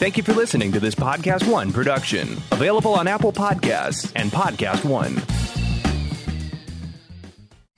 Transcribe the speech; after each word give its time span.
Thank 0.00 0.16
you 0.16 0.22
for 0.22 0.32
listening 0.32 0.72
to 0.72 0.80
this 0.80 0.94
Podcast 0.94 1.46
One 1.46 1.74
production, 1.74 2.26
available 2.52 2.94
on 2.94 3.06
Apple 3.06 3.34
Podcasts 3.34 4.10
and 4.16 4.30
Podcast 4.30 4.82
One. 4.82 5.20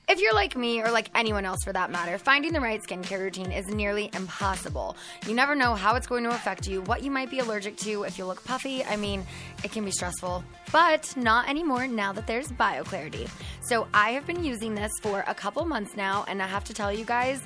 If 0.08 0.20
you're 0.20 0.32
like 0.32 0.54
me, 0.54 0.80
or 0.80 0.92
like 0.92 1.10
anyone 1.16 1.44
else 1.44 1.64
for 1.64 1.72
that 1.72 1.90
matter, 1.90 2.18
finding 2.18 2.52
the 2.52 2.60
right 2.60 2.80
skincare 2.80 3.18
routine 3.18 3.50
is 3.50 3.66
nearly 3.66 4.08
impossible. 4.14 4.94
You 5.26 5.34
never 5.34 5.56
know 5.56 5.74
how 5.74 5.96
it's 5.96 6.06
going 6.06 6.22
to 6.22 6.30
affect 6.30 6.68
you, 6.68 6.82
what 6.82 7.02
you 7.02 7.10
might 7.10 7.28
be 7.28 7.40
allergic 7.40 7.76
to, 7.78 8.04
if 8.04 8.18
you 8.18 8.24
look 8.24 8.44
puffy. 8.44 8.84
I 8.84 8.94
mean, 8.94 9.26
it 9.64 9.72
can 9.72 9.84
be 9.84 9.90
stressful, 9.90 10.44
but 10.70 11.12
not 11.16 11.48
anymore 11.48 11.88
now 11.88 12.12
that 12.12 12.28
there's 12.28 12.52
BioClarity. 12.52 13.28
So 13.62 13.88
I 13.92 14.10
have 14.10 14.28
been 14.28 14.44
using 14.44 14.76
this 14.76 14.92
for 15.00 15.24
a 15.26 15.34
couple 15.34 15.64
months 15.64 15.96
now, 15.96 16.24
and 16.28 16.40
I 16.40 16.46
have 16.46 16.62
to 16.64 16.74
tell 16.74 16.92
you 16.92 17.04
guys, 17.04 17.40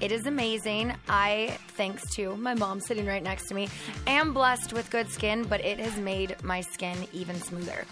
it 0.00 0.12
is 0.12 0.26
amazing. 0.26 0.94
I, 1.08 1.58
thanks 1.76 2.14
to 2.14 2.36
my 2.36 2.54
mom 2.54 2.80
sitting 2.80 3.06
right 3.06 3.22
next 3.22 3.48
to 3.48 3.54
me, 3.54 3.68
am 4.06 4.32
blessed 4.32 4.72
with 4.72 4.90
good 4.90 5.10
skin, 5.10 5.44
but 5.44 5.60
it 5.64 5.78
has 5.78 5.96
made 5.96 6.36
my 6.42 6.62
skin 6.62 6.96
even 7.12 7.36
smoother. 7.36 7.84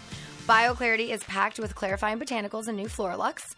BioClarity 0.47 1.09
is 1.09 1.23
packed 1.25 1.59
with 1.59 1.75
clarifying 1.75 2.19
botanicals 2.19 2.67
and 2.67 2.75
new 2.75 2.87
Floralux. 2.87 3.55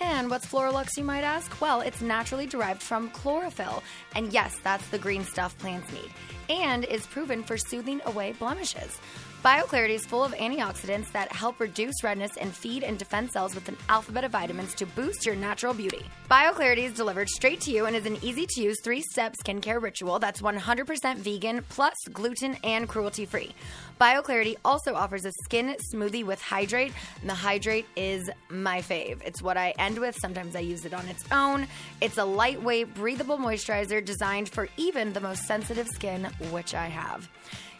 And 0.00 0.28
what's 0.28 0.46
Floralux, 0.46 0.96
you 0.96 1.04
might 1.04 1.22
ask? 1.22 1.60
Well, 1.60 1.80
it's 1.80 2.02
naturally 2.02 2.46
derived 2.46 2.82
from 2.82 3.10
chlorophyll. 3.10 3.82
And 4.14 4.32
yes, 4.32 4.58
that's 4.62 4.86
the 4.88 4.98
green 4.98 5.24
stuff 5.24 5.56
plants 5.58 5.90
need. 5.92 6.10
And 6.50 6.84
is 6.84 7.06
proven 7.06 7.42
for 7.42 7.56
soothing 7.56 8.00
away 8.04 8.32
blemishes. 8.32 8.98
BioClarity 9.44 9.90
is 9.90 10.06
full 10.06 10.24
of 10.24 10.32
antioxidants 10.32 11.12
that 11.12 11.30
help 11.30 11.60
reduce 11.60 12.02
redness 12.02 12.34
and 12.38 12.50
feed 12.50 12.82
and 12.82 12.98
defend 12.98 13.30
cells 13.30 13.54
with 13.54 13.68
an 13.68 13.76
alphabet 13.90 14.24
of 14.24 14.32
vitamins 14.32 14.74
to 14.76 14.86
boost 14.86 15.26
your 15.26 15.36
natural 15.36 15.74
beauty. 15.74 16.02
BioClarity 16.30 16.84
is 16.84 16.94
delivered 16.94 17.28
straight 17.28 17.60
to 17.60 17.70
you 17.70 17.84
and 17.84 17.94
is 17.94 18.06
an 18.06 18.16
easy 18.22 18.46
to 18.46 18.62
use 18.62 18.80
three 18.80 19.02
step 19.02 19.34
skincare 19.36 19.82
ritual 19.82 20.18
that's 20.18 20.40
100% 20.40 21.16
vegan, 21.18 21.62
plus 21.68 21.94
gluten 22.10 22.56
and 22.64 22.88
cruelty 22.88 23.26
free. 23.26 23.54
BioClarity 24.00 24.56
also 24.64 24.94
offers 24.94 25.26
a 25.26 25.32
skin 25.42 25.76
smoothie 25.92 26.24
with 26.24 26.40
hydrate, 26.40 26.94
and 27.20 27.28
the 27.28 27.34
hydrate 27.34 27.84
is 27.96 28.30
my 28.48 28.80
fave. 28.80 29.22
It's 29.26 29.42
what 29.42 29.58
I 29.58 29.74
end 29.78 29.98
with. 29.98 30.16
Sometimes 30.18 30.56
I 30.56 30.60
use 30.60 30.86
it 30.86 30.94
on 30.94 31.06
its 31.06 31.22
own. 31.30 31.66
It's 32.00 32.16
a 32.16 32.24
lightweight, 32.24 32.94
breathable 32.94 33.36
moisturizer 33.36 34.02
designed 34.02 34.48
for 34.48 34.70
even 34.78 35.12
the 35.12 35.20
most 35.20 35.42
sensitive 35.42 35.88
skin, 35.88 36.30
which 36.50 36.74
I 36.74 36.86
have. 36.86 37.28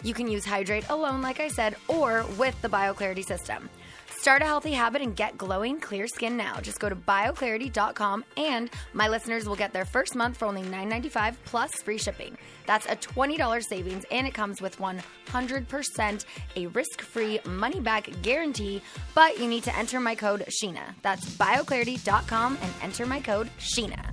You 0.04 0.15
can 0.15 0.28
use 0.28 0.44
Hydrate 0.44 0.88
alone, 0.91 1.22
like 1.22 1.41
I 1.41 1.48
said, 1.48 1.76
or 1.88 2.25
with 2.38 2.60
the 2.62 2.69
BioClarity 2.69 3.25
system. 3.25 3.70
Start 4.19 4.42
a 4.42 4.44
healthy 4.47 4.72
habit 4.72 5.03
and 5.03 5.16
get 5.16 5.37
glowing, 5.37 5.81
clear 5.81 6.06
skin 6.06 6.37
now. 6.37 6.60
Just 6.60 6.78
go 6.78 6.88
to 6.88 6.97
bioclarity.com 6.97 8.25
and 8.37 8.70
my 8.92 9.09
listeners 9.09 9.47
will 9.47 9.56
get 9.56 9.72
their 9.72 9.84
first 9.84 10.15
month 10.15 10.37
for 10.37 10.47
only 10.47 10.62
$9.95 10.62 11.37
plus 11.44 11.70
free 11.82 11.98
shipping. 11.98 12.37
That's 12.66 12.87
a 12.87 12.97
$20 12.97 13.62
savings 13.62 14.04
and 14.10 14.26
it 14.26 14.32
comes 14.32 14.62
with 14.62 14.78
100% 14.78 16.25
a 16.56 16.66
risk 16.69 17.03
free 17.03 17.41
money 17.44 17.81
back 17.81 18.09
guarantee. 18.22 18.82
But 19.15 19.38
you 19.38 19.47
need 19.47 19.65
to 19.65 19.76
enter 19.76 20.00
my 20.00 20.15
code 20.15 20.44
SCHEANA. 20.48 20.94
That's 21.03 21.26
bioclarity.com 21.36 22.59
and 22.62 22.72
enter 22.82 23.04
my 23.04 23.21
code 23.21 23.50
SCHEANA. 23.59 24.10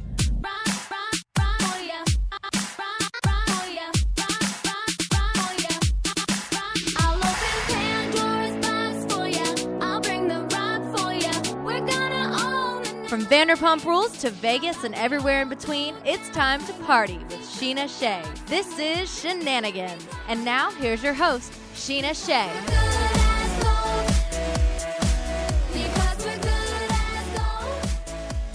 Vanderpump 13.31 13.85
Rules 13.85 14.17
to 14.17 14.29
Vegas 14.29 14.83
and 14.83 14.93
everywhere 14.93 15.43
in 15.43 15.47
between, 15.47 15.95
it's 16.03 16.29
time 16.31 16.61
to 16.65 16.73
party 16.83 17.17
with 17.17 17.39
Scheana 17.39 17.87
Shay. 17.87 18.21
This 18.47 18.77
is 18.77 19.07
Scheananigans. 19.07 20.03
And 20.27 20.43
now, 20.43 20.69
here's 20.71 21.01
your 21.01 21.13
host, 21.13 21.53
Scheana 21.73 22.13
Shay. 22.13 22.51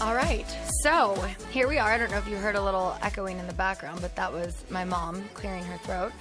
All 0.02 0.14
right, 0.14 0.44
so 0.82 1.14
here 1.50 1.68
we 1.68 1.78
are. 1.78 1.90
I 1.90 1.96
don't 1.96 2.10
know 2.10 2.18
if 2.18 2.28
you 2.28 2.36
heard 2.36 2.56
a 2.56 2.62
little 2.62 2.98
echoing 3.00 3.38
in 3.38 3.46
the 3.46 3.54
background, 3.54 4.02
but 4.02 4.14
that 4.16 4.30
was 4.30 4.62
my 4.68 4.84
mom 4.84 5.24
clearing 5.32 5.64
her 5.64 5.78
throat. 5.78 6.12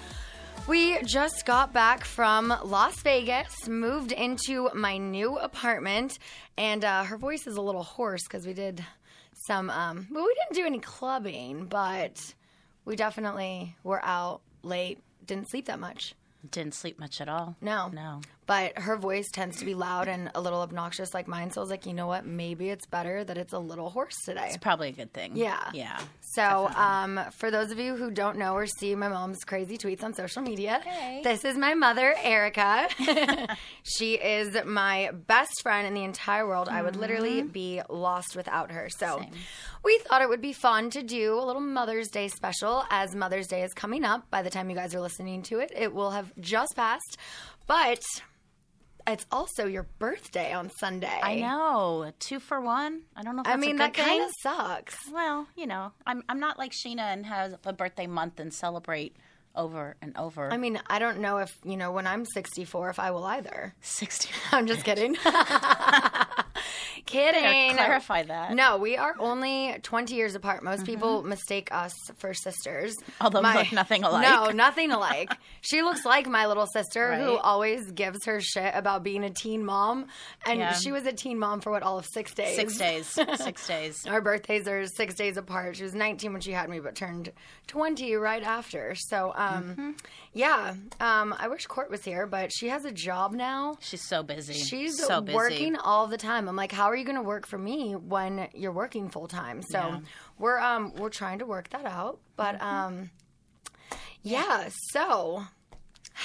We 0.67 1.01
just 1.03 1.45
got 1.45 1.73
back 1.73 2.03
from 2.03 2.53
Las 2.63 2.99
Vegas, 3.03 3.67
moved 3.67 4.11
into 4.11 4.69
my 4.73 4.97
new 4.97 5.37
apartment, 5.37 6.17
and 6.57 6.83
uh, 6.83 7.03
her 7.03 7.17
voice 7.17 7.45
is 7.45 7.55
a 7.57 7.61
little 7.61 7.83
hoarse 7.83 8.23
because 8.23 8.47
we 8.47 8.53
did 8.53 8.83
some, 9.47 9.69
um, 9.69 10.07
well, 10.09 10.25
we 10.25 10.33
didn't 10.33 10.55
do 10.55 10.65
any 10.65 10.79
clubbing, 10.79 11.65
but 11.65 12.33
we 12.83 12.95
definitely 12.95 13.75
were 13.83 14.03
out 14.03 14.41
late, 14.63 14.99
didn't 15.27 15.49
sleep 15.51 15.65
that 15.67 15.79
much. 15.79 16.15
Didn't 16.49 16.73
sleep 16.73 16.97
much 16.97 17.21
at 17.21 17.29
all. 17.29 17.55
No. 17.61 17.89
No. 17.89 18.21
But 18.45 18.77
her 18.77 18.95
voice 18.95 19.29
tends 19.31 19.57
to 19.57 19.65
be 19.65 19.73
loud 19.73 20.07
and 20.07 20.29
a 20.35 20.41
little 20.41 20.61
obnoxious 20.61 21.13
like 21.13 21.27
mine. 21.27 21.51
So 21.51 21.61
I 21.61 21.63
was 21.63 21.69
like, 21.69 21.85
you 21.85 21.93
know 21.93 22.07
what? 22.07 22.25
Maybe 22.25 22.69
it's 22.69 22.85
better 22.85 23.23
that 23.23 23.37
it's 23.37 23.53
a 23.53 23.59
little 23.59 23.89
hoarse 23.89 24.17
today. 24.23 24.45
It's 24.47 24.57
probably 24.57 24.89
a 24.89 24.91
good 24.91 25.13
thing. 25.13 25.35
Yeah. 25.35 25.69
Yeah. 25.73 25.99
So, 26.21 26.69
um, 26.75 27.19
for 27.31 27.49
those 27.49 27.71
of 27.71 27.79
you 27.79 27.95
who 27.95 28.11
don't 28.11 28.37
know 28.37 28.53
or 28.53 28.67
see 28.67 28.93
my 28.93 29.07
mom's 29.07 29.43
crazy 29.43 29.77
tweets 29.77 30.03
on 30.03 30.13
social 30.13 30.41
media, 30.41 30.81
this 31.23 31.45
is 31.45 31.57
my 31.57 31.73
mother, 31.73 32.13
Erika. 32.21 32.87
she 33.83 34.15
is 34.15 34.55
my 34.65 35.11
best 35.27 35.61
friend 35.61 35.87
in 35.87 35.93
the 35.93 36.03
entire 36.03 36.45
world. 36.45 36.67
I 36.67 36.81
would 36.81 36.95
literally 36.95 37.41
be 37.41 37.81
lost 37.89 38.35
without 38.35 38.71
her. 38.71 38.89
So, 38.89 39.19
Same. 39.19 39.31
we 39.83 39.97
thought 39.99 40.21
it 40.21 40.29
would 40.29 40.41
be 40.41 40.53
fun 40.53 40.89
to 40.91 41.01
do 41.03 41.39
a 41.39 41.45
little 41.45 41.61
Mother's 41.61 42.09
Day 42.09 42.27
special 42.27 42.83
as 42.89 43.15
Mother's 43.15 43.47
Day 43.47 43.63
is 43.63 43.73
coming 43.73 44.03
up. 44.03 44.29
By 44.29 44.41
the 44.41 44.49
time 44.49 44.69
you 44.69 44.75
guys 44.75 44.93
are 44.93 45.01
listening 45.01 45.41
to 45.43 45.59
it, 45.59 45.71
it 45.75 45.93
will 45.93 46.11
have 46.11 46.31
just 46.39 46.75
passed. 46.75 47.17
But 47.67 48.01
it's 49.07 49.25
also 49.31 49.65
your 49.65 49.83
birthday 49.99 50.53
on 50.53 50.69
Sunday. 50.79 51.19
I 51.21 51.35
know. 51.39 52.11
Two 52.19 52.39
for 52.39 52.59
one. 52.59 53.01
I 53.15 53.23
don't 53.23 53.35
know 53.35 53.43
if 53.43 53.47
I 53.47 53.55
mean, 53.55 53.77
that 53.77 53.93
kind 53.93 54.23
of 54.23 54.29
sucks. 54.41 54.95
Well, 55.11 55.47
you 55.55 55.67
know, 55.67 55.91
I'm 56.05 56.23
I'm 56.27 56.39
not 56.39 56.57
like 56.57 56.71
Scheana 56.71 57.13
and 57.13 57.25
have 57.25 57.55
a 57.65 57.73
birthday 57.73 58.07
month 58.07 58.39
and 58.39 58.53
celebrate 58.53 59.15
over 59.55 59.95
and 60.01 60.17
over. 60.17 60.51
I 60.51 60.57
mean, 60.57 60.79
I 60.87 60.99
don't 60.99 61.19
know 61.19 61.37
if, 61.37 61.55
you 61.63 61.77
know, 61.77 61.91
when 61.91 62.07
I'm 62.07 62.25
64, 62.25 62.89
if 62.89 62.99
I 62.99 63.11
will 63.11 63.23
either. 63.23 63.73
60. 63.81 64.29
I'm 64.51 64.67
just 64.67 64.83
kidding. 64.85 65.15
kidding. 67.05 67.75
Clarify 67.75 68.23
that. 68.23 68.53
No, 68.53 68.77
we 68.77 68.97
are 68.97 69.15
only 69.19 69.77
20 69.83 70.15
years 70.15 70.35
apart. 70.35 70.63
Most 70.63 70.85
people 70.85 71.23
mistake 71.23 71.69
us 71.71 71.93
for 72.17 72.33
sisters. 72.33 72.95
Although 73.21 73.41
we 73.41 73.53
look 73.53 73.71
nothing 73.71 74.03
alike. 74.03 74.27
No, 74.27 74.49
nothing 74.53 74.91
alike. 74.91 75.31
she 75.61 75.81
looks 75.81 76.05
like 76.05 76.27
my 76.27 76.47
little 76.47 76.67
sister 76.67 77.15
who 77.15 77.37
always 77.37 77.91
gives 77.91 78.25
her 78.25 78.41
shit 78.41 78.73
about 78.75 79.03
being 79.03 79.23
a 79.23 79.29
teen 79.29 79.63
mom. 79.65 80.07
And 80.45 80.59
Yeah. 80.59 80.73
she 80.73 80.91
was 80.91 81.05
a 81.05 81.13
teen 81.13 81.37
mom 81.39 81.61
for 81.61 81.71
what, 81.71 81.83
all 81.83 81.97
of 81.99 82.05
six 82.05 82.33
days? 82.33 82.55
Six 82.55 82.77
days. 82.77 83.07
Six 83.07 83.67
days. 83.67 84.05
Our 84.07 84.21
birthdays 84.21 84.67
are 84.67 84.85
six 84.87 85.15
days 85.15 85.37
apart. 85.37 85.75
She 85.77 85.83
was 85.83 85.93
19 85.95 86.31
when 86.33 86.41
she 86.41 86.51
had 86.51 86.69
me, 86.69 86.79
but 86.79 86.95
turned 86.95 87.31
20 87.67 88.15
right 88.15 88.43
after. 88.43 88.95
So, 88.95 89.31
um, 89.35 89.63
Mm-hmm. 89.65 89.91
Yeah, 90.37 90.75
um, 90.99 91.33
I 91.39 91.47
wish 91.47 91.65
Court 91.65 91.89
was 91.89 92.03
here, 92.03 92.27
but 92.27 92.51
she 92.53 92.67
has 92.67 92.83
a 92.83 92.91
job 92.91 93.31
now. 93.33 93.77
She's 93.79 94.01
so 94.05 94.21
busy. 94.21 94.53
She's 94.53 94.97
so 95.01 95.21
busy. 95.21 95.33
working 95.35 95.75
all 95.77 96.07
the 96.07 96.17
time. 96.17 96.49
I'm 96.49 96.57
like, 96.57 96.73
how 96.73 96.85
are 96.87 96.95
you 96.95 97.05
going 97.05 97.15
to 97.15 97.21
work 97.23 97.47
for 97.47 97.57
me 97.57 97.93
when 97.93 98.49
you're 98.53 98.73
working 98.73 99.07
full 99.09 99.27
time? 99.29 99.61
So 99.61 99.77
Yeah. 99.79 99.99
we're 100.37 100.59
um 100.59 100.93
we're 100.97 101.09
trying 101.09 101.39
to 101.39 101.45
work 101.45 101.69
that 101.69 101.85
out. 101.85 102.19
But 102.35 102.59
Mm-hmm. 102.59 102.67
um 102.67 103.09
yeah, 104.23 104.69
so 104.91 105.43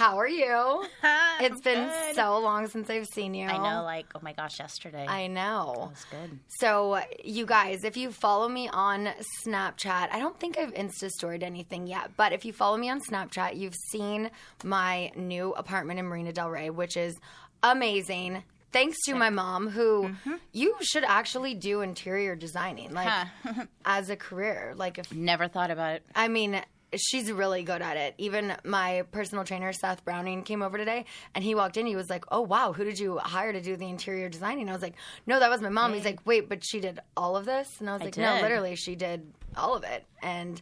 how 0.00 0.18
are 0.18 0.26
you? 0.26 0.82
it's 1.42 1.60
been 1.60 1.86
Good. 1.86 2.16
so 2.16 2.38
long 2.38 2.66
since 2.68 2.88
I've 2.88 3.06
seen 3.06 3.34
you. 3.34 3.46
I 3.46 3.58
know, 3.58 3.82
like, 3.82 4.06
oh 4.14 4.20
my 4.22 4.32
gosh, 4.32 4.58
yesterday. 4.58 5.06
I 5.06 5.26
know. 5.26 5.74
It 5.74 5.90
was 5.90 6.06
good. 6.10 6.38
So, 6.48 7.02
you 7.22 7.44
guys, 7.44 7.84
if 7.84 7.98
you 7.98 8.10
follow 8.10 8.48
me 8.48 8.66
on 8.66 9.10
Snapchat, 9.44 10.08
I 10.10 10.18
don't 10.18 10.40
think 10.40 10.56
I've 10.56 10.72
Insta 10.72 11.10
stored 11.10 11.42
anything 11.42 11.86
yet, 11.86 12.12
but 12.16 12.32
if 12.32 12.46
you 12.46 12.54
follow 12.54 12.78
me 12.78 12.88
on 12.88 13.02
Snapchat, 13.02 13.58
you've 13.58 13.76
seen 13.90 14.30
my 14.64 15.12
new 15.16 15.52
apartment 15.52 16.00
in 16.00 16.06
Marina 16.06 16.32
Del 16.32 16.48
Rey, 16.48 16.70
which 16.70 16.96
is 16.96 17.20
amazing. 17.62 18.42
Thanks 18.72 18.96
to 19.04 19.14
my 19.14 19.28
mom, 19.28 19.68
who 19.68 20.04
mm-hmm. 20.04 20.34
you 20.52 20.76
should 20.80 21.04
actually 21.04 21.54
do 21.54 21.82
interior 21.82 22.36
designing, 22.36 22.94
like 22.94 23.26
as 23.84 24.08
a 24.08 24.16
career. 24.16 24.72
Like, 24.76 24.96
if 24.96 25.12
Never 25.12 25.46
thought 25.46 25.70
about 25.70 25.96
it. 25.96 26.04
I 26.14 26.28
mean, 26.28 26.62
she's 26.96 27.30
really 27.30 27.62
good 27.62 27.82
at 27.82 27.96
it. 27.96 28.14
Even 28.18 28.56
my 28.64 29.02
personal 29.12 29.44
trainer, 29.44 29.72
Seth 29.72 30.04
Browning, 30.04 30.42
came 30.42 30.62
over 30.62 30.76
today 30.78 31.04
and 31.34 31.44
he 31.44 31.54
walked 31.54 31.76
in. 31.76 31.86
He 31.86 31.96
was 31.96 32.10
like, 32.10 32.24
Oh, 32.30 32.40
wow, 32.40 32.72
who 32.72 32.84
did 32.84 32.98
you 32.98 33.18
hire 33.18 33.52
to 33.52 33.60
do 33.60 33.76
the 33.76 33.88
interior 33.88 34.28
designing? 34.28 34.62
And 34.62 34.70
I 34.70 34.72
was 34.72 34.82
like, 34.82 34.96
No, 35.26 35.38
that 35.38 35.50
was 35.50 35.60
my 35.60 35.68
mom. 35.68 35.94
He's 35.94 36.04
like, 36.04 36.24
Wait, 36.26 36.48
but 36.48 36.64
she 36.64 36.80
did 36.80 37.00
all 37.16 37.36
of 37.36 37.44
this? 37.44 37.68
And 37.78 37.88
I 37.88 37.94
was 37.94 38.02
like, 38.02 38.16
No, 38.16 38.40
literally, 38.42 38.76
she 38.76 38.96
did 38.96 39.32
all 39.56 39.74
of 39.74 39.84
it. 39.84 40.04
And 40.22 40.60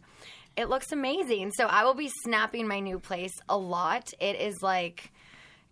it 0.55 0.69
looks 0.69 0.91
amazing. 0.91 1.51
So 1.51 1.65
I 1.65 1.83
will 1.83 1.93
be 1.93 2.11
snapping 2.23 2.67
my 2.67 2.79
new 2.79 2.99
place 2.99 3.33
a 3.47 3.57
lot. 3.57 4.11
It 4.19 4.35
is 4.39 4.61
like, 4.61 5.11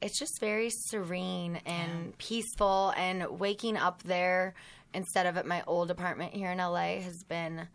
it's 0.02 0.18
just 0.18 0.40
very 0.40 0.70
serene 0.70 1.60
and 1.66 2.18
peaceful 2.18 2.94
and 2.96 3.40
waking 3.40 3.78
up 3.78 4.04
there 4.04 4.54
instead 4.94 5.26
of 5.26 5.38
at 5.38 5.46
my 5.46 5.64
old 5.68 5.92
apartment 5.92 6.34
here 6.34 6.52
in 6.52 6.58
LA 6.60 7.00
has 7.00 7.24
been 7.28 7.68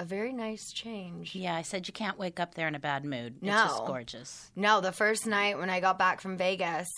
a 0.00 0.04
very 0.04 0.32
nice 0.32 0.72
change. 0.72 1.34
Yeah, 1.34 1.54
I 1.54 1.62
said 1.62 1.86
you 1.86 1.92
can't 1.92 2.18
wake 2.18 2.40
up 2.40 2.54
there 2.54 2.66
in 2.66 2.74
a 2.74 2.80
bad 2.80 3.04
mood. 3.04 3.34
It's 3.36 3.42
No. 3.44 3.64
just 3.66 3.84
gorgeous. 3.84 4.50
No, 4.56 4.80
the 4.80 4.92
first 4.92 5.26
night 5.26 5.58
when 5.58 5.68
I 5.68 5.78
got 5.80 5.98
back 5.98 6.20
from 6.20 6.36
Vegas, 6.38 6.88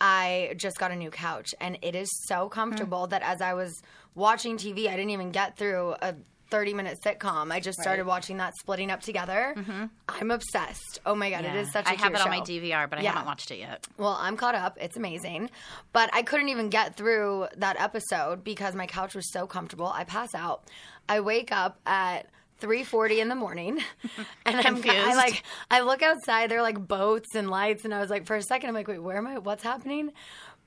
I 0.00 0.54
just 0.56 0.78
got 0.78 0.90
a 0.92 0.96
new 0.96 1.10
couch 1.10 1.54
and 1.60 1.78
it 1.82 1.94
is 1.94 2.08
so 2.28 2.44
hmm. 2.44 2.52
comfortable 2.54 3.08
that 3.08 3.22
as 3.22 3.40
I 3.42 3.54
was 3.54 3.82
watching 4.14 4.56
TV, 4.56 4.86
I 4.88 4.92
didn't 4.96 5.10
even 5.10 5.32
get 5.32 5.56
through 5.56 5.96
a 6.00 6.14
30 6.50 6.74
minute 6.74 6.98
sitcom. 7.04 7.50
I 7.50 7.58
just 7.58 7.80
started 7.80 8.06
watching 8.06 8.36
that 8.36 8.54
splitting 8.60 8.90
up 8.92 9.00
together. 9.00 9.54
Mm-hmm. 9.56 9.86
I'm 10.08 10.30
obsessed. 10.30 11.00
Oh 11.04 11.16
my 11.16 11.30
God, 11.30 11.44
it 11.44 11.54
Yeah. 11.54 11.60
is 11.60 11.72
such 11.72 11.86
a 11.86 11.90
I 11.90 11.94
have 11.94 12.14
it 12.14 12.20
on 12.20 12.28
my. 12.28 12.40
DVR, 12.40 12.88
but 12.88 13.00
I 13.00 13.02
Yeah. 13.02 13.10
haven't 13.12 13.26
watched 13.26 13.50
it 13.50 13.58
yet. 13.58 13.84
Well, 13.96 14.16
I'm 14.20 14.36
caught 14.36 14.54
up. 14.54 14.78
It's 14.80 14.96
amazing. 14.96 15.50
But 15.92 16.10
I 16.12 16.22
couldn't 16.22 16.50
even 16.50 16.68
get 16.68 16.96
through 16.96 17.48
that 17.56 17.80
episode 17.80 18.44
because 18.44 18.76
my 18.76 18.86
couch 18.86 19.16
was 19.16 19.32
so 19.32 19.48
comfortable. 19.48 19.88
I 19.88 20.04
pass 20.04 20.32
out. 20.34 20.68
I 21.08 21.20
wake 21.20 21.50
up 21.50 21.80
at 21.86 22.28
3:40 22.60 23.18
in 23.20 23.28
the 23.28 23.34
morning 23.34 23.80
and 24.46 24.56
I'm 24.66 24.82
I 24.88 25.14
like 25.14 25.42
I 25.70 25.80
look 25.80 26.02
outside 26.02 26.50
there 26.50 26.58
are 26.58 26.62
like 26.62 26.86
boats 26.86 27.34
and 27.34 27.50
lights 27.50 27.84
and 27.84 27.92
I 27.94 28.00
was 28.00 28.10
like 28.10 28.26
for 28.26 28.36
a 28.36 28.42
second 28.42 28.68
I'm 28.68 28.74
like 28.74 28.88
wait, 28.88 28.98
where 29.00 29.16
am 29.18 29.26
I? 29.26 29.38
What's 29.38 29.62
happening? 29.62 30.12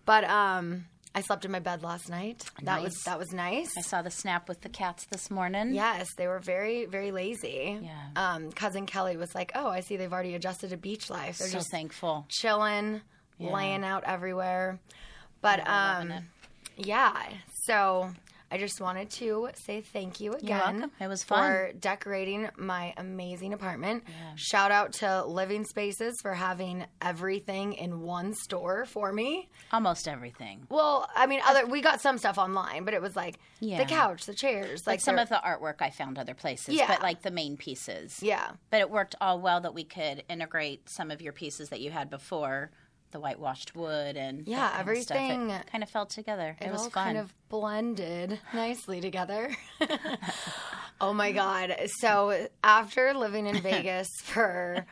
But 0.06 0.24
um 0.26 0.86
I 1.16 1.22
slept 1.22 1.46
in 1.46 1.52
my 1.52 1.60
bed 1.60 1.82
last 1.82 2.10
night. 2.10 2.44
That 2.62 2.84
was 2.84 2.94
Nice. 2.94 3.04
that 3.06 3.18
was 3.18 3.32
nice. 3.34 3.70
I 3.76 3.82
saw 3.82 4.04
the 4.04 4.12
snap 4.12 4.48
with 4.48 4.62
the 4.62 4.70
cats 4.70 5.06
this 5.10 5.32
morning. 5.32 5.74
Yes, 5.74 6.08
they 6.16 6.28
were 6.28 6.38
very, 6.38 6.86
very 6.86 7.12
lazy. 7.12 7.80
Yeah. 7.82 7.96
Um, 8.16 8.52
cousin 8.52 8.86
Kelly 8.86 9.18
was 9.18 9.34
like, 9.34 9.52
"Oh, 9.56 9.68
I 9.68 9.80
see 9.80 9.98
they've 9.98 10.14
already 10.14 10.36
adjusted 10.36 10.70
to 10.70 10.78
beach 10.78 11.10
life. 11.10 11.40
They're 11.40 11.48
So 11.48 11.58
just 11.58 11.72
thankful. 11.72 12.26
chilling, 12.30 13.02
laying 13.40 13.84
out 13.84 14.04
everywhere. 14.04 14.80
But 15.42 15.68
um, 15.68 16.14
yeah, 16.76 17.16
so 17.64 18.12
I 18.50 18.58
just 18.58 18.80
wanted 18.80 19.10
to 19.12 19.50
say 19.66 19.82
thank 19.82 20.20
you 20.22 20.34
again. 20.34 20.58
welcome. 20.80 20.92
It 21.02 21.08
was 21.08 21.24
for 21.24 21.72
decorating 21.80 22.50
my 22.58 22.94
amazing 22.96 23.54
apartment. 23.54 24.04
Shout 24.36 24.72
out 24.72 24.94
to 24.94 25.26
Living 25.26 25.66
Spaces 25.66 26.16
for 26.22 26.34
having 26.34 26.86
everything 27.02 27.74
in 27.74 28.02
one 28.02 28.34
store 28.34 28.86
for 28.86 29.12
me. 29.12 29.50
Almost 29.74 30.08
everything. 30.08 30.66
Well, 30.70 31.10
I 31.16 31.28
mean, 31.28 31.42
other 31.46 31.66
we 31.66 31.82
got 31.82 32.00
some 32.02 32.18
stuff 32.18 32.38
online, 32.38 32.86
but 32.86 32.94
it 32.94 33.02
was 33.02 33.16
like 33.16 33.38
Yeah. 33.60 33.80
the 33.80 33.86
couch, 33.86 34.26
the 34.26 34.34
chairs, 34.34 34.88
Like, 34.88 34.94
like 34.94 35.02
some 35.02 35.18
of 35.20 35.28
the 35.30 35.42
artwork 35.46 35.82
I 35.82 35.90
found 35.90 36.18
other 36.18 36.34
places, 36.34 36.76
Yeah. 36.76 36.88
but 36.88 37.02
like 37.02 37.24
the 37.24 37.32
main 37.32 37.58
pieces. 37.58 38.20
yeah. 38.22 38.52
But 38.70 38.80
it 38.80 38.90
worked 38.90 39.16
all 39.20 39.42
well 39.42 39.60
that 39.62 39.74
we 39.74 39.84
could 39.84 40.24
integrate 40.30 40.90
some 40.90 41.12
of 41.12 41.22
your 41.22 41.34
pieces 41.34 41.70
that 41.70 41.82
you 41.82 41.92
had 41.92 42.10
before, 42.10 42.72
the 43.12 43.20
whitewashed 43.20 43.76
wood 43.76 44.18
and 44.18 44.48
Yeah, 44.48 44.68
kind 44.70 44.74
of 44.74 44.80
everything- 44.80 45.54
kind 45.72 45.84
of 45.84 45.90
fell 45.90 46.06
together. 46.06 46.56
It, 46.60 46.68
it 46.68 46.72
was 46.72 46.82
all 46.82 46.90
fun. 46.90 47.04
kind 47.06 47.18
of 47.18 47.34
blended 47.50 48.40
nicely 48.54 49.02
together. 49.02 49.52
oh 51.02 51.14
my 51.14 51.32
god! 51.32 51.76
So 52.00 52.48
after 52.64 53.14
living 53.14 53.48
in 53.48 53.62
Vegas 53.62 54.08
for 54.24 54.86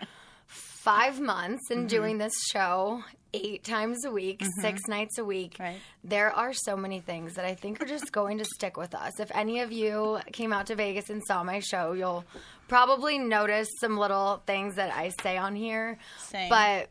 five 0.48 1.20
months 1.20 1.70
and 1.72 1.80
mm-hmm. 1.82 1.88
doing 1.88 2.18
this 2.18 2.34
show 2.52 3.04
eight 3.34 3.64
times 3.66 4.06
a 4.06 4.12
week, 4.12 4.40
mm-hmm. 4.40 4.62
six 4.62 4.82
nights 4.88 5.18
a 5.18 5.26
week, 5.26 5.58
Right. 5.60 5.78
there 6.04 6.32
are 6.32 6.54
so 6.54 6.78
many 6.78 7.00
things 7.02 7.34
that 7.34 7.44
I 7.44 7.54
think 7.56 7.82
are 7.82 7.86
just 7.86 8.12
going 8.14 8.38
to 8.38 8.46
stick 8.46 8.78
with 8.78 8.96
us. 8.96 9.20
If 9.20 9.30
any 9.36 9.60
of 9.60 9.72
you 9.74 10.20
came 10.32 10.54
out 10.54 10.68
to 10.68 10.76
Vegas 10.76 11.10
and 11.10 11.22
saw 11.28 11.44
my 11.44 11.60
show, 11.60 11.92
you'll 11.94 12.24
probably 12.70 13.18
notice 13.18 13.68
some 13.82 13.98
little 13.98 14.42
things 14.46 14.76
that 14.76 14.94
I 14.96 15.12
say 15.22 15.38
on 15.38 15.56
here. 15.56 15.98
Same. 16.20 16.50
But 16.50 16.90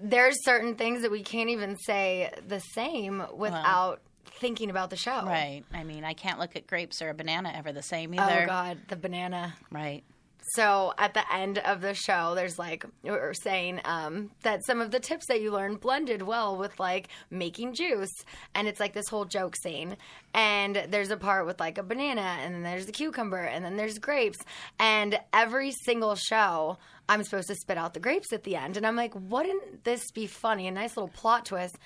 there's 0.00 0.44
certain 0.44 0.74
things 0.74 1.02
that 1.02 1.10
we 1.10 1.22
can't 1.22 1.50
even 1.50 1.76
say 1.76 2.32
the 2.46 2.60
same 2.60 3.24
without 3.34 4.00
thinking 4.24 4.70
about 4.70 4.90
the 4.90 4.96
show. 4.96 5.24
Right. 5.24 5.64
I 5.72 5.84
mean, 5.84 6.04
I 6.04 6.14
can't 6.14 6.38
look 6.38 6.56
at 6.56 6.66
grapes 6.66 7.02
or 7.02 7.10
a 7.10 7.14
banana 7.14 7.52
ever 7.54 7.72
the 7.72 7.82
same 7.82 8.14
oh, 8.16 8.22
either. 8.22 8.42
Oh. 8.44 8.46
God, 8.46 8.78
the 8.88 8.96
banana. 8.96 9.54
Right. 9.70 10.04
So 10.54 10.94
at 10.98 11.14
the 11.14 11.32
end 11.32 11.58
of 11.58 11.80
the 11.80 11.94
show, 11.94 12.34
there's 12.34 12.58
like 12.58 12.84
we're 13.02 13.34
saying 13.34 13.80
um, 13.84 14.30
that 14.42 14.64
some 14.64 14.80
of 14.80 14.90
the 14.90 15.00
tips 15.00 15.26
that 15.26 15.40
you 15.40 15.52
learned 15.52 15.80
blended 15.80 16.22
well 16.22 16.56
with 16.56 16.78
like 16.80 17.08
making 17.30 17.74
juice, 17.74 18.12
and 18.54 18.66
it's 18.66 18.80
like 18.80 18.94
this 18.94 19.08
whole 19.08 19.24
joke 19.24 19.56
scene. 19.56 19.96
And 20.34 20.86
there's 20.88 21.10
a 21.10 21.16
part 21.16 21.46
with 21.46 21.60
like 21.60 21.78
a 21.78 21.82
banana, 21.82 22.38
and 22.40 22.54
then 22.54 22.62
there's 22.62 22.86
the 22.86 22.92
cucumber, 22.92 23.42
and 23.42 23.64
then 23.64 23.76
there's 23.76 23.98
grapes, 23.98 24.38
and 24.78 25.18
every 25.32 25.72
single 25.72 26.14
show. 26.14 26.78
I'm 27.10 27.24
supposed 27.24 27.48
to 27.48 27.54
spit 27.54 27.78
out 27.78 27.94
the 27.94 28.00
grapes 28.00 28.34
at 28.34 28.44
the 28.44 28.56
end, 28.56 28.76
and 28.76 28.86
I'm 28.86 28.96
like, 28.96 29.14
wouldn't 29.14 29.84
this 29.84 30.10
be 30.10 30.26
funny? 30.26 30.68
A 30.68 30.70
nice 30.70 30.94
little 30.94 31.08
plot 31.08 31.46
twist 31.46 31.78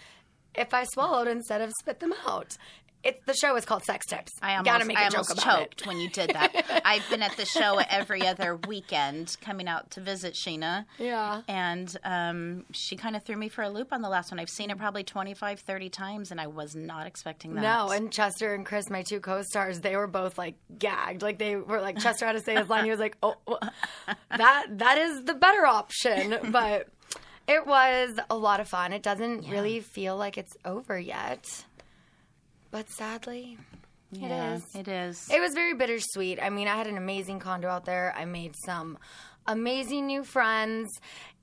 if 0.54 0.74
I 0.74 0.84
swallowed 0.84 1.28
instead 1.28 1.60
of 1.60 1.72
spit 1.80 2.00
them 2.00 2.12
out. 2.26 2.56
It, 3.04 3.24
the 3.26 3.34
show 3.34 3.56
is 3.56 3.64
called 3.64 3.84
Sex 3.84 4.06
Tips. 4.06 4.32
I 4.40 4.52
almost, 4.52 4.66
gotta 4.66 4.84
make 4.84 4.96
a 4.96 5.00
I 5.00 5.08
joke 5.08 5.28
almost 5.28 5.32
about 5.42 5.58
choked 5.58 5.80
it. 5.82 5.86
when 5.86 5.98
you 5.98 6.08
did 6.08 6.30
that. 6.30 6.82
I've 6.84 7.08
been 7.10 7.22
at 7.22 7.36
the 7.36 7.44
show 7.44 7.80
every 7.90 8.26
other 8.26 8.58
weekend 8.68 9.36
coming 9.40 9.66
out 9.68 9.90
to 9.92 10.00
visit 10.00 10.34
Scheana. 10.34 10.84
Yeah. 10.98 11.42
And 11.48 11.96
um, 12.04 12.64
she 12.72 12.96
kind 12.96 13.16
of 13.16 13.24
threw 13.24 13.36
me 13.36 13.48
for 13.48 13.62
a 13.62 13.70
loop 13.70 13.92
on 13.92 14.02
the 14.02 14.08
last 14.08 14.30
one. 14.30 14.38
I've 14.38 14.48
seen 14.48 14.70
it 14.70 14.78
probably 14.78 15.02
25, 15.02 15.60
30 15.60 15.88
times, 15.90 16.30
and 16.30 16.40
I 16.40 16.46
was 16.46 16.76
not 16.76 17.06
expecting 17.06 17.54
that. 17.54 17.62
No, 17.62 17.90
and 17.90 18.12
Chester 18.12 18.54
and 18.54 18.64
Chris, 18.64 18.88
my 18.88 19.02
two 19.02 19.20
co-stars, 19.20 19.80
they 19.80 19.96
were 19.96 20.06
both 20.06 20.38
like 20.38 20.54
gagged. 20.78 21.22
Like 21.22 21.38
they 21.38 21.56
were 21.56 21.80
like 21.80 21.98
Chester 21.98 22.26
had 22.26 22.32
to 22.32 22.40
say 22.40 22.54
his 22.56 22.68
line. 22.68 22.84
He 22.84 22.90
was 22.90 23.00
like, 23.00 23.16
"Oh, 23.22 23.34
well, 23.46 23.60
that 24.30 24.66
that 24.70 24.98
is 24.98 25.24
the 25.24 25.34
better 25.34 25.66
option." 25.66 26.38
But 26.52 26.88
it 27.48 27.66
was 27.66 28.18
a 28.30 28.36
lot 28.36 28.60
of 28.60 28.68
fun. 28.68 28.92
It 28.92 29.02
doesn't 29.02 29.48
really 29.48 29.80
feel 29.80 30.16
like 30.16 30.36
it's 30.38 30.54
over 30.64 30.98
yet, 30.98 31.64
but 32.72 32.90
sadly, 32.90 33.56
yeah, 34.10 34.54
it 34.54 34.56
is. 34.56 34.74
It 34.74 34.88
is. 34.88 35.28
It 35.32 35.40
was 35.40 35.54
very 35.54 35.74
bittersweet. 35.74 36.40
I 36.42 36.50
mean, 36.50 36.66
I 36.66 36.76
had 36.76 36.88
an 36.88 36.96
amazing 36.96 37.38
condo 37.38 37.68
out 37.68 37.84
there. 37.84 38.12
I 38.16 38.24
made 38.24 38.54
some 38.66 38.98
amazing 39.46 40.06
new 40.06 40.24
friends, 40.24 40.90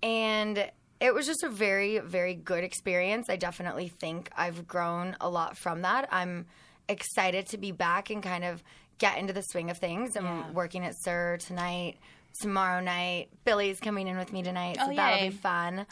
and 0.04 0.70
it 1.00 1.14
was 1.14 1.26
just 1.26 1.44
a 1.44 1.50
very, 1.50 2.00
very 2.00 2.34
good 2.36 2.64
experience. 2.66 3.30
I 3.30 3.38
definitely 3.38 3.88
think 3.88 4.30
I've 4.36 4.68
grown 4.68 5.16
a 5.22 5.30
lot 5.30 5.58
from 5.58 5.84
that. 5.84 6.10
I'm 6.12 6.46
excited 6.90 7.48
to 7.48 7.58
be 7.58 7.72
back 7.72 8.10
and 8.10 8.22
kind 8.22 8.44
of 8.44 8.62
get 8.98 9.18
into 9.18 9.32
the 9.32 9.42
swing 9.42 9.70
of 9.70 9.78
things. 9.78 10.18
I'm 10.18 10.54
working 10.54 10.84
at 10.84 10.94
SUR 11.04 11.38
tonight, 11.38 11.98
tomorrow 12.42 12.82
night. 12.82 13.30
Billy's 13.46 13.80
coming 13.80 14.08
in 14.08 14.18
with 14.18 14.34
me 14.34 14.44
tonight, 14.44 14.76
so 14.78 14.92
Oh, 14.92 14.96
that'll 14.96 15.30
be 15.30 15.36
fun. 15.36 15.86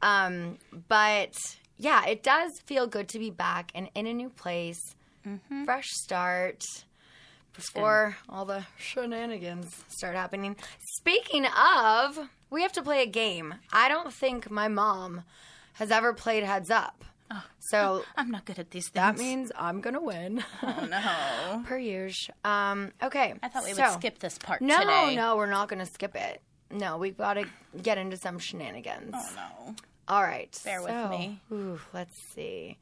Um, 0.00 0.58
but 0.88 1.34
yeah, 1.78 2.04
it 2.06 2.22
does 2.22 2.50
feel 2.66 2.86
good 2.86 3.08
to 3.10 3.18
be 3.18 3.30
back 3.30 3.70
and 3.74 3.88
in 3.94 4.06
a 4.06 4.12
new 4.14 4.28
place 4.30 4.80
Mm-hmm. 5.26 5.64
fresh 5.64 5.88
start 5.88 6.62
before 7.54 8.16
all 8.28 8.44
the 8.44 8.64
shenanigans 8.76 9.74
start 9.88 10.14
happening. 10.14 10.54
Speaking 10.98 11.46
of, 11.46 12.18
we 12.50 12.60
have 12.62 12.72
to 12.72 12.82
play 12.82 13.02
a 13.02 13.06
game. 13.06 13.54
I 13.72 13.88
don't 13.88 14.12
think 14.12 14.50
my 14.50 14.68
mom 14.68 15.22
has 15.74 15.90
ever 15.90 16.12
played 16.12 16.42
Heads 16.44 16.70
Up. 16.70 17.04
So 17.58 18.04
I'm 18.16 18.30
not 18.30 18.44
good 18.44 18.58
at 18.58 18.70
these 18.70 18.88
things. 18.88 18.92
that 18.94 19.16
means 19.16 19.50
I'm 19.56 19.80
going 19.80 19.94
to 19.94 20.00
win. 20.00 20.44
Oh, 20.62 20.86
no. 20.90 21.62
per 21.66 21.78
usual. 21.78 22.34
Um, 22.44 22.92
okay. 23.02 23.34
I 23.42 23.48
thought 23.48 23.64
we 23.64 23.72
so- 23.72 23.82
would 23.84 23.92
skip 23.94 24.18
this 24.18 24.36
part 24.38 24.60
No, 24.60 24.78
today. 24.80 25.16
no, 25.16 25.36
we're 25.36 25.46
not 25.50 25.68
going 25.68 25.80
to 25.80 25.90
skip 25.90 26.14
it. 26.16 26.42
No, 26.70 26.98
we've 26.98 27.16
got 27.16 27.34
to 27.34 27.46
get 27.82 27.98
into 27.98 28.16
some 28.16 28.38
shenanigans. 28.38 29.14
Oh, 29.14 29.32
no. 29.68 29.74
All 30.08 30.22
right. 30.22 30.56
Bear 30.64 30.82
with 30.82 31.10
me. 31.10 31.40
Ooh, 31.52 31.80
let's 31.92 32.16
see. 32.34 32.78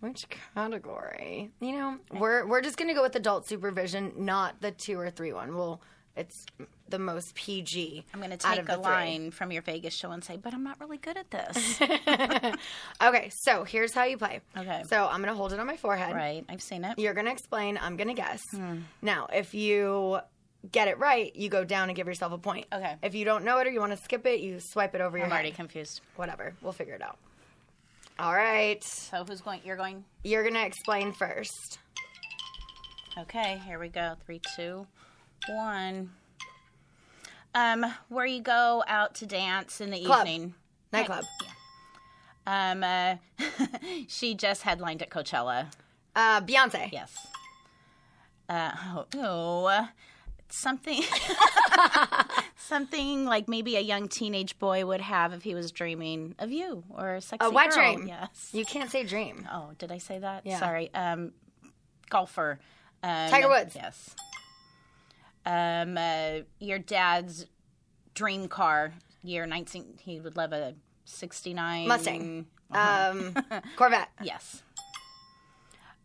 Which 0.00 0.26
category? 0.54 1.50
You 1.60 1.72
know, 1.72 1.96
we're 2.12 2.46
we're 2.46 2.60
just 2.60 2.76
gonna 2.76 2.94
go 2.94 3.02
with 3.02 3.16
adult 3.16 3.46
supervision, 3.46 4.12
not 4.16 4.60
the 4.60 4.70
two 4.70 4.98
or 4.98 5.10
three 5.10 5.32
one. 5.32 5.56
Well, 5.56 5.80
it's 6.16 6.44
the 6.88 6.98
most 6.98 7.34
PG. 7.34 8.04
I'm 8.12 8.20
going 8.20 8.36
to 8.36 8.46
out 8.46 8.56
take 8.56 8.68
a 8.68 8.76
line 8.76 9.30
from 9.30 9.52
your 9.52 9.62
Vegas 9.62 9.94
show 9.94 10.10
and 10.10 10.24
say, 10.24 10.36
but 10.36 10.52
I'm 10.52 10.64
not 10.64 10.80
really 10.80 10.98
good 10.98 11.16
at 11.16 11.30
this. 11.30 11.80
Okay, 13.00 13.30
so 13.30 13.62
here's 13.62 13.94
how 13.94 14.04
you 14.04 14.18
play. 14.18 14.40
Okay. 14.56 14.82
So 14.88 15.06
I'm 15.06 15.20
gonna 15.20 15.34
hold 15.34 15.52
it 15.52 15.60
on 15.60 15.66
my 15.66 15.76
forehead. 15.76 16.14
right. 16.14 16.44
I've 16.48 16.62
seen 16.62 16.84
it. 16.84 16.98
You're 16.98 17.14
gonna 17.14 17.30
explain. 17.30 17.78
I'm 17.80 17.96
gonna 17.96 18.14
guess. 18.14 18.42
Hmm. 18.52 18.78
Now, 19.02 19.28
if 19.32 19.54
you 19.54 20.18
get 20.72 20.88
it 20.88 20.98
right, 20.98 21.34
you 21.34 21.48
go 21.48 21.64
down 21.64 21.88
and 21.88 21.96
give 21.96 22.06
yourself 22.06 22.32
a 22.32 22.38
point. 22.38 22.66
Okay. 22.72 22.96
If 23.02 23.14
you 23.14 23.24
don't 23.24 23.44
know 23.44 23.58
it 23.58 23.66
or 23.66 23.70
you 23.70 23.80
want 23.80 23.92
to 23.92 24.02
skip 24.02 24.26
it, 24.26 24.40
you 24.40 24.60
swipe 24.60 24.94
it 24.94 25.00
over 25.00 25.16
your 25.16 25.26
I'm 25.26 25.30
head. 25.30 25.36
already 25.36 25.52
confused. 25.52 26.00
Whatever. 26.16 26.54
We'll 26.62 26.72
figure 26.72 26.94
it 26.94 27.02
out. 27.02 27.18
All 28.18 28.34
right. 28.34 28.82
So 28.82 29.24
who's 29.24 29.40
going? 29.40 29.60
You're 29.64 29.76
going. 29.76 30.04
You're 30.24 30.42
gonna 30.44 30.64
explain 30.64 31.12
first. 31.12 31.78
Okay, 33.16 33.60
here 33.66 33.78
we 33.78 33.88
go. 33.88 34.14
Three, 34.26 34.40
two, 34.56 34.86
one. 35.48 36.10
Um, 37.54 37.86
where 38.08 38.26
you 38.26 38.40
go 38.40 38.84
out 38.86 39.14
to 39.16 39.26
dance 39.26 39.80
in 39.80 39.90
the 39.90 40.04
Club. 40.04 40.26
evening. 40.26 40.54
Nightclub. 40.92 41.24
Um, 42.46 42.82
uh, 42.84 43.16
she 44.08 44.34
just 44.34 44.62
headlined 44.62 45.02
at 45.02 45.10
Coachella. 45.10 45.66
Uh, 46.14 46.40
Beyonce. 46.40 46.90
Yes. 46.92 47.14
Uh, 48.48 48.70
oh, 48.94 49.06
oh, 49.16 49.88
something, 50.50 51.02
something 52.56 53.24
like 53.24 53.48
maybe 53.48 53.76
a 53.76 53.80
young 53.80 54.08
teenage 54.08 54.58
boy 54.58 54.84
would 54.86 55.00
have 55.00 55.32
if 55.32 55.42
he 55.42 55.54
was 55.54 55.72
dreaming 55.72 56.34
of 56.38 56.50
you 56.50 56.84
or 56.90 57.14
a 57.16 57.20
sexy 57.20 57.46
A 57.46 57.50
wet 57.50 57.70
girl. 57.72 57.94
dream. 57.94 58.06
Yes. 58.08 58.50
You 58.52 58.64
can't 58.64 58.90
say 58.90 59.04
dream. 59.04 59.46
Oh, 59.52 59.70
did 59.78 59.92
I 59.92 59.98
say 59.98 60.18
that? 60.18 60.44
Yeah. 60.46 60.58
Sorry. 60.58 60.92
Um, 60.94 61.32
golfer. 62.10 62.58
Um, 63.02 63.30
Tiger 63.30 63.48
Woods. 63.48 63.74
Yes. 63.74 64.14
Um, 65.46 65.96
uh, 65.96 66.40
your 66.58 66.78
dad's 66.78 67.46
dream 68.14 68.48
car, 68.48 68.92
year 69.22 69.46
19, 69.46 69.98
he 70.00 70.20
would 70.20 70.36
love 70.36 70.52
a 70.52 70.74
69 71.04 71.88
Mustang. 71.88 72.46
Uh-huh. 72.70 73.12
Um, 73.12 73.62
Corvette. 73.76 74.10
Yes. 74.22 74.62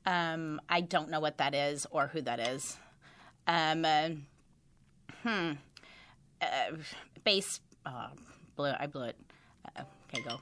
Um, 0.06 0.62
I 0.70 0.82
don't 0.82 1.10
know 1.10 1.20
what 1.20 1.38
that 1.40 1.56
is 1.56 1.86
or 1.92 2.08
who 2.08 2.22
that 2.22 2.40
is. 2.40 2.78
Um, 3.48 3.84
uh, 3.86 4.10
hmm. 5.24 5.52
Uh, 6.42 6.76
base. 7.24 7.60
Oh, 7.86 8.08
blew. 8.56 8.72
I 8.78 8.88
blew 8.88 9.06
it. 9.06 9.16
Uh, 9.78 9.84
okay, 10.10 10.24
go. 10.24 10.40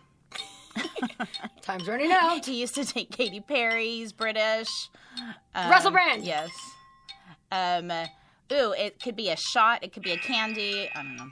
Time's 1.61 1.87
running 1.87 2.11
out. 2.11 2.45
He 2.45 2.59
used 2.59 2.75
to 2.75 2.85
take 2.85 3.11
Katy 3.11 3.41
Perry's 3.41 4.11
British. 4.11 4.69
Um, 5.53 5.69
Russell 5.69 5.91
Brand. 5.91 6.23
Yes. 6.23 6.49
Um, 7.51 7.91
uh, 7.91 8.05
ooh, 8.51 8.73
it 8.73 9.01
could 9.01 9.15
be 9.15 9.29
a 9.29 9.35
shot. 9.35 9.83
It 9.83 9.93
could 9.93 10.03
be 10.03 10.11
a 10.11 10.17
candy. 10.17 10.89
I 10.95 11.03
don't 11.03 11.15
know. 11.15 11.27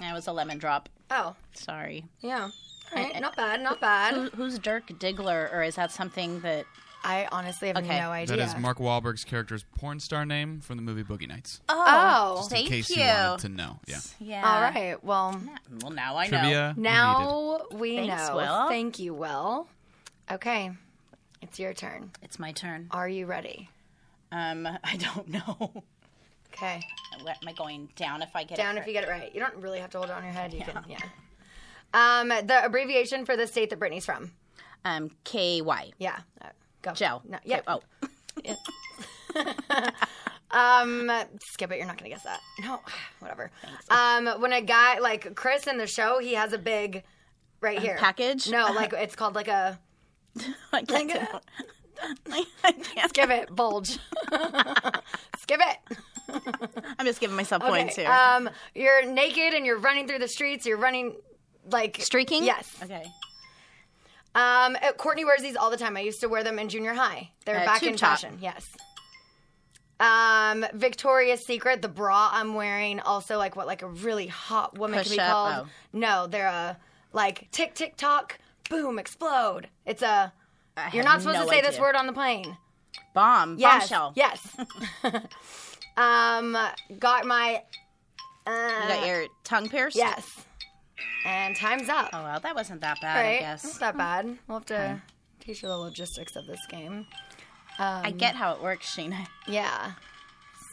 That 0.00 0.14
was 0.14 0.26
a 0.26 0.32
lemon 0.32 0.58
drop. 0.58 0.88
Oh, 1.10 1.34
Sorry. 1.54 2.04
yeah. 2.20 2.50
All 2.94 3.02
right. 3.02 3.20
Not 3.20 3.36
bad. 3.36 3.62
Not 3.62 3.80
bad. 3.80 4.14
Who, 4.14 4.28
who's 4.30 4.58
Dirk 4.58 4.86
Diggler, 4.88 5.52
or 5.52 5.62
is 5.62 5.76
that 5.76 5.90
something 5.90 6.40
that? 6.40 6.66
I 7.08 7.28
honestly 7.30 7.68
have 7.68 7.76
Okay. 7.76 8.00
no 8.00 8.10
idea. 8.10 8.36
That 8.36 8.42
is 8.48 8.56
Mark 8.56 8.78
Wahlberg's 8.78 9.22
character's 9.24 9.64
porn 9.78 10.00
star 10.00 10.26
name 10.26 10.60
from 10.60 10.76
the 10.76 10.82
movie 10.82 11.04
Boogie 11.04 11.28
Nights. 11.28 11.60
Oh. 11.68 12.34
Just 12.38 12.50
thank 12.50 12.66
in 12.66 12.72
case 12.72 12.90
you. 12.90 12.96
you 12.96 13.08
wanted 13.08 13.38
to 13.42 13.48
know. 13.48 13.78
Yeah. 13.86 13.98
Yeah. 14.18 14.42
All 14.54 14.60
right. 14.60 15.02
Well, 15.04 15.40
Well, 15.82 15.92
now 15.92 16.16
I 16.16 16.24
know. 16.26 16.30
Trivia. 16.40 16.68
needed. 16.76 16.82
now 16.82 17.60
we 17.72 17.96
Thanks, 17.96 18.28
know. 18.28 18.36
Will. 18.36 18.68
Thank 18.68 18.98
you, 18.98 19.14
Will. 19.14 19.68
Okay. 20.30 20.72
It's 21.42 21.60
your 21.60 21.72
turn. 21.74 22.10
It's 22.22 22.38
my 22.40 22.50
turn. 22.50 22.88
Are 22.90 23.08
you 23.08 23.26
ready? 23.26 23.70
Um, 24.32 24.66
I 24.66 24.96
don't 24.96 25.28
know. 25.28 25.84
Okay. 26.52 26.80
Where 27.22 27.34
am 27.40 27.48
I 27.48 27.52
going 27.52 27.88
down 27.96 28.22
if 28.22 28.34
I 28.34 28.42
get 28.42 28.56
Down 28.58 28.78
it 28.78 28.80
if 28.80 28.86
you 28.88 28.92
get 28.94 29.04
it 29.04 29.10
right. 29.10 29.32
You 29.32 29.40
don't 29.40 29.54
really 29.56 29.78
have 29.78 29.90
to 29.90 29.98
hold 29.98 30.10
it 30.10 30.14
on 30.16 30.24
your 30.24 30.32
head. 30.32 30.52
You 30.52 30.62
can, 30.62 30.84
yeah. 30.88 30.98
Um, 31.94 32.28
the 32.28 32.64
abbreviation 32.64 33.24
for 33.24 33.36
the 33.36 33.46
state 33.46 33.70
that 33.70 33.78
Brittany's 33.78 34.04
from. 34.04 34.32
Um, 34.84 35.10
K 35.24 35.60
Y. 35.62 35.92
Yeah. 35.98 36.18
Go. 36.86 36.92
Joe. 36.94 37.22
No, 37.28 37.38
yeah. 37.44 37.60
Oh, 37.66 37.80
yeah. 38.44 38.54
Um, 40.48 41.10
skip 41.50 41.72
it. 41.72 41.78
You're 41.78 41.86
not 41.86 41.98
gonna 41.98 42.08
guess 42.08 42.22
that. 42.22 42.40
No, 42.62 42.80
whatever. 43.18 43.50
Um, 43.90 44.26
when 44.40 44.52
a 44.52 44.62
guy 44.62 45.00
like 45.00 45.34
Chris 45.34 45.66
in 45.66 45.76
the 45.76 45.88
show, 45.88 46.18
he 46.18 46.34
has 46.34 46.52
a 46.52 46.58
big 46.58 47.02
right 47.60 47.78
here 47.78 47.96
package? 47.98 48.48
No, 48.48 48.72
like 48.74 48.92
it's 48.92 49.16
called 49.16 49.34
like 49.34 49.48
a 49.48 49.78
I 50.72 50.82
can't. 50.82 51.10
Like 52.28 52.46
I 52.62 52.72
can't. 52.72 53.10
skip 53.10 53.30
it 53.30 53.54
bulge. 53.54 53.98
skip 55.38 55.60
it. 55.60 55.98
I'm 56.98 57.06
just 57.06 57.20
giving 57.20 57.36
myself 57.36 57.62
Okay. 57.62 57.70
points 57.70 57.96
here. 57.96 58.10
Um, 58.10 58.48
you're 58.74 59.04
naked 59.04 59.54
and 59.54 59.66
you're 59.66 59.78
running 59.78 60.06
through 60.06 60.20
the 60.20 60.28
streets. 60.28 60.64
You're 60.64 60.76
running 60.78 61.16
like 61.70 62.00
Streaking? 62.00 62.44
Yes. 62.44 62.70
okay. 62.82 63.04
Um, 64.36 64.76
uh, 64.76 64.92
Cortney 64.98 65.24
wears 65.24 65.40
these 65.40 65.56
all 65.56 65.70
the 65.70 65.76
time. 65.78 65.96
I 65.96 66.00
used 66.00 66.20
to 66.20 66.28
wear 66.28 66.44
them 66.44 66.58
in 66.58 66.68
junior 66.68 66.92
high. 66.94 67.30
They're 67.46 67.60
Uh, 67.60 67.64
back 67.64 67.82
in 67.82 67.96
top. 67.96 68.10
fashion. 68.20 68.38
Yes. 68.40 68.68
Um, 69.98 70.66
Victoria's 70.74 71.44
Secret, 71.44 71.80
the 71.80 71.88
bra 71.88 72.28
I'm 72.32 72.52
wearing, 72.54 73.00
also 73.00 73.38
like 73.38 73.56
what 73.56 73.66
like 73.66 73.80
a 73.82 73.86
really 73.88 74.26
hot 74.26 74.76
woman 74.78 75.02
can 75.02 75.10
be 75.10 75.18
up? 75.18 75.30
called. 75.30 75.66
Oh. 75.66 75.70
No, 75.94 76.26
they're 76.26 76.48
a 76.48 76.76
like 77.14 77.50
tick 77.50 77.74
tick 77.74 77.96
tock, 77.96 78.38
boom, 78.68 78.98
explode. 78.98 79.68
It's 79.86 80.02
a. 80.02 80.32
I 80.76 80.90
You're 80.92 81.04
not 81.04 81.22
supposed 81.22 81.38
no 81.38 81.44
to 81.46 81.50
say 81.50 81.62
this 81.62 81.78
word 81.80 81.94
on 81.96 82.06
the 82.06 82.12
plane. 82.12 82.58
Bomb. 83.14 83.56
Yes. 83.58 83.88
Bombshell. 83.88 84.12
Yes. 84.16 84.56
um, 85.96 86.56
got 86.98 87.24
my. 87.24 87.62
Uh, 88.46 88.80
You 88.82 88.88
got 88.88 89.06
your 89.06 89.26
tongue 89.44 89.68
pierced? 89.70 89.96
yes. 89.96 90.44
And 91.24 91.54
time's 91.56 91.88
up. 91.88 92.10
Oh, 92.12 92.22
well, 92.22 92.40
that 92.40 92.54
wasn't 92.54 92.80
that 92.80 92.98
bad, 93.00 93.20
right? 93.22 93.36
I 93.36 93.40
guess. 93.40 93.64
Not 93.64 93.80
that 93.80 93.96
bad. 93.96 94.38
We'll 94.48 94.58
have 94.58 94.66
to 94.66 95.02
teach 95.40 95.62
you 95.62 95.68
the 95.68 95.76
logistics 95.76 96.36
of 96.36 96.46
this 96.46 96.60
game. 96.68 97.06
I 97.78 98.10
get 98.12 98.34
how 98.34 98.54
it 98.54 98.62
works, 98.62 98.94
Scheana. 98.96 99.26
Yeah. 99.46 99.92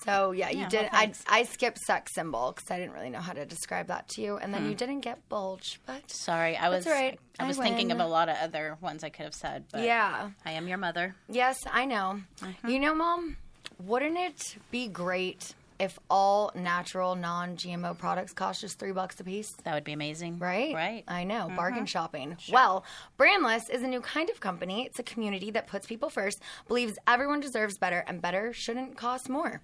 So 0.05 0.31
yeah, 0.31 0.49
you 0.49 0.59
Yeah, 0.59 0.69
did. 0.69 0.81
well, 0.83 0.89
I. 1.01 1.13
I 1.29 1.43
skipped 1.43 1.79
sex 1.79 2.13
symbol 2.13 2.51
because 2.53 2.69
I 2.69 2.77
didn't 2.77 2.93
really 2.93 3.09
know 3.09 3.19
how 3.21 3.31
to 3.33 3.45
describe 3.45 3.87
that 3.87 4.07
to 4.09 4.21
you, 4.21 4.35
and 4.37 4.53
then 4.53 4.67
you 4.67 4.75
didn't 4.75 4.99
get 4.99 5.27
bulge. 5.29 5.79
But 5.85 6.09
Sorry, 6.11 6.57
I 6.57 6.67
was 6.69 6.85
right. 6.85 7.17
I 7.39 7.43
I 7.45 7.47
was 7.47 7.57
thinking 7.57 7.91
of 7.91 7.99
a 7.99 8.05
lot 8.05 8.27
of 8.29 8.35
other 8.41 8.77
ones 8.81 9.03
I 9.05 9.09
could 9.09 9.23
have 9.23 9.33
said, 9.33 9.63
but 9.71 9.81
yeah, 9.83 10.31
I 10.45 10.51
am 10.51 10.67
your 10.67 10.77
mother. 10.77 11.15
yes, 11.29 11.57
I 11.71 11.85
know. 11.85 12.19
Mm-hmm. 12.41 12.67
You 12.69 12.79
know, 12.79 12.93
mom, 12.95 13.37
wouldn't 13.81 14.17
it 14.17 14.57
be 14.71 14.87
great 14.89 15.55
if 15.79 15.99
all 16.09 16.51
natural, 16.55 17.15
non-GMO 17.15 17.97
products 17.97 18.33
cost 18.33 18.61
just 18.61 18.79
three 18.79 18.91
bucks 18.91 19.19
a 19.19 19.23
piece? 19.23 19.51
That 19.63 19.73
would 19.73 19.83
be 19.83 19.93
amazing. 19.93 20.39
Right? 20.39 20.73
Right. 20.73 21.03
I 21.07 21.23
know. 21.23 21.45
Mm-hmm. 21.47 21.55
Bargain 21.55 21.85
shopping. 21.85 22.37
Well, 22.51 22.85
Brandless 23.17 23.69
is 23.69 23.81
a 23.81 23.87
new 23.87 24.01
kind 24.01 24.29
of 24.29 24.39
company. 24.39 24.85
It's 24.85 24.99
a 24.99 25.03
community 25.03 25.51
that 25.51 25.67
puts 25.67 25.85
people 25.85 26.09
first, 26.09 26.41
believes 26.67 26.97
everyone 27.07 27.39
deserves 27.39 27.77
better, 27.77 28.03
and 28.07 28.21
better 28.21 28.53
shouldn't 28.53 28.97
cost 28.97 29.29
more. 29.29 29.61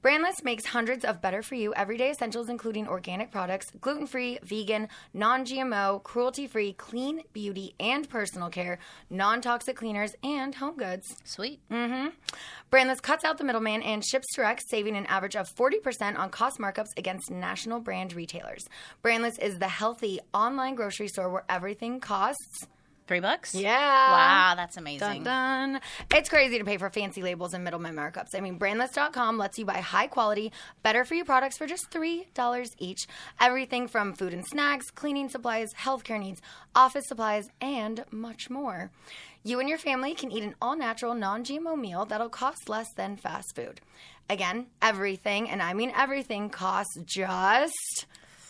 Brandless 0.00 0.44
makes 0.44 0.66
hundreds 0.66 1.04
of 1.04 1.20
better 1.20 1.42
for 1.42 1.56
you 1.56 1.74
everyday 1.74 2.10
essentials, 2.10 2.48
including 2.48 2.86
organic 2.86 3.32
products, 3.32 3.66
gluten 3.80 4.06
free, 4.06 4.38
vegan, 4.44 4.88
non 5.12 5.44
GMO, 5.44 6.00
cruelty 6.04 6.46
free, 6.46 6.72
clean 6.72 7.22
beauty 7.32 7.74
and 7.80 8.08
personal 8.08 8.48
care, 8.48 8.78
non 9.10 9.40
toxic 9.40 9.74
cleaners, 9.74 10.14
and 10.22 10.54
home 10.54 10.76
goods. 10.76 11.16
Sweet. 11.24 11.58
Mm-hmm. 11.68 12.10
Brandless 12.70 13.02
cuts 13.02 13.24
out 13.24 13.38
the 13.38 13.44
middleman 13.44 13.82
and 13.82 14.04
ships 14.04 14.28
direct, 14.36 14.62
saving 14.68 14.96
an 14.96 15.06
average 15.06 15.34
of 15.34 15.52
40% 15.52 16.16
on 16.16 16.30
cost 16.30 16.60
markups 16.60 16.96
against 16.96 17.28
national 17.28 17.80
brand 17.80 18.14
retailers. 18.14 18.68
Brandless 19.02 19.38
is 19.40 19.58
the 19.58 19.68
healthy 19.68 20.20
online 20.32 20.76
grocery 20.76 21.08
store 21.08 21.28
where 21.28 21.44
everything 21.48 21.98
costs. 21.98 22.68
Three 23.08 23.20
bucks? 23.20 23.54
Yeah. 23.54 23.72
Wow, 23.72 24.54
that's 24.54 24.76
amazing. 24.76 25.24
Dun, 25.24 25.72
dun. 25.72 25.80
It's 26.14 26.28
crazy 26.28 26.58
to 26.58 26.64
pay 26.64 26.76
for 26.76 26.90
fancy 26.90 27.22
labels 27.22 27.54
and 27.54 27.64
middleman 27.64 27.96
markups. 27.96 28.34
I 28.34 28.40
mean, 28.40 28.58
brandless.com 28.58 29.38
lets 29.38 29.58
you 29.58 29.64
buy 29.64 29.80
high 29.80 30.08
quality, 30.08 30.52
better 30.82 31.06
for 31.06 31.14
you 31.14 31.24
products 31.24 31.56
for 31.56 31.66
just 31.66 31.90
$3 31.90 32.70
each. 32.78 33.06
Everything 33.40 33.88
from 33.88 34.12
food 34.12 34.34
and 34.34 34.46
snacks, 34.46 34.90
cleaning 34.90 35.30
supplies, 35.30 35.72
healthcare 35.72 36.20
needs, 36.20 36.42
office 36.74 37.06
supplies, 37.08 37.48
and 37.62 38.04
much 38.10 38.50
more. 38.50 38.90
You 39.42 39.58
and 39.58 39.70
your 39.70 39.78
family 39.78 40.14
can 40.14 40.30
eat 40.30 40.42
an 40.42 40.54
all 40.60 40.76
natural, 40.76 41.14
non 41.14 41.44
GMO 41.44 41.80
meal 41.80 42.04
that'll 42.04 42.28
cost 42.28 42.68
less 42.68 42.92
than 42.94 43.16
fast 43.16 43.56
food. 43.56 43.80
Again, 44.28 44.66
everything, 44.82 45.48
and 45.48 45.62
I 45.62 45.72
mean 45.72 45.92
everything, 45.96 46.50
costs 46.50 46.98
just 47.06 48.04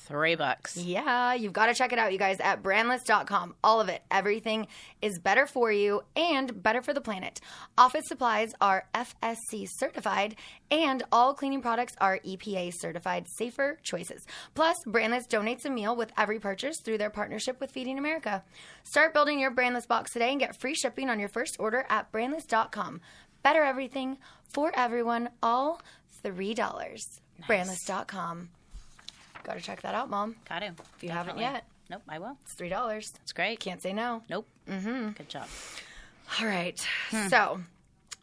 Three 0.09 0.37
bucks. 0.37 0.75
Yeah, 0.79 1.35
you've 1.35 1.53
got 1.53 1.67
to 1.67 1.75
check 1.75 1.93
it 1.93 1.99
out, 1.99 2.13
you 2.13 2.19
guys, 2.19 2.41
at 2.41 2.63
brandless.com. 2.63 3.55
All 3.63 3.79
of 3.79 3.91
it. 3.91 4.01
Everything 4.11 4.67
is 5.03 5.19
better 5.19 5.47
for 5.47 5.71
you 5.71 6.01
and 6.17 6.63
better 6.63 6.81
for 6.81 6.95
the 6.95 7.03
planet. 7.03 7.43
Office 7.77 8.07
supplies 8.09 8.55
are 8.59 8.87
FSC 8.95 9.67
certified, 9.77 10.37
and 10.71 11.03
all 11.13 11.35
cleaning 11.35 11.61
products 11.61 11.93
are 12.01 12.21
EPA 12.27 12.73
certified 12.75 13.27
safer 13.29 13.79
choices. 13.83 14.27
Plus, 14.55 14.77
Brandless 14.87 15.29
donates 15.29 15.67
a 15.67 15.71
meal 15.71 15.95
with 15.95 16.11
every 16.17 16.41
purchase 16.41 16.81
through 16.83 16.97
their 16.97 17.11
partnership 17.11 17.61
with 17.61 17.71
Feeding 17.71 17.99
America. 17.99 18.43
Start 18.85 19.13
building 19.13 19.39
your 19.39 19.51
Brandless 19.51 19.87
box 19.87 20.11
today 20.15 20.31
and 20.31 20.41
get 20.41 20.59
free 20.59 20.75
shipping 20.75 21.11
on 21.11 21.21
your 21.21 21.29
first 21.29 21.57
order 21.59 21.85
at 21.91 22.11
brandless.com. 22.11 23.03
Better 23.43 23.63
everything 23.63 24.17
for 24.49 24.73
everyone, 24.75 25.29
all 25.43 25.83
$3. 26.25 26.57
Brandless.com. 27.47 28.49
Got 29.49 29.57
to 29.57 29.63
check 29.63 29.81
that 29.81 29.95
out, 29.95 30.11
Mom. 30.11 30.37
Got 30.47 30.59
to. 30.59 30.67
If 30.67 31.03
you 31.03 31.09
haven't 31.09 31.39
yet, 31.39 31.65
Nope, 31.89 32.03
I 32.07 32.19
will. 32.19 32.37
it's 32.43 32.53
three 32.53 32.69
dollars. 32.69 33.11
It's 33.23 33.33
great. 33.33 33.61
Can't 33.61 33.83
say 33.83 33.95
no. 33.95 34.23
Nope. 34.29 34.47
Mm-hmm. 34.69 35.13
Good 35.13 35.31
job. 35.31 35.49
All 36.39 36.47
right. 36.47 36.79
So 37.31 37.59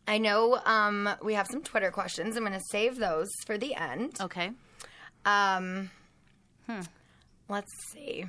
I 0.07 0.19
know 0.19 0.59
um, 0.65 1.09
we 1.23 1.33
have 1.33 1.47
some 1.47 1.63
Twitter 1.63 1.89
questions. 1.89 2.37
I'm 2.37 2.43
going 2.43 2.53
to 2.53 2.61
save 2.69 2.97
those 2.97 3.27
for 3.47 3.57
the 3.57 3.73
end. 3.73 4.13
Okay. 4.21 4.51
Um, 5.25 5.89
hmm. 6.69 6.81
Let's 7.49 7.71
see. 7.91 8.25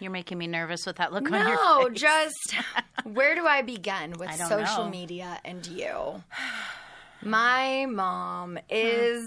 You're 0.00 0.10
making 0.10 0.38
me 0.38 0.48
nervous 0.48 0.84
with 0.84 0.96
that 0.96 1.12
look 1.12 1.30
on 1.30 1.46
your 1.46 1.56
face. 1.56 1.56
No, 1.56 1.88
just 1.90 2.56
where 3.04 3.36
do 3.36 3.46
I 3.46 3.62
begin 3.62 4.14
with 4.18 4.28
I 4.28 4.34
social 4.34 4.86
know. 4.86 4.90
media 4.90 5.38
and 5.44 5.64
you? 5.64 6.20
My 7.22 7.86
mom 7.88 8.58
is 8.68 9.24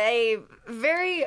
a 0.00 0.38
very 0.66 1.26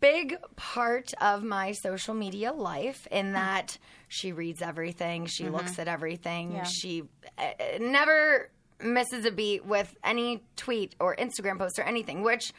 big 0.00 0.36
part 0.56 1.14
of 1.20 1.42
my 1.42 1.72
social 1.72 2.14
media 2.14 2.52
life 2.52 3.06
in 3.10 3.28
hmm. 3.28 3.32
that 3.34 3.78
she 4.08 4.32
reads 4.32 4.60
everything, 4.60 5.26
she 5.26 5.44
mm-hmm. 5.44 5.54
looks 5.54 5.78
at 5.78 5.88
everything, 5.88 6.52
Yeah. 6.52 6.64
she 6.64 7.04
uh, 7.38 7.52
never 7.80 8.50
misses 8.80 9.24
a 9.24 9.30
beat 9.30 9.64
with 9.64 9.94
any 10.04 10.44
tweet 10.56 10.94
or 11.00 11.16
Instagram 11.16 11.58
post 11.58 11.78
or 11.78 11.82
anything, 11.82 12.22
which 12.22 12.52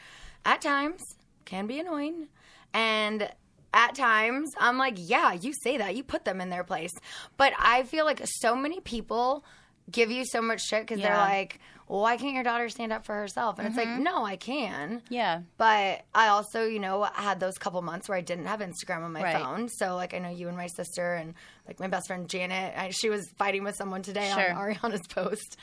at 0.43 0.61
times 0.61 1.01
can 1.45 1.67
be 1.67 1.79
annoying. 1.79 2.29
And 2.73 3.29
at 3.73 3.95
times 3.95 4.51
I'm 4.57 4.77
like, 4.77 4.95
yeah, 4.97 5.33
you 5.33 5.53
say 5.53 5.77
that, 5.77 5.95
you 5.95 6.03
put 6.03 6.25
them 6.25 6.41
in 6.41 6.49
their 6.49 6.63
place. 6.63 6.91
But 7.37 7.53
I 7.59 7.83
feel 7.83 8.05
like 8.05 8.21
so 8.25 8.55
many 8.55 8.79
people 8.79 9.45
give 9.91 10.11
you 10.11 10.25
so 10.25 10.41
much 10.41 10.61
shit 10.61 10.81
because 10.81 11.01
they're 11.01 11.17
like, 11.17 11.59
well, 11.87 12.01
why 12.01 12.17
can't 12.17 12.33
your 12.33 12.43
daughter 12.43 12.67
stand 12.69 12.91
up 12.91 13.05
for 13.05 13.13
herself? 13.13 13.59
And 13.59 13.67
it's 13.67 13.77
like, 13.77 13.87
no, 13.99 14.25
I 14.25 14.37
can. 14.37 15.03
Yeah. 15.09 15.41
But 15.57 16.03
I 16.15 16.29
also, 16.29 16.65
you 16.65 16.79
know, 16.79 17.03
had 17.13 17.39
those 17.39 17.59
couple 17.59 17.79
months 17.83 18.09
where 18.09 18.17
I 18.17 18.21
didn't 18.21 18.47
have 18.47 18.59
Instagram 18.61 19.03
on 19.03 19.13
my 19.13 19.21
Right. 19.21 19.35
phone. 19.43 19.69
So, 19.69 19.95
like, 19.95 20.15
I 20.15 20.19
know 20.19 20.29
you 20.31 20.47
and 20.47 20.57
my 20.57 20.65
sister 20.67 21.13
and 21.13 21.35
like 21.67 21.79
my 21.79 21.87
best 21.87 22.07
friend 22.07 22.27
Janet, 22.27 22.73
I, 22.75 22.89
she 22.89 23.09
was 23.09 23.29
fighting 23.37 23.63
with 23.63 23.75
someone 23.75 24.01
today 24.01 24.31
Sure. 24.33 24.51
on 24.53 24.73
Ariana's 24.73 25.05
post. 25.07 25.57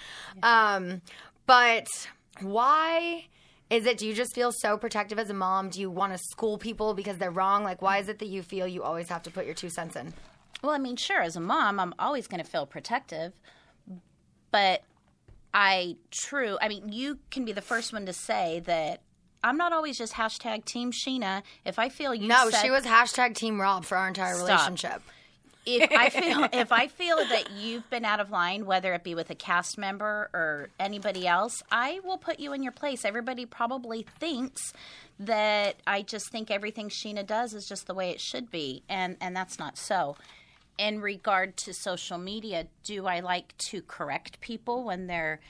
Um, 0.45 1.03
but 1.47 1.89
why 2.41 3.27
is 3.71 3.87
it? 3.87 3.99
Do 3.99 4.07
you 4.07 4.15
just 4.15 4.35
feel 4.35 4.53
so 4.53 4.77
protective 4.77 5.19
as 5.19 5.31
a 5.31 5.35
mom? 5.35 5.69
Do 5.71 5.81
you 5.81 5.91
want 5.91 6.13
to 6.13 6.19
school 6.31 6.59
people 6.59 6.95
because 6.95 7.19
they're 7.19 7.31
wrong? 7.31 7.65
Like, 7.65 7.83
why 7.83 7.99
is 7.99 8.09
it 8.09 8.19
that 8.21 8.29
you 8.29 8.43
feel 8.43 8.67
you 8.67 8.83
always 8.83 9.09
have 9.09 9.23
to 9.25 9.31
put 9.31 9.45
your 9.47 9.55
two 9.55 9.71
cents 9.71 9.97
in? 9.97 10.13
Well, 10.63 10.73
I 10.73 10.79
mean, 10.79 10.97
sure, 10.97 11.21
as 11.21 11.35
a 11.37 11.41
mom, 11.41 11.81
I'm 11.81 11.95
always 11.99 12.29
going 12.29 12.43
to 12.43 12.49
feel 12.49 12.67
protective, 12.67 13.33
but 14.53 14.83
I 15.53 15.97
true. 16.13 16.57
I 16.63 16.69
mean, 16.69 16.93
you 16.93 17.19
can 17.31 17.45
be 17.45 17.53
the 17.53 17.61
first 17.63 17.93
one 17.93 18.07
to 18.07 18.13
say 18.13 18.61
that 18.67 19.01
I'm 19.45 19.57
not 19.57 19.73
always 19.73 19.99
just 19.99 20.15
hashtag 20.15 20.65
Team 20.65 20.93
Scheana. 20.93 21.43
If 21.65 21.79
I 21.79 21.89
feel 21.89 22.15
you, 22.15 22.29
No, 22.29 22.49
said- 22.51 22.63
she 22.63 22.71
was 22.71 22.85
hashtag 22.85 23.35
Team 23.35 23.61
Rob 23.61 23.85
for 23.85 23.97
our 23.99 24.07
entire 24.09 24.35
Stop. 24.35 24.47
relationship. 24.49 25.03
if 25.67 25.91
I 25.93 26.09
feel 26.09 26.49
if 26.53 26.73
I 26.73 26.87
feel 26.89 27.17
that 27.17 27.51
you've 27.53 27.89
been 27.91 28.05
out 28.05 28.21
of 28.21 28.31
line, 28.31 28.67
whether 28.67 28.95
it 28.95 29.05
be 29.05 29.15
with 29.15 29.31
a 29.31 29.35
cast 29.35 29.77
member 29.79 30.31
or 30.33 30.69
anybody 30.81 31.27
else, 31.27 31.63
I 31.71 32.01
will 32.05 32.19
put 32.19 32.41
you 32.41 32.53
in 32.53 32.63
your 32.63 32.73
place. 32.73 33.05
Everybody 33.05 33.45
probably 33.47 34.07
thinks 34.19 34.73
that 35.21 35.77
I 35.87 36.03
just 36.03 36.31
think 36.31 36.51
everything 36.51 36.89
Scheana 36.89 37.25
does 37.27 37.53
is 37.55 37.67
just 37.69 37.87
the 37.87 37.95
way 37.95 38.11
it 38.11 38.21
should 38.21 38.51
be, 38.51 38.83
and 38.89 39.17
and 39.21 39.37
that's 39.37 39.59
not 39.59 39.77
so. 39.79 40.17
In 40.79 41.01
regard 41.01 41.57
to 41.59 41.75
social 41.75 42.19
media, 42.19 42.67
do 42.83 43.07
I 43.07 43.21
like 43.21 43.57
to 43.59 43.83
correct 43.83 44.41
people 44.41 44.85
when 44.85 45.07
they're 45.07 45.41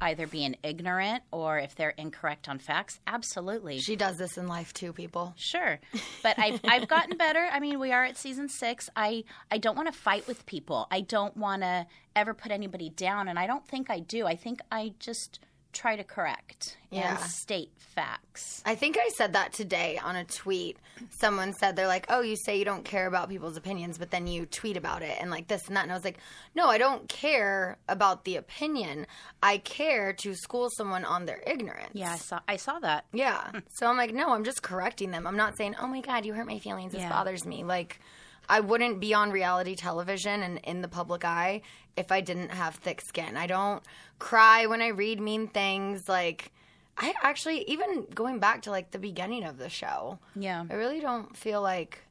either 0.00 0.26
being 0.26 0.56
ignorant 0.62 1.22
or 1.30 1.58
if 1.58 1.74
they're 1.74 1.90
incorrect 1.90 2.48
on 2.48 2.58
facts? 2.58 3.00
Absolutely. 3.06 3.78
She 3.78 3.96
does 3.96 4.18
this 4.18 4.36
in 4.36 4.48
life 4.48 4.74
too, 4.74 4.92
people. 4.92 5.34
Sure, 5.36 5.78
but 6.22 6.38
I've 6.38 6.60
I've 6.64 6.88
gotten 6.88 7.16
better. 7.16 7.48
I 7.50 7.60
mean, 7.60 7.78
we 7.78 7.92
are 7.92 8.04
at 8.04 8.16
season 8.16 8.48
six. 8.48 8.90
I 8.96 9.24
I 9.50 9.58
don't 9.58 9.76
want 9.76 9.92
to 9.92 9.98
fight 9.98 10.26
with 10.26 10.44
people. 10.46 10.88
I 10.90 11.00
don't 11.00 11.36
want 11.36 11.62
to 11.62 11.86
ever 12.16 12.34
put 12.34 12.50
anybody 12.50 12.90
down, 12.90 13.28
and 13.28 13.38
I 13.38 13.46
don't 13.46 13.66
think 13.66 13.88
I 13.88 14.00
do. 14.00 14.26
I 14.26 14.36
think 14.36 14.60
I 14.70 14.94
just 14.98 15.38
try 15.72 15.96
to 15.96 16.04
correct 16.04 16.76
Yeah. 16.90 17.18
and 17.18 17.30
state 17.30 17.70
facts. 17.78 18.62
I 18.64 18.74
think 18.74 18.96
I 18.98 19.08
said 19.16 19.32
that 19.34 19.52
today 19.52 19.98
on 20.02 20.16
a 20.16 20.24
tweet. 20.24 20.78
Someone 21.10 21.52
said 21.54 21.76
they're 21.76 21.86
like, 21.86 22.06
"Oh, 22.08 22.20
you 22.20 22.36
say 22.36 22.58
you 22.58 22.64
don't 22.64 22.84
care 22.84 23.06
about 23.06 23.28
people's 23.28 23.56
opinions, 23.56 23.98
but 23.98 24.10
then 24.10 24.26
you 24.26 24.46
tweet 24.46 24.76
about 24.76 25.02
it 25.02 25.16
and 25.20 25.30
like 25.30 25.48
this 25.48 25.66
and 25.68 25.76
that." 25.76 25.82
And 25.84 25.92
I 25.92 25.94
was 25.94 26.04
like, 26.04 26.18
"No, 26.54 26.68
I 26.68 26.78
don't 26.78 27.08
care 27.08 27.78
about 27.88 28.24
the 28.24 28.36
opinion. 28.36 29.06
I 29.42 29.58
care 29.58 30.12
to 30.14 30.34
school 30.34 30.68
someone 30.76 31.04
on 31.04 31.26
their 31.26 31.42
ignorance." 31.46 31.90
Yeah, 31.94 32.12
I 32.12 32.16
saw 32.16 32.40
I 32.48 32.56
saw 32.56 32.78
that. 32.80 33.04
Yeah. 33.12 33.50
So 33.70 33.86
I'm 33.86 33.96
like, 33.96 34.12
"No, 34.14 34.30
I'm 34.32 34.44
just 34.44 34.62
correcting 34.62 35.10
them. 35.10 35.26
I'm 35.26 35.36
not 35.36 35.56
saying, 35.56 35.74
"Oh 35.80 35.86
my 35.86 36.00
god, 36.00 36.24
you 36.24 36.34
hurt 36.34 36.46
my 36.46 36.58
feelings. 36.58 36.92
This 36.92 37.02
Yeah. 37.02 37.08
bothers 37.10 37.44
me." 37.44 37.64
Like 37.64 38.00
I 38.48 38.60
wouldn't 38.60 39.00
be 39.00 39.14
on 39.14 39.30
reality 39.30 39.74
television 39.74 40.42
and 40.42 40.58
in 40.64 40.82
the 40.82 40.88
public 40.88 41.24
eye 41.24 41.62
if 41.96 42.10
I 42.10 42.20
didn't 42.20 42.50
have 42.50 42.74
thick 42.76 43.00
skin. 43.00 43.36
I 43.36 43.46
don't 43.46 43.82
cry 44.18 44.66
when 44.66 44.82
I 44.82 44.88
read 44.88 45.20
mean 45.20 45.48
things 45.48 46.08
like 46.08 46.52
I 46.98 47.14
actually 47.22 47.62
even 47.70 48.06
going 48.14 48.38
back 48.38 48.62
to 48.62 48.70
like 48.70 48.90
the 48.90 48.98
beginning 48.98 49.44
of 49.44 49.58
the 49.58 49.68
show. 49.68 50.18
Yeah. 50.36 50.64
I 50.68 50.74
really 50.74 51.00
don't 51.00 51.36
feel 51.36 51.62
like 51.62 52.02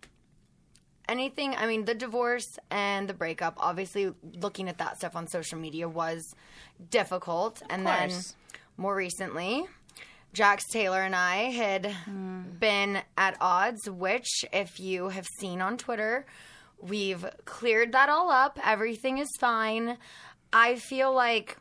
anything. 1.07 1.55
I 1.55 1.67
mean, 1.67 1.85
the 1.85 1.93
divorce 1.93 2.57
and 2.71 3.07
the 3.07 3.13
breakup, 3.13 3.55
obviously, 3.57 4.11
looking 4.41 4.69
at 4.69 4.77
that 4.79 4.97
stuff 4.97 5.15
on 5.15 5.27
social 5.27 5.59
media 5.59 5.87
was 5.87 6.35
difficult. 6.89 7.61
and 7.69 7.85
then 7.85 8.11
more 8.77 8.95
recently, 8.95 9.65
Jax 10.33 10.65
Taylor 10.69 11.01
and 11.01 11.15
I 11.15 11.35
had 11.51 11.93
mm. 12.09 12.59
been 12.59 12.99
at 13.17 13.37
odds, 13.41 13.89
which, 13.89 14.45
if 14.53 14.79
you 14.79 15.09
have 15.09 15.27
seen 15.39 15.61
on 15.61 15.77
Twitter, 15.77 16.25
we've 16.79 17.25
cleared 17.45 17.91
that 17.91 18.09
all 18.09 18.31
up. 18.31 18.59
Everything 18.65 19.17
is 19.17 19.29
fine. 19.39 19.97
I 20.53 20.75
feel 20.75 21.13
like 21.13 21.57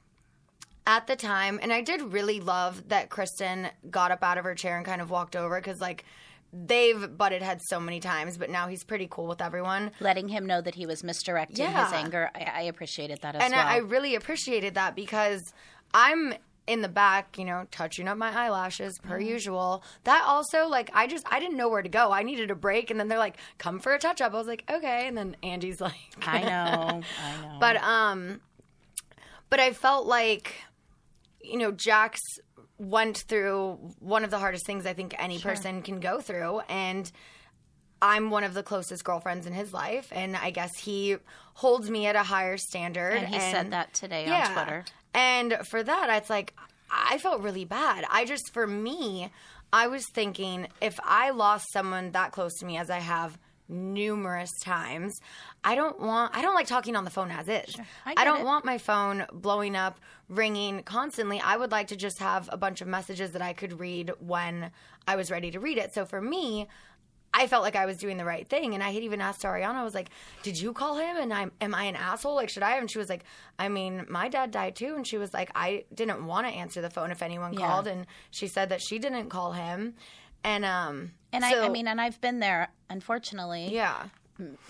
at 0.87 1.06
the 1.06 1.16
time, 1.16 1.59
and 1.62 1.72
I 1.72 1.83
did 1.83 2.00
really 2.12 2.40
love 2.40 2.88
that 2.88 3.11
Kristen 3.11 3.68
got 3.90 4.11
up 4.11 4.22
out 4.22 4.38
of 4.38 4.44
her 4.44 4.54
chair 4.54 4.76
and 4.76 4.87
kind 4.87 5.00
of 5.00 5.11
walked 5.11 5.37
over 5.37 5.61
because, 5.61 5.80
like, 5.80 6.04
they've 6.52 7.16
butted 7.16 7.42
heads 7.42 7.62
so 7.68 7.78
many 7.78 8.00
times, 8.00 8.37
but 8.37 8.50
now 8.50 8.66
he's 8.66 8.83
pretty 8.83 9.06
cool 9.09 9.26
with 9.26 9.40
everyone. 9.40 9.92
Letting 10.00 10.28
him 10.28 10.46
know 10.46 10.61
that 10.61 10.74
he 10.74 10.87
was 10.87 11.04
misdirecting 11.04 11.66
his 11.66 11.92
anger, 11.92 12.30
I, 12.35 12.52
I 12.54 12.61
appreciated 12.62 13.20
that 13.22 13.37
as 13.37 13.42
and 13.42 13.52
well. 13.52 13.66
I 13.66 13.74
I 13.74 13.76
really 13.78 14.14
appreciated 14.14 14.74
that 14.74 14.96
because 14.96 15.52
I'm 15.94 16.35
in 16.70 16.83
the 16.83 16.88
back, 16.88 17.37
you 17.37 17.44
know, 17.44 17.66
touching 17.72 18.06
up 18.06 18.16
my 18.16 18.30
eyelashes 18.30 18.98
per 19.00 19.18
Mm-hmm. 19.18 19.28
usual. 19.28 19.83
That 20.04 20.22
also, 20.26 20.68
like, 20.68 20.90
I 20.94 21.06
just 21.06 21.26
I 21.30 21.40
didn't 21.40 21.56
know 21.56 21.68
where 21.68 21.83
to 21.83 21.88
go. 21.88 22.12
I 22.12 22.22
needed 22.22 22.50
a 22.50 22.54
break, 22.54 22.90
and 22.90 23.00
then 23.00 23.09
they're 23.09 23.18
like, 23.18 23.37
"Come 23.59 23.80
for 23.80 23.92
a 23.92 23.98
touch 23.98 24.20
up." 24.20 24.33
I 24.33 24.37
was 24.38 24.46
like, 24.46 24.64
"Okay," 24.70 25.06
and 25.09 25.16
then 25.16 25.37
Andy's 25.42 25.80
like, 25.88 25.94
I 26.26 26.42
know, 26.42 27.02
I 27.18 27.37
know. 27.42 27.56
But 27.59 27.76
um, 27.83 28.40
but 29.48 29.59
I 29.59 29.72
felt 29.72 30.06
like, 30.06 30.54
you 31.42 31.59
know, 31.59 31.72
Jax 31.72 32.20
went 32.78 33.18
through 33.28 33.78
one 33.98 34.24
of 34.24 34.30
the 34.30 34.38
hardest 34.38 34.64
things 34.64 34.87
I 34.87 34.92
think 34.94 35.14
any 35.18 35.38
person 35.38 35.83
can 35.83 35.98
go 36.00 36.20
through, 36.20 36.61
and 36.68 37.11
I'm 38.02 38.30
one 38.30 38.44
of 38.44 38.54
the 38.54 38.62
closest 38.62 39.04
girlfriends 39.04 39.46
in 39.46 39.52
his 39.52 39.72
life, 39.72 40.08
and 40.10 40.36
I 40.36 40.50
guess 40.50 40.70
he 40.78 41.16
holds 41.54 41.90
me 41.90 42.06
at 42.06 42.16
a 42.16 42.22
higher 42.22 42.56
standard. 42.56 43.14
And 43.14 43.28
he 43.28 43.38
said 43.38 43.72
that 43.72 43.92
today 43.92 44.26
on 44.28 44.52
Twitter. 44.52 44.84
And 45.12 45.58
for 45.68 45.82
that, 45.82 46.08
it's 46.18 46.30
like 46.30 46.54
I 46.90 47.18
felt 47.18 47.42
really 47.42 47.64
bad. 47.64 48.04
I 48.10 48.24
just, 48.24 48.52
for 48.52 48.66
me, 48.66 49.30
I 49.72 49.88
was 49.88 50.04
thinking 50.14 50.68
if 50.80 50.98
I 51.04 51.30
lost 51.30 51.72
someone 51.72 52.12
that 52.12 52.32
close 52.32 52.58
to 52.58 52.66
me 52.66 52.76
as 52.78 52.90
I 52.90 52.98
have 52.98 53.38
numerous 53.68 54.50
times, 54.64 55.20
I 55.62 55.74
don't 55.74 56.00
want. 56.00 56.36
I 56.36 56.42
don't 56.42 56.54
like 56.54 56.66
talking 56.66 56.96
on 56.96 57.04
the 57.04 57.10
phone 57.10 57.30
as 57.30 57.48
is. 57.48 57.76
I 58.04 58.14
I, 58.16 58.24
don't 58.24 58.40
it. 58.40 58.44
want 58.44 58.64
my 58.64 58.78
phone 58.78 59.26
blowing 59.32 59.76
up, 59.76 60.00
ringing 60.28 60.82
constantly. 60.82 61.40
I 61.40 61.56
would 61.56 61.70
like 61.70 61.88
to 61.88 61.96
just 61.96 62.18
have 62.18 62.48
a 62.52 62.56
bunch 62.56 62.80
of 62.80 62.88
messages 62.88 63.32
that 63.32 63.42
I 63.42 63.52
could 63.52 63.78
read 63.78 64.10
when 64.18 64.70
I 65.06 65.16
was 65.16 65.30
ready 65.30 65.50
to 65.52 65.60
read 65.60 65.78
it. 65.78 65.94
So 65.94 66.04
for 66.04 66.20
me, 66.20 66.66
I 67.32 67.46
felt 67.46 67.62
like 67.62 67.76
I 67.76 67.86
was 67.86 67.96
doing 67.96 68.16
the 68.16 68.24
right 68.24 68.46
thing, 68.48 68.74
and 68.74 68.82
I 68.82 68.90
had 68.90 69.02
even 69.02 69.20
asked 69.20 69.42
Ariana. 69.42 69.76
I 69.76 69.84
was 69.84 69.94
like, 69.94 70.10
"Did 70.42 70.60
you 70.60 70.72
call 70.72 70.96
him? 70.96 71.16
And 71.16 71.32
I'm, 71.32 71.52
am 71.60 71.74
I 71.74 71.84
an 71.84 71.94
asshole? 71.96 72.34
Like, 72.34 72.48
should 72.50 72.62
I?" 72.64 72.70
have?" 72.72 72.80
And 72.80 72.90
she 72.90 72.98
was 72.98 73.08
like, 73.08 73.24
"I 73.58 73.68
mean, 73.68 74.04
my 74.08 74.28
dad 74.28 74.50
died 74.50 74.74
too." 74.76 74.94
And 74.96 75.06
she 75.06 75.16
was 75.16 75.32
like, 75.32 75.50
"I 75.54 75.84
didn't 75.94 76.26
want 76.26 76.46
to 76.48 76.52
answer 76.52 76.80
the 76.82 76.90
phone 76.90 77.10
if 77.10 77.22
anyone 77.22 77.52
Yeah. 77.52 77.66
called," 77.68 77.86
and 77.86 78.06
she 78.30 78.48
said 78.48 78.68
that 78.70 78.82
she 78.82 78.98
didn't 78.98 79.28
call 79.30 79.52
him. 79.52 79.94
And 80.42 80.64
um 80.64 81.12
And 81.32 81.44
I, 81.44 81.66
I 81.66 81.68
mean, 81.68 81.86
and 81.86 82.00
I've 82.00 82.20
been 82.20 82.40
there, 82.40 82.70
unfortunately. 82.88 83.68
yeah. 83.72 84.08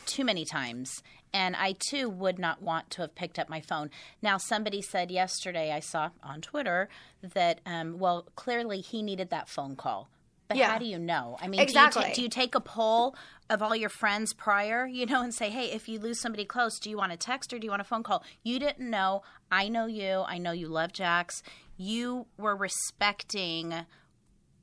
too 0.05 0.25
many 0.25 0.45
times. 0.45 1.03
And 1.33 1.55
I 1.55 1.73
too 1.79 2.11
would 2.11 2.41
not 2.41 2.61
want 2.61 2.91
to 2.91 3.03
have 3.03 3.15
picked 3.15 3.39
up 3.39 3.49
my 3.49 3.61
phone. 3.61 3.89
Now, 4.21 4.37
somebody 4.37 4.83
said 4.83 5.13
yesterday, 5.13 5.71
I 5.71 5.79
saw 5.79 6.11
on 6.25 6.41
Twitter 6.41 6.89
that, 7.23 7.61
um, 7.65 8.01
well, 8.01 8.27
clearly 8.35 8.81
he 8.81 9.01
needed 9.01 9.31
that 9.31 9.49
phone 9.49 9.77
call. 9.77 10.09
But 10.51 10.57
Yeah. 10.59 10.73
how 10.73 10.79
do 10.79 10.85
you 10.85 10.99
know? 10.99 11.37
I 11.41 11.47
mean, 11.47 11.61
Exactly. 11.61 12.03
do, 12.03 12.09
you 12.09 12.13
ta- 12.13 12.15
do 12.17 12.23
you 12.23 12.29
take 12.29 12.55
a 12.57 12.61
poll 12.61 13.15
of 13.49 13.63
all 13.63 13.77
your 13.77 13.89
friends 13.89 14.33
prior, 14.33 14.85
you 14.85 15.07
know, 15.07 15.23
and 15.23 15.33
say, 15.33 15.49
hey, 15.49 15.67
if 15.71 15.89
you 15.89 16.01
lose 16.01 16.21
somebody 16.21 16.45
close, 16.45 16.81
do 16.81 16.91
you 16.91 16.97
want 16.97 17.13
a 17.13 17.17
text 17.17 17.53
or 17.53 17.61
do 17.61 17.65
you 17.67 17.71
want 17.71 17.81
a 17.83 17.85
phone 17.85 18.03
call? 18.03 18.25
You 18.43 18.59
didn't 18.59 18.91
know. 18.91 19.23
I 19.53 19.69
know 19.69 19.87
you. 19.87 20.25
I 20.27 20.39
know 20.39 20.51
you 20.51 20.67
love 20.67 20.93
Jax. 20.93 21.45
You 21.77 22.27
were 22.37 22.57
respecting 22.57 23.87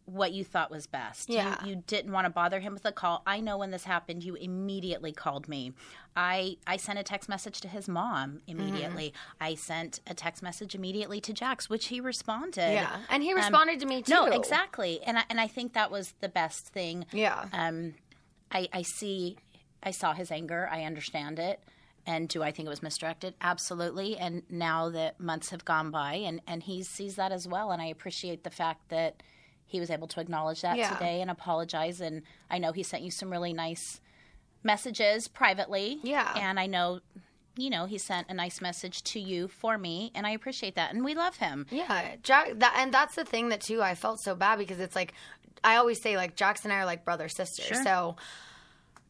what 0.08 0.32
you 0.32 0.44
thought 0.44 0.72
was 0.72 0.88
best. 0.88 1.30
Yeah. 1.30 1.64
You, 1.66 1.84
didn't 1.86 2.14
want 2.14 2.26
to 2.26 2.30
bother 2.30 2.62
him 2.62 2.74
with 2.74 2.86
a 2.86 2.94
call. 2.94 3.22
I 3.28 3.42
know 3.42 3.58
when 3.58 3.72
this 3.72 3.84
happened, 3.84 4.24
you 4.24 4.36
immediately 4.36 5.12
called 5.12 5.48
me. 5.50 5.74
I 6.16 6.58
I 6.66 6.78
sent 6.78 6.98
a 6.98 7.04
text 7.04 7.28
message 7.30 7.60
to 7.62 7.68
his 7.68 7.90
mom 7.90 8.42
immediately. 8.48 9.10
Mm-hmm. 9.10 9.44
I 9.44 9.56
sent 9.56 10.00
a 10.08 10.14
text 10.14 10.42
message 10.42 10.74
immediately 10.74 11.20
to 11.22 11.34
Jax, 11.34 11.70
which 11.70 11.88
he 11.88 12.00
responded. 12.00 12.72
Yeah. 12.72 13.02
And 13.10 13.22
he 13.22 13.32
Um, 13.32 13.36
responded 13.36 13.82
to 13.82 13.86
me 13.86 14.02
too. 14.02 14.14
No, 14.14 14.26
exactly. 14.26 15.02
And 15.04 15.20
I, 15.20 15.24
and 15.30 15.42
I 15.42 15.48
think 15.48 15.74
that 15.74 15.92
was 15.92 16.14
the 16.22 16.30
best 16.30 16.70
thing. 16.70 17.06
Yeah. 17.12 17.46
Um, 17.52 17.96
I, 18.50 18.70
I 18.72 18.84
see, 18.84 19.38
I 19.84 19.92
saw 19.92 20.14
his 20.14 20.32
anger. 20.32 20.70
I 20.72 20.84
understand 20.84 21.38
it. 21.38 21.60
And 22.06 22.30
do 22.30 22.42
I 22.42 22.52
think 22.52 22.66
it 22.66 22.70
was 22.70 22.82
misdirected? 22.82 23.34
Absolutely. 23.42 24.18
And 24.18 24.44
now 24.50 24.90
that 24.92 25.20
months 25.20 25.50
have 25.50 25.66
gone 25.66 25.92
by, 25.92 26.14
and, 26.14 26.42
and 26.48 26.64
he 26.64 26.82
sees 26.82 27.16
that 27.18 27.34
as 27.34 27.46
well. 27.46 27.72
And 27.72 27.82
I 27.82 27.88
appreciate 27.88 28.46
the 28.46 28.50
fact 28.50 28.88
that 28.88 29.22
he 29.68 29.80
was 29.80 29.90
able 29.90 30.08
to 30.08 30.20
acknowledge 30.22 30.62
that 30.62 30.78
Yeah. 30.78 30.90
today 30.94 31.22
and 31.22 31.30
apologize. 31.30 32.00
And 32.02 32.24
I 32.50 32.58
know 32.58 32.72
he 32.72 32.84
sent 32.84 33.04
you 33.04 33.12
some 33.12 33.30
really 33.30 33.54
nice 33.54 34.00
messages 34.64 35.28
privately. 35.28 36.00
Yeah. 36.04 36.34
And 36.38 36.60
I 36.60 36.66
know, 36.68 37.00
you 37.58 37.70
know, 37.70 37.86
he 37.86 37.98
sent 37.98 38.30
a 38.30 38.34
nice 38.34 38.62
message 38.62 39.04
to 39.04 39.20
you 39.20 39.48
for 39.48 39.78
me, 39.78 40.12
and 40.16 40.26
I 40.26 40.32
appreciate 40.32 40.76
that. 40.76 40.94
And 40.94 41.04
we 41.04 41.16
love 41.16 41.38
him. 41.38 41.66
Yeah, 41.70 42.16
Jack. 42.24 42.50
That, 42.56 42.76
and 42.78 42.94
that's 42.94 43.16
the 43.16 43.26
thing 43.26 43.50
that 43.50 43.62
too. 43.62 43.82
I 43.82 43.96
felt 43.96 44.20
so 44.20 44.36
bad 44.36 44.58
because 44.60 44.80
it's 44.80 44.96
like 44.96 45.14
I 45.64 45.76
always 45.78 46.02
say, 46.02 46.18
like 46.18 46.36
Jax 46.36 46.64
and 46.64 46.72
I 46.74 46.78
are 46.78 46.86
like 46.86 47.04
brother 47.04 47.28
sister. 47.30 47.64
Sure. 47.64 47.84
So 47.84 48.16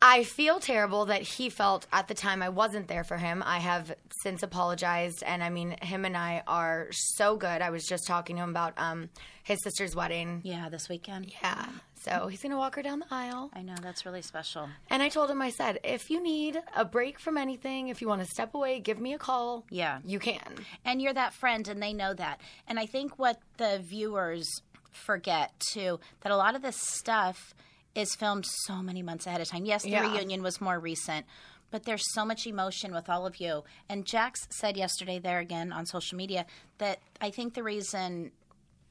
I 0.01 0.23
feel 0.23 0.59
terrible 0.59 1.05
that 1.05 1.23
he 1.23 1.49
felt 1.49 1.87
at 1.91 2.07
the 2.07 2.13
time 2.13 2.43
I 2.43 2.49
wasn't 2.49 2.87
there 2.87 3.03
for 3.03 3.17
him. 3.17 3.41
I 3.45 3.57
have 3.57 3.95
since 4.21 4.43
apologized, 4.43 5.23
and 5.25 5.43
I 5.43 5.49
mean, 5.49 5.71
him 5.81 6.05
and 6.05 6.15
I 6.15 6.43
are 6.47 6.87
so 6.91 7.35
good. 7.35 7.61
I 7.61 7.71
was 7.71 7.83
just 7.85 8.05
talking 8.05 8.35
to 8.35 8.43
him 8.43 8.49
about 8.51 8.73
um, 8.77 9.09
his 9.43 9.61
sister's 9.63 9.95
wedding. 9.95 10.41
Yeah, 10.43 10.69
this 10.69 10.87
weekend. 10.87 11.33
Yeah, 11.41 11.65
so 12.03 12.27
he's 12.27 12.43
gonna 12.43 12.57
walk 12.57 12.75
her 12.75 12.83
down 12.83 12.99
the 12.99 13.07
aisle. 13.09 13.49
I 13.53 13.63
know, 13.63 13.73
that's 13.81 14.05
really 14.05 14.21
special. 14.21 14.69
And 14.91 15.01
I 15.01 15.09
told 15.09 15.31
him, 15.31 15.41
I 15.41 15.49
said, 15.49 15.79
if 15.83 16.11
you 16.11 16.21
need 16.21 16.61
a 16.75 16.85
break 16.85 17.17
from 17.19 17.35
anything, 17.35 17.87
if 17.87 17.99
you 17.99 18.07
want 18.07 18.21
to 18.21 18.27
step 18.27 18.53
away, 18.53 18.79
give 18.79 18.99
me 18.99 19.13
a 19.13 19.17
call. 19.17 19.65
Yeah. 19.71 19.99
you 20.05 20.19
can. 20.19 20.53
and 20.85 21.01
you're 21.01 21.13
that 21.13 21.33
friend 21.33 21.67
and 21.67 21.81
they 21.81 21.93
know 21.93 22.13
that 22.13 22.39
and 22.67 22.79
i 22.79 22.85
think 22.85 23.17
what 23.17 23.39
the 23.57 23.79
viewers 23.83 24.61
forget 24.91 25.51
too 25.59 25.99
that 26.21 26.31
a 26.31 26.35
lot 26.37 26.55
of 26.55 26.61
this 26.61 26.77
stuff 26.77 27.53
is 27.95 28.13
filmed 28.15 28.45
so 28.45 28.81
many 28.81 29.01
months 29.01 29.25
ahead 29.27 29.41
of 29.41 29.47
time. 29.47 29.65
Yes 29.65 29.83
the 29.83 29.89
Yeah. 29.89 30.11
reunion 30.11 30.41
was 30.43 30.61
more 30.61 30.79
recent 30.79 31.25
but 31.69 31.83
there's 31.83 32.13
so 32.13 32.23
much 32.23 32.47
emotion 32.47 32.93
with 32.93 33.09
all 33.09 33.25
of 33.25 33.41
you. 33.41 33.63
And 33.89 34.05
jax 34.05 34.47
said 34.49 34.77
yesterday 34.77 35.19
there 35.19 35.39
again 35.39 35.73
on 35.73 35.85
social 35.85 36.15
media 36.17 36.45
that 36.77 36.99
i 37.19 37.29
think 37.29 37.53
the 37.55 37.63
reason 37.63 38.31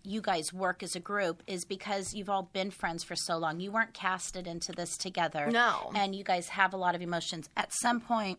you 0.02 0.20
guys 0.20 0.52
work 0.52 0.82
as 0.84 0.94
a 0.94 1.00
group 1.00 1.42
is 1.48 1.64
because 1.64 2.14
you've 2.14 2.28
all 2.30 2.48
been 2.52 2.70
friends 2.70 3.02
for 3.02 3.16
so 3.16 3.36
long. 3.38 3.58
You 3.58 3.72
weren't 3.72 3.92
casted 3.92 4.46
into 4.46 4.70
this 4.70 4.96
together. 4.96 5.50
No. 5.50 5.90
and 5.96 6.14
you 6.14 6.22
guys 6.22 6.48
have 6.50 6.72
a 6.72 6.76
lot 6.76 6.94
of 6.94 7.02
emotions. 7.02 7.48
At 7.56 7.72
some 7.72 8.00
point 8.00 8.38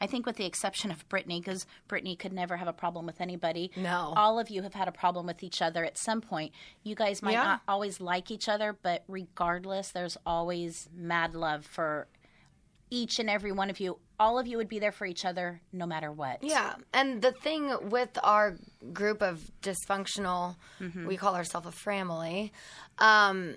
I 0.00 0.06
think, 0.06 0.24
with 0.26 0.36
the 0.36 0.46
exception 0.46 0.90
of 0.90 1.06
Brittany, 1.08 1.40
because 1.40 1.66
Brittany 1.86 2.16
could 2.16 2.32
never 2.32 2.56
have 2.56 2.68
a 2.68 2.72
problem 2.72 3.04
with 3.06 3.20
anybody. 3.20 3.70
No. 3.76 4.14
All 4.16 4.38
of 4.38 4.48
you 4.48 4.62
have 4.62 4.74
had 4.74 4.88
a 4.88 4.92
problem 4.92 5.26
with 5.26 5.42
each 5.42 5.60
other 5.60 5.84
at 5.84 5.98
some 5.98 6.20
point. 6.22 6.52
You 6.82 6.94
guys 6.94 7.20
might 7.22 7.32
Yeah. 7.32 7.44
not 7.44 7.62
always 7.68 8.00
like 8.00 8.30
each 8.30 8.48
other, 8.48 8.72
but 8.82 9.04
regardless, 9.08 9.90
there's 9.92 10.16
always 10.24 10.88
mad 10.94 11.34
love 11.34 11.66
for 11.66 12.06
each 12.90 13.18
and 13.18 13.28
every 13.30 13.52
one 13.52 13.68
of 13.70 13.78
you. 13.78 13.98
All 14.18 14.38
of 14.38 14.46
you 14.46 14.56
would 14.56 14.68
be 14.68 14.78
there 14.78 14.90
for 14.92 15.06
each 15.06 15.24
other 15.24 15.60
no 15.72 15.86
matter 15.86 16.10
what. 16.10 16.42
Yeah, 16.42 16.74
and 16.92 17.22
the 17.22 17.32
thing 17.32 17.88
with 17.90 18.18
our 18.22 18.56
group 18.92 19.22
of 19.22 19.50
dysfunctional, 19.62 20.56
Mm-hmm. 20.80 21.06
we 21.06 21.16
call 21.16 21.34
ourselves 21.36 21.66
a 21.66 21.72
family. 21.72 22.52
Um, 22.98 23.56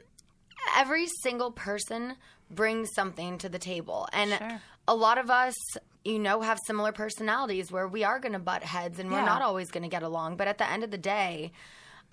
every 0.77 1.07
single 1.23 1.51
person 1.51 2.15
brings 2.51 2.89
something 2.93 3.37
to 3.39 3.49
the 3.49 3.59
table, 3.59 4.07
and 4.13 4.31
Sure. 4.37 4.61
a 4.87 4.95
lot 4.95 5.17
of 5.17 5.29
us, 5.31 5.55
you 6.05 6.19
know, 6.19 6.41
have 6.41 6.59
similar 6.65 6.91
personalities 6.91 7.71
where 7.71 7.87
we 7.87 8.03
are 8.03 8.19
going 8.19 8.33
to 8.33 8.39
butt 8.39 8.63
heads, 8.63 8.99
and 8.99 9.11
we're 9.11 9.25
not 9.25 9.41
always 9.41 9.71
going 9.71 9.83
to 9.83 9.89
get 9.89 10.03
along. 10.03 10.37
But 10.37 10.47
at 10.47 10.57
the 10.57 10.69
end 10.69 10.83
of 10.83 10.91
the 10.91 10.97
day. 10.97 11.51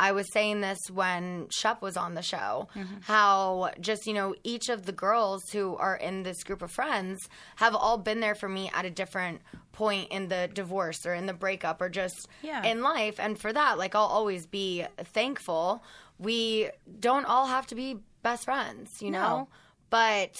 I 0.03 0.13
was 0.13 0.33
saying 0.33 0.63
this 0.63 0.79
when 0.91 1.49
Shep 1.51 1.83
was 1.83 1.95
on 1.99 2.15
the 2.15 2.23
show, 2.23 2.69
Mm-hmm. 2.75 3.01
how 3.03 3.71
just, 3.83 4.07
you 4.07 4.15
know, 4.15 4.35
each 4.45 4.71
of 4.71 4.87
the 4.87 4.93
girls 4.93 5.43
who 5.53 5.77
are 5.77 5.95
in 5.95 6.23
this 6.23 6.43
group 6.43 6.63
of 6.63 6.71
friends 6.73 7.19
have 7.57 7.75
all 7.75 7.99
been 7.99 8.21
there 8.21 8.35
for 8.35 8.49
me 8.49 8.71
at 8.73 8.87
a 8.87 8.91
different 8.91 9.43
point 9.73 10.09
in 10.11 10.29
the 10.29 10.49
divorce 10.55 11.05
or 11.05 11.13
in 11.13 11.27
the 11.27 11.35
breakup 11.35 11.83
or 11.83 11.91
just 11.91 12.29
Yeah. 12.41 12.63
in 12.65 12.81
life. 12.81 13.21
And 13.21 13.39
for 13.39 13.53
that, 13.53 13.77
like, 13.77 13.95
I'll 13.95 14.07
always 14.07 14.47
be 14.47 14.87
thankful. 15.13 15.83
We 16.19 16.71
don't 16.99 17.27
all 17.27 17.49
have 17.49 17.67
to 17.67 17.75
be 17.75 17.99
best 18.23 18.45
friends, 18.47 18.89
you 19.03 19.11
know? 19.11 19.21
No. 19.21 19.49
But 19.91 20.35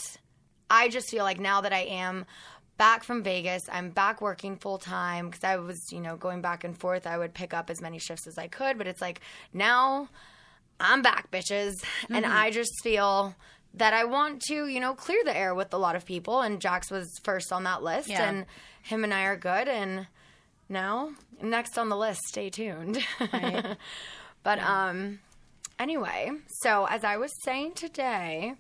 I 0.71 0.89
just 0.89 1.11
feel 1.11 1.25
like 1.25 1.39
now 1.39 1.61
that 1.61 1.75
I 1.75 1.81
am 1.81 2.25
back 2.81 3.05
from 3.05 3.23
Vegas, 3.23 3.63
I'm 3.71 3.91
back 3.91 4.23
working 4.23 4.57
full 4.57 4.79
time 4.79 5.27
because 5.27 5.45
I 5.45 5.59
was, 5.59 5.79
you 5.93 6.01
know, 6.01 6.17
going 6.17 6.41
back 6.41 6.65
and 6.65 6.75
forth. 6.75 7.07
I 7.07 7.19
would 7.19 7.35
pick 7.35 7.53
up 7.53 7.69
as 7.69 7.83
many 7.83 7.99
shifts 7.99 8.27
as 8.27 8.39
I 8.39 8.49
could, 8.49 8.79
but 8.79 8.87
it's 8.87 9.03
like 9.03 9.21
now 9.53 10.09
I'm 10.81 11.03
back, 11.03 11.31
bitches. 11.31 11.75
And 12.09 12.25
I 12.25 12.51
just 12.51 12.73
feel 12.83 13.35
that 13.75 13.93
I 13.93 14.05
want 14.05 14.41
to, 14.49 14.67
you 14.67 14.81
know, 14.81 14.95
clear 14.95 15.23
the 15.25 15.37
air 15.37 15.55
with 15.55 15.75
a 15.75 15.77
lot 15.77 15.95
of 15.95 16.07
people. 16.07 16.41
And 16.41 16.59
Jax 16.59 16.91
was 16.91 17.07
first 17.23 17.53
on 17.53 17.65
that 17.65 17.83
list, 17.83 18.09
Yeah. 18.09 18.27
and 18.27 18.47
him 18.83 19.05
and 19.05 19.13
I 19.13 19.25
are 19.25 19.37
good. 19.37 19.69
And 19.69 20.07
now, 20.71 21.11
next 21.43 21.77
on 21.77 21.91
the 21.91 21.99
list, 21.99 22.23
stay 22.29 22.49
tuned. 22.49 22.99
but, 24.43 24.59
um, 24.59 25.19
anyway, 25.79 26.31
so 26.63 26.87
as 26.87 27.05
I 27.05 27.19
was 27.19 27.31
saying 27.45 27.73
today, 27.75 28.55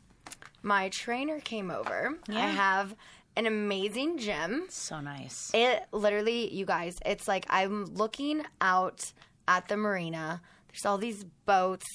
my 0.62 0.90
trainer 0.90 1.40
came 1.40 1.70
over. 1.70 2.18
I 2.28 2.48
have 2.48 2.94
an 3.36 3.46
amazing 3.46 4.18
gym. 4.18 4.66
So 4.68 5.00
nice. 5.00 5.50
It 5.54 5.84
literally, 5.92 6.52
you 6.52 6.64
guys, 6.64 6.96
it's 7.04 7.28
like 7.28 7.46
I'm 7.48 7.86
looking 7.94 8.42
out 8.60 9.12
at 9.48 9.68
the 9.68 9.76
marina. 9.76 10.40
There's 10.68 10.84
all 10.84 10.98
these 10.98 11.24
boats. 11.46 11.86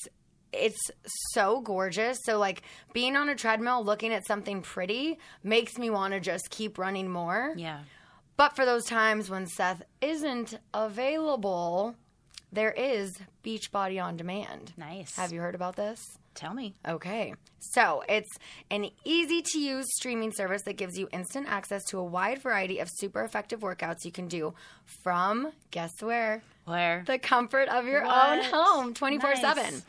It's 0.52 0.91
so 1.34 1.62
gorgeous. 1.62 2.17
So, 2.24 2.38
like, 2.38 2.62
being 2.93 3.15
on 3.15 3.30
a 3.30 3.36
treadmill 3.36 3.84
looking 3.84 4.13
at 4.13 4.26
something 4.26 4.62
pretty 4.62 5.19
makes 5.43 5.78
me 5.78 5.89
want 5.89 6.13
to 6.13 6.19
just 6.19 6.50
keep 6.50 6.78
running 6.78 7.10
more. 7.10 7.54
Yeah. 7.58 7.80
But 8.38 8.56
for 8.56 8.65
those 8.65 8.86
times 8.86 9.30
when 9.30 9.48
Seth 9.48 9.84
isn't 10.02 10.58
available, 10.74 11.95
there 12.52 12.71
is 12.71 13.17
Beachbody 13.43 14.02
on 14.02 14.17
Demand. 14.17 14.74
Nice. 14.78 15.15
Have 15.15 15.32
you 15.32 15.39
heard 15.39 15.56
about 15.56 15.76
this? 15.76 16.17
Tell 16.36 16.54
me. 16.54 16.76
Okay. 16.88 17.34
So 17.60 18.04
it's 18.08 18.30
an 18.69 18.89
easy 19.04 19.41
to 19.41 19.60
use 19.60 19.86
streaming 19.98 20.32
service 20.32 20.62
that 20.65 20.74
gives 20.78 20.98
you 21.00 21.08
instant 21.12 21.48
access 21.50 21.84
to 21.86 21.98
a 21.98 22.04
wide 22.04 22.41
variety 22.41 22.80
of 22.80 22.89
super 22.98 23.24
effective 23.24 23.62
workouts 23.62 24.06
you 24.06 24.12
can 24.12 24.28
do 24.28 24.54
from, 25.04 25.52
guess 25.71 25.91
where? 26.02 26.43
Where? 26.65 27.04
The 27.08 27.17
comfort 27.17 27.69
of 27.69 27.88
your 27.88 28.04
What? 28.04 28.39
own 28.39 28.43
home 28.45 28.93
24 28.93 29.36
7. 29.38 29.82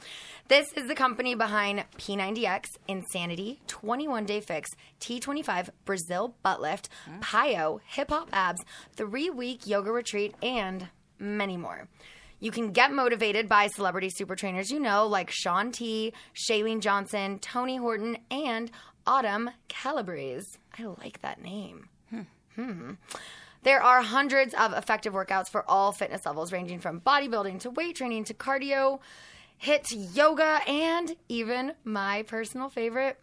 This 0.49 0.73
is 0.77 0.87
the 0.87 0.95
company 0.95 1.35
behind 1.35 1.85
P90X, 1.99 2.67
Insanity, 2.87 3.61
21 3.67 4.25
Day 4.27 4.41
Fix, 4.41 4.71
T25, 5.01 5.71
Brazil 5.85 6.37
Butt 6.45 6.61
Lift, 6.61 6.89
hmm? 7.05 7.19
PiYo, 7.19 7.81
Hip 7.89 8.11
Hop 8.11 8.29
Abs, 8.33 8.61
Three 8.95 9.29
Week 9.29 9.67
Yoga 9.67 9.91
Retreat, 9.91 10.35
and 10.43 10.87
many 11.19 11.57
more. 11.57 11.89
You 12.41 12.51
can 12.51 12.73
get 12.73 12.93
motivated 12.93 13.49
by 13.49 13.69
celebrity 13.69 14.11
super 14.11 14.37
trainers 14.37 14.71
you 14.71 14.79
know, 14.81 15.07
like 15.07 15.31
Shaun 15.31 15.73
T, 15.73 16.13
Chalene 16.35 16.81
Johnson, 16.81 17.39
Tony 17.39 17.77
Horton, 17.77 18.19
and 18.31 18.71
Autumn 19.07 19.51
Calabrese. 19.69 20.59
I 20.79 20.85
like 20.85 21.21
that 21.23 21.41
name. 21.41 21.89
Hmm. 22.55 22.93
There 23.63 23.83
are 23.83 24.01
hundreds 24.01 24.55
of 24.55 24.73
effective 24.73 25.13
workouts 25.13 25.49
for 25.51 25.69
all 25.69 25.93
fitness 25.93 26.25
levels, 26.25 26.53
ranging 26.53 26.81
from 26.81 27.01
bodybuilding 27.01 27.61
to 27.61 27.71
weight 27.71 27.97
training 27.97 28.25
to 28.25 28.35
cardio, 28.35 29.01
HIIT 29.63 30.15
yoga, 30.15 30.61
and 30.69 31.17
even 31.29 31.73
my 31.85 32.23
personal 32.23 32.69
favorite, 32.69 33.19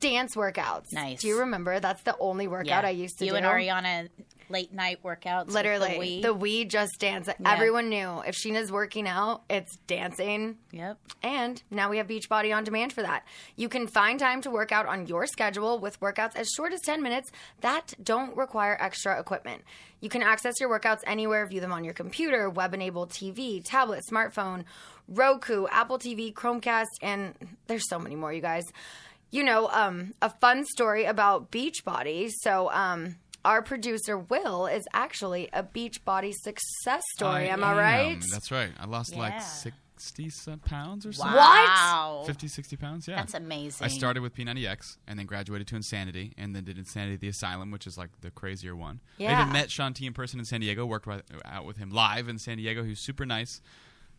dance 0.00 0.36
workouts. 0.36 0.92
Nice. 0.92 1.20
Do 1.20 1.28
you 1.28 1.40
remember? 1.40 1.80
That's 1.80 2.02
the 2.02 2.16
only 2.18 2.46
workout 2.46 2.84
I 2.84 2.90
used 2.90 3.18
to 3.18 3.24
you 3.24 3.32
do. 3.32 3.38
You 3.38 3.44
and 3.44 3.46
Ariana 3.46 4.08
late 4.50 4.72
night 4.72 5.02
workouts. 5.02 5.50
Literally, 5.50 6.20
the 6.20 6.32
the 6.32 6.34
Wii. 6.34 6.64
Wii 6.64 6.68
Just 6.68 6.98
Dance. 6.98 7.28
Everyone 7.44 7.88
knew 7.88 8.22
if 8.26 8.34
Scheana's 8.34 8.72
working 8.72 9.06
out, 9.06 9.42
it's 9.48 9.76
dancing. 9.86 10.58
Yep. 10.72 10.98
And 11.22 11.62
now 11.70 11.90
we 11.90 11.98
have 11.98 12.06
Beachbody 12.06 12.54
on 12.54 12.64
demand 12.64 12.92
for 12.92 13.02
that. 13.02 13.24
You 13.56 13.68
can 13.68 13.86
find 13.86 14.18
time 14.18 14.40
to 14.42 14.50
work 14.50 14.72
out 14.72 14.86
on 14.86 15.06
your 15.06 15.26
schedule 15.26 15.78
with 15.78 16.00
workouts 16.00 16.36
as 16.36 16.48
short 16.56 16.72
as 16.72 16.80
10 16.80 17.02
minutes 17.02 17.30
that 17.60 17.94
don't 18.02 18.36
require 18.36 18.76
extra 18.80 19.18
equipment. 19.18 19.62
You 20.00 20.08
can 20.08 20.22
access 20.22 20.60
your 20.60 20.68
workouts 20.70 21.00
anywhere, 21.06 21.46
view 21.46 21.60
them 21.60 21.72
on 21.72 21.84
your 21.84 21.94
computer, 21.94 22.48
web 22.48 22.74
enabled 22.74 23.10
TV, 23.10 23.62
tablet, 23.64 24.04
smartphone, 24.10 24.64
Roku, 25.08 25.66
Apple 25.70 25.98
TV, 25.98 26.32
Chromecast, 26.32 26.86
and 27.02 27.34
there's 27.66 27.88
so 27.88 27.98
many 27.98 28.14
more, 28.14 28.32
you 28.32 28.42
guys. 28.42 28.64
You 29.30 29.42
know, 29.42 29.68
um, 29.68 30.14
a 30.22 30.30
fun 30.30 30.64
story 30.64 31.04
about 31.04 31.50
Beachbody. 31.50 32.30
So, 32.42 32.70
um, 32.70 33.16
our 33.48 33.62
producer 33.62 34.18
Will 34.18 34.66
is 34.66 34.86
actually 34.92 35.48
a 35.54 35.62
Beachbody 35.62 36.34
success 36.34 37.02
story. 37.14 37.48
am 37.48 37.64
I 37.64 37.72
right? 37.74 38.24
That's 38.30 38.50
right. 38.50 38.72
I 38.78 38.84
lost 38.84 39.12
Yeah. 39.12 39.20
like 39.20 39.40
60 39.40 40.28
some 40.28 40.58
pounds 40.58 41.06
or 41.06 41.12
something. 41.14 41.34
Wow. 41.34 42.24
50, 42.26 42.46
60 42.46 42.76
pounds, 42.76 43.08
yeah. 43.08 43.16
That's 43.16 43.32
amazing. 43.32 43.82
I 43.84 43.88
started 43.88 44.20
with 44.20 44.34
P90X 44.34 44.98
and 45.06 45.18
then 45.18 45.24
graduated 45.24 45.66
to 45.68 45.76
Insanity 45.76 46.34
and 46.36 46.54
then 46.54 46.64
did 46.64 46.76
Insanity 46.76 47.16
the 47.16 47.28
Asylum, 47.28 47.70
which 47.70 47.86
is 47.86 47.96
like 47.96 48.10
the 48.20 48.30
crazier 48.30 48.76
one. 48.76 49.00
I 49.18 49.22
even 49.40 49.50
met 49.50 49.70
Shaun 49.70 49.94
T 49.94 50.04
in 50.06 50.12
person 50.12 50.38
in 50.38 50.44
San 50.44 50.60
Diego, 50.60 50.84
worked 50.84 51.06
with, 51.06 51.22
out 51.46 51.64
with 51.64 51.78
him 51.78 51.90
live 51.90 52.28
in 52.28 52.38
San 52.38 52.58
Diego. 52.58 52.82
He 52.82 52.90
was 52.90 53.00
super 53.00 53.24
nice. 53.24 53.62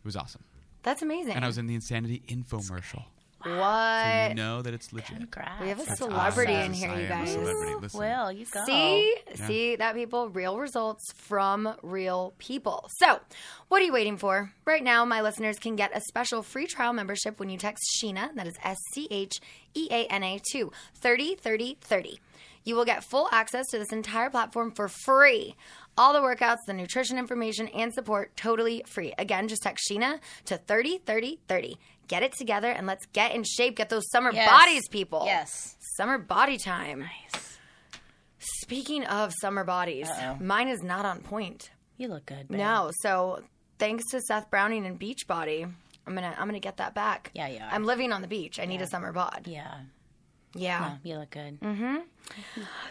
It 0.00 0.04
was 0.04 0.16
awesome. 0.16 0.42
That's 0.82 1.02
amazing. 1.02 1.34
And 1.34 1.44
I 1.44 1.48
was 1.48 1.56
in 1.56 1.68
the 1.68 1.74
Insanity 1.76 2.24
infomercial. 2.28 3.04
So 3.42 3.58
what? 3.58 4.28
you 4.28 4.34
know 4.34 4.62
that 4.62 4.74
it's 4.74 4.92
legit. 4.92 5.16
Congrats. 5.16 5.60
We 5.62 5.68
have 5.68 5.80
a 5.80 5.84
That's 5.84 5.98
celebrity 5.98 6.52
awesome. 6.52 6.66
in 6.66 6.72
here, 6.74 6.90
I 6.90 6.94
you 6.98 7.06
am 7.06 7.06
a 7.06 7.08
guys. 7.24 7.32
celebrity. 7.32 7.74
Listen. 7.80 8.00
Well, 8.00 8.32
you 8.32 8.46
go. 8.46 8.64
See, 8.66 9.14
Yeah. 9.28 9.46
see 9.46 9.76
that 9.76 9.94
people, 9.94 10.28
real 10.28 10.58
results 10.58 11.04
from 11.14 11.74
real 11.82 12.34
people. 12.38 12.88
So, 12.98 13.20
what 13.68 13.80
are 13.80 13.84
you 13.84 13.92
waiting 13.92 14.16
for? 14.18 14.52
Right 14.66 14.82
now, 14.84 15.04
my 15.04 15.22
listeners 15.22 15.58
can 15.58 15.76
get 15.76 15.96
a 15.96 16.00
special 16.00 16.42
free 16.42 16.66
trial 16.66 16.92
membership 16.92 17.40
when 17.40 17.48
you 17.48 17.56
text 17.58 17.82
Scheana, 17.96 18.34
that 18.34 18.46
is 18.46 18.54
S 18.62 18.78
C 18.94 19.08
H 19.10 19.40
E 19.74 19.88
A 19.90 20.06
N 20.06 20.22
A 20.22 20.40
2 20.52 20.70
30 20.96 21.34
30 21.36 21.78
30. 21.80 22.20
You 22.62 22.74
will 22.74 22.84
get 22.84 23.02
full 23.02 23.26
access 23.32 23.66
to 23.68 23.78
this 23.78 23.90
entire 23.90 24.28
platform 24.28 24.70
for 24.72 24.86
free. 24.86 25.54
All 25.96 26.12
the 26.12 26.20
workouts, 26.20 26.58
the 26.66 26.74
nutrition 26.74 27.16
information, 27.18 27.68
and 27.68 27.92
support 27.94 28.36
totally 28.36 28.84
free. 28.86 29.14
Again, 29.16 29.48
just 29.48 29.62
text 29.62 29.88
Scheana 29.90 30.18
to 30.44 30.58
30 30.58 30.98
30 30.98 31.40
30. 31.48 31.78
Get 32.10 32.24
it 32.24 32.32
together 32.32 32.68
and 32.68 32.88
let's 32.88 33.06
get 33.12 33.36
in 33.36 33.44
shape. 33.44 33.76
Get 33.76 33.88
those 33.88 34.10
summer 34.10 34.32
Yes. 34.32 34.50
bodies, 34.50 34.88
people. 34.88 35.22
Yes. 35.26 35.76
Summer 35.96 36.18
body 36.18 36.58
time. 36.58 37.00
Nice. 37.00 37.58
Speaking 38.40 39.04
of 39.04 39.32
summer 39.40 39.62
bodies, 39.62 40.08
mine 40.40 40.66
is 40.66 40.82
not 40.82 41.04
on 41.04 41.20
point. 41.20 41.70
You 41.98 42.08
look 42.08 42.26
good. 42.26 42.48
Babe. 42.48 42.58
No, 42.58 42.90
so 43.02 43.44
thanks 43.78 44.02
to 44.10 44.20
Seth 44.20 44.50
Browning 44.50 44.86
and 44.86 44.98
Beachbody, 44.98 45.62
I'm 46.04 46.14
gonna 46.14 46.34
I'm 46.36 46.48
gonna 46.48 46.58
get 46.58 46.78
that 46.78 46.94
back. 46.96 47.30
Yeah, 47.32 47.46
are. 47.46 47.68
I'm 47.70 47.84
living 47.84 48.12
on 48.12 48.22
the 48.22 48.28
beach. 48.28 48.58
I 48.58 48.64
need 48.64 48.82
a 48.82 48.88
summer 48.88 49.12
bod. 49.12 49.42
Yeah. 49.46 49.82
Yeah. 50.52 50.96
You 51.04 51.18
look 51.18 51.30
good. 51.30 51.60
Mm-hmm. 51.60 51.96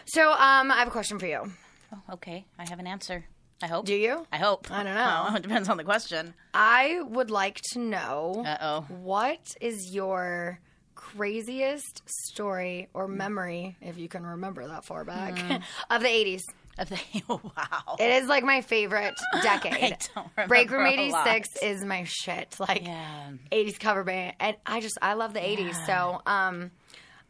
So 0.06 0.30
um, 0.32 0.70
I 0.70 0.76
have 0.78 0.88
a 0.88 0.92
question 0.92 1.18
for 1.18 1.26
you. 1.26 1.52
Oh, 1.92 2.14
okay. 2.14 2.46
I 2.58 2.66
have 2.70 2.78
an 2.78 2.86
answer. 2.86 3.26
I 3.62 3.66
hope. 3.66 3.84
Do 3.86 3.94
you? 3.94 4.26
I 4.32 4.38
hope. 4.38 4.70
I 4.70 4.82
don't 4.82 4.94
know. 4.94 5.26
Oh, 5.28 5.34
it 5.36 5.42
depends 5.42 5.68
on 5.68 5.76
the 5.76 5.84
question. 5.84 6.34
I 6.54 7.00
would 7.08 7.30
like 7.30 7.60
to 7.72 7.78
know 7.78 8.42
Uh 8.46 8.56
oh. 8.60 8.80
what 8.88 9.54
is 9.60 9.94
your 9.94 10.58
craziest 10.94 12.02
story 12.06 12.88
or 12.94 13.08
memory, 13.08 13.76
if 13.80 13.98
you 13.98 14.08
can 14.08 14.24
remember 14.24 14.66
that 14.68 14.84
far 14.84 15.04
back, 15.04 15.32
of 15.90 16.02
the 16.02 16.08
80s. 16.08 16.42
Of 16.78 16.88
the 16.88 16.98
wow. 17.28 17.96
It 17.98 18.22
is 18.22 18.28
like 18.28 18.44
my 18.44 18.60
favorite 18.62 19.14
decade. 19.42 19.72
I 19.74 19.98
don't 20.14 20.30
remember 20.36 20.48
Break 20.48 20.70
Room 20.70 20.86
a 20.86 21.10
lot. 21.10 21.26
86 21.26 21.62
is 21.62 21.84
my 21.84 22.04
shit. 22.04 22.56
Like 22.58 22.84
Yeah. 22.84 23.30
80s 23.52 23.78
cover 23.78 24.04
band. 24.04 24.36
And 24.40 24.56
I 24.64 24.80
just 24.80 24.96
I 25.02 25.14
love 25.14 25.34
the 25.34 25.40
80s. 25.40 25.74
So 25.86 26.22
um 26.26 26.70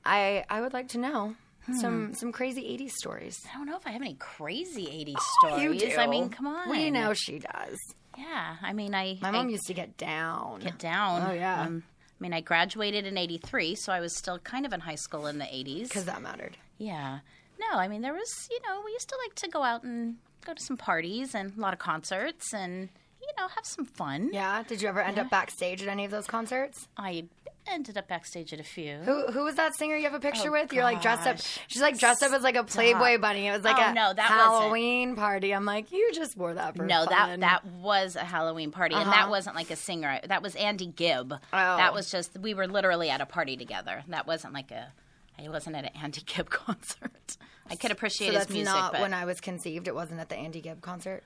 I 0.05 0.45
I 0.49 0.61
would 0.61 0.73
like 0.73 0.88
to 0.88 0.99
know 0.99 1.35
Hmm. 1.66 1.75
some 1.75 2.14
some 2.14 2.33
crazy 2.33 2.62
80s 2.62 2.92
stories. 2.92 3.38
I 3.53 3.57
don't 3.59 3.66
know 3.66 3.77
if 3.77 3.87
I 3.87 3.90
have 3.90 4.01
any 4.03 4.14
crazy 4.14 4.87
80s 4.87 5.14
Oh, 5.18 5.49
stories. 5.49 5.62
you 5.83 5.90
do. 5.90 5.96
I 5.96 6.07
mean, 6.07 6.31
come 6.31 6.46
on. 6.46 6.70
We 6.70 6.90
know 6.90 7.12
she 7.14 7.38
does. 7.38 7.77
Yeah. 8.16 8.57
I 8.62 8.73
mean, 8.73 8.94
I. 8.94 9.18
My 9.20 9.31
mom 9.31 9.46
I 9.46 9.51
used 9.51 9.66
to 9.66 9.75
get 9.75 9.96
down. 9.96 10.61
get 10.61 10.79
down. 10.79 11.31
Oh, 11.31 11.33
yeah. 11.33 11.62
Um, 11.62 11.83
I 11.87 12.23
mean, 12.23 12.33
I 12.35 12.40
graduated 12.40 13.07
in 13.07 13.16
83, 13.16 13.75
so 13.77 13.92
I 13.92 14.01
was 14.01 14.16
still 14.16 14.38
kind 14.38 14.66
of 14.66 14.73
in 14.73 14.81
high 14.81 14.94
school 14.96 15.27
in 15.27 15.38
the 15.38 15.44
80s. 15.46 15.85
Because 15.85 16.05
that 16.05 16.20
mattered. 16.20 16.57
Yeah. 16.79 17.20
No, 17.59 17.79
I 17.79 17.88
mean, 17.88 18.03
there 18.03 18.12
was, 18.14 18.49
you 18.51 18.59
know, 18.66 18.83
we 18.85 18.92
used 18.92 19.09
to 19.09 19.16
like 19.27 19.35
to 19.37 19.49
go 19.49 19.62
out 19.62 19.85
and 19.85 20.16
go 20.46 20.53
to 20.55 20.62
some 20.62 20.77
parties 20.77 21.35
and 21.35 21.53
a 21.57 21.61
lot 21.61 21.73
of 21.73 21.79
concerts 21.79 22.53
and, 22.55 22.88
you 23.23 23.29
know, 23.38 23.49
have 23.49 23.64
some 23.64 23.85
fun. 23.87 24.31
Yeah. 24.33 24.62
Did 24.64 24.83
you 24.83 24.88
ever 24.88 25.01
end 25.01 25.18
up 25.18 25.31
backstage 25.31 25.83
at 25.83 25.88
any 25.88 26.05
of 26.05 26.11
those 26.11 26.27
concerts? 26.27 26.88
I 26.96 27.25
ended 27.72 27.96
up 27.98 28.09
backstage 28.09 28.52
at 28.52 28.61
a 28.61 28.64
few. 28.64 28.96
Who 28.98 29.30
who 29.33 29.44
was 29.44 29.54
that 29.56 29.74
singer 29.74 29.96
you 29.96 30.04
have 30.04 30.14
a 30.14 30.20
picture 30.20 30.48
Oh, 30.48 30.52
with? 30.52 30.72
You're 30.72 30.85
like 30.85 31.00
dressed 31.02 31.26
up. 31.26 31.38
She's 31.68 31.80
like 31.83 31.98
dressed 31.98 32.22
up 32.22 32.33
as 32.33 32.42
like 32.42 32.56
a 32.56 32.64
Playboy 32.64 33.18
bunny. 33.18 33.46
It 33.46 33.52
was 33.52 33.62
like 33.64 33.76
Oh, 33.78 33.90
a 33.90 33.92
no, 33.94 34.12
that 34.12 34.30
wasn't. 34.30 34.62
Halloween 34.62 35.16
party. 35.16 35.54
I'm 35.54 35.64
like, 35.64 35.92
you 35.92 36.11
just 36.12 36.37
wore 36.37 36.54
that 36.54 36.76
for 36.76 36.85
No, 36.87 37.04
fun. 37.06 37.40
that 37.40 37.40
that 37.40 37.66
was 37.66 38.16
a 38.16 38.24
Halloween 38.24 38.70
party, 38.70 38.94
and 38.94 39.02
Uh-huh. 39.09 39.12
that 39.12 39.30
wasn't 39.30 39.56
like 39.56 39.70
a 39.70 39.76
singer. 39.76 40.20
That 40.26 40.42
was 40.42 40.54
Andy 40.56 40.87
Gibb. 40.87 41.35
That 41.52 41.94
was 41.94 42.11
just 42.11 42.38
we 42.38 42.54
were 42.54 42.66
literally 42.68 43.11
at 43.11 43.20
a 43.20 43.26
party 43.26 43.56
together. 43.56 44.02
That 44.09 44.26
wasn't 44.26 44.54
like 44.54 44.70
a. 44.70 44.92
I 45.38 45.48
wasn't 45.48 45.76
at 45.76 45.85
an 45.85 45.92
Andy 46.02 46.20
Gibb 46.26 46.50
concert. 46.50 47.37
I 47.70 47.76
could 47.76 47.90
appreciate 47.92 48.28
So 48.28 48.33
his 48.33 48.40
that's 48.42 48.52
music, 48.52 48.74
not 48.74 48.92
but 48.92 49.00
when 49.00 49.14
I 49.14 49.24
was 49.24 49.40
conceived. 49.40 49.88
It 49.88 49.94
wasn't 49.94 50.20
at 50.20 50.28
the 50.28 50.37
Andy 50.37 50.61
Gibb 50.61 50.80
concert. 50.83 51.22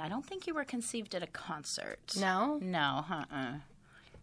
I 0.00 0.08
don't 0.10 0.24
think 0.26 0.46
you 0.46 0.52
were 0.54 0.64
conceived 0.64 1.14
at 1.14 1.22
a 1.22 1.26
concert. 1.26 2.12
No, 2.20 2.58
No, 2.62 3.04
uh, 3.10 3.24
uh 3.32 3.52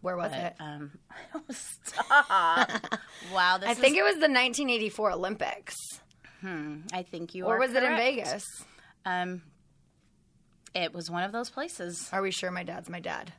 where 0.00 0.16
was 0.16 0.32
it? 0.32 0.54
Um, 0.60 0.92
stop. 1.50 2.08
wow, 3.32 3.58
this 3.58 3.68
I 3.68 3.72
is, 3.72 3.78
think 3.78 3.96
it 3.96 4.02
was 4.02 4.14
the 4.14 4.28
1984 4.30 5.12
Olympics, 5.12 5.76
I 6.44 7.02
think 7.10 7.34
you 7.34 7.46
are. 7.46 7.54
or 7.54 7.56
are 7.56 7.60
was 7.60 7.72
it 7.74 7.82
in. 7.82 7.96
Vegas? 7.96 8.44
Um, 9.04 9.42
it 10.74 10.92
was 10.94 11.10
one 11.10 11.24
of 11.24 11.32
those 11.32 11.50
places. 11.50 12.08
Are 12.12 12.22
we 12.22 12.30
sure 12.30 12.50
my 12.50 12.62
dad's 12.62 12.88
my 12.88 13.00
dad? 13.00 13.32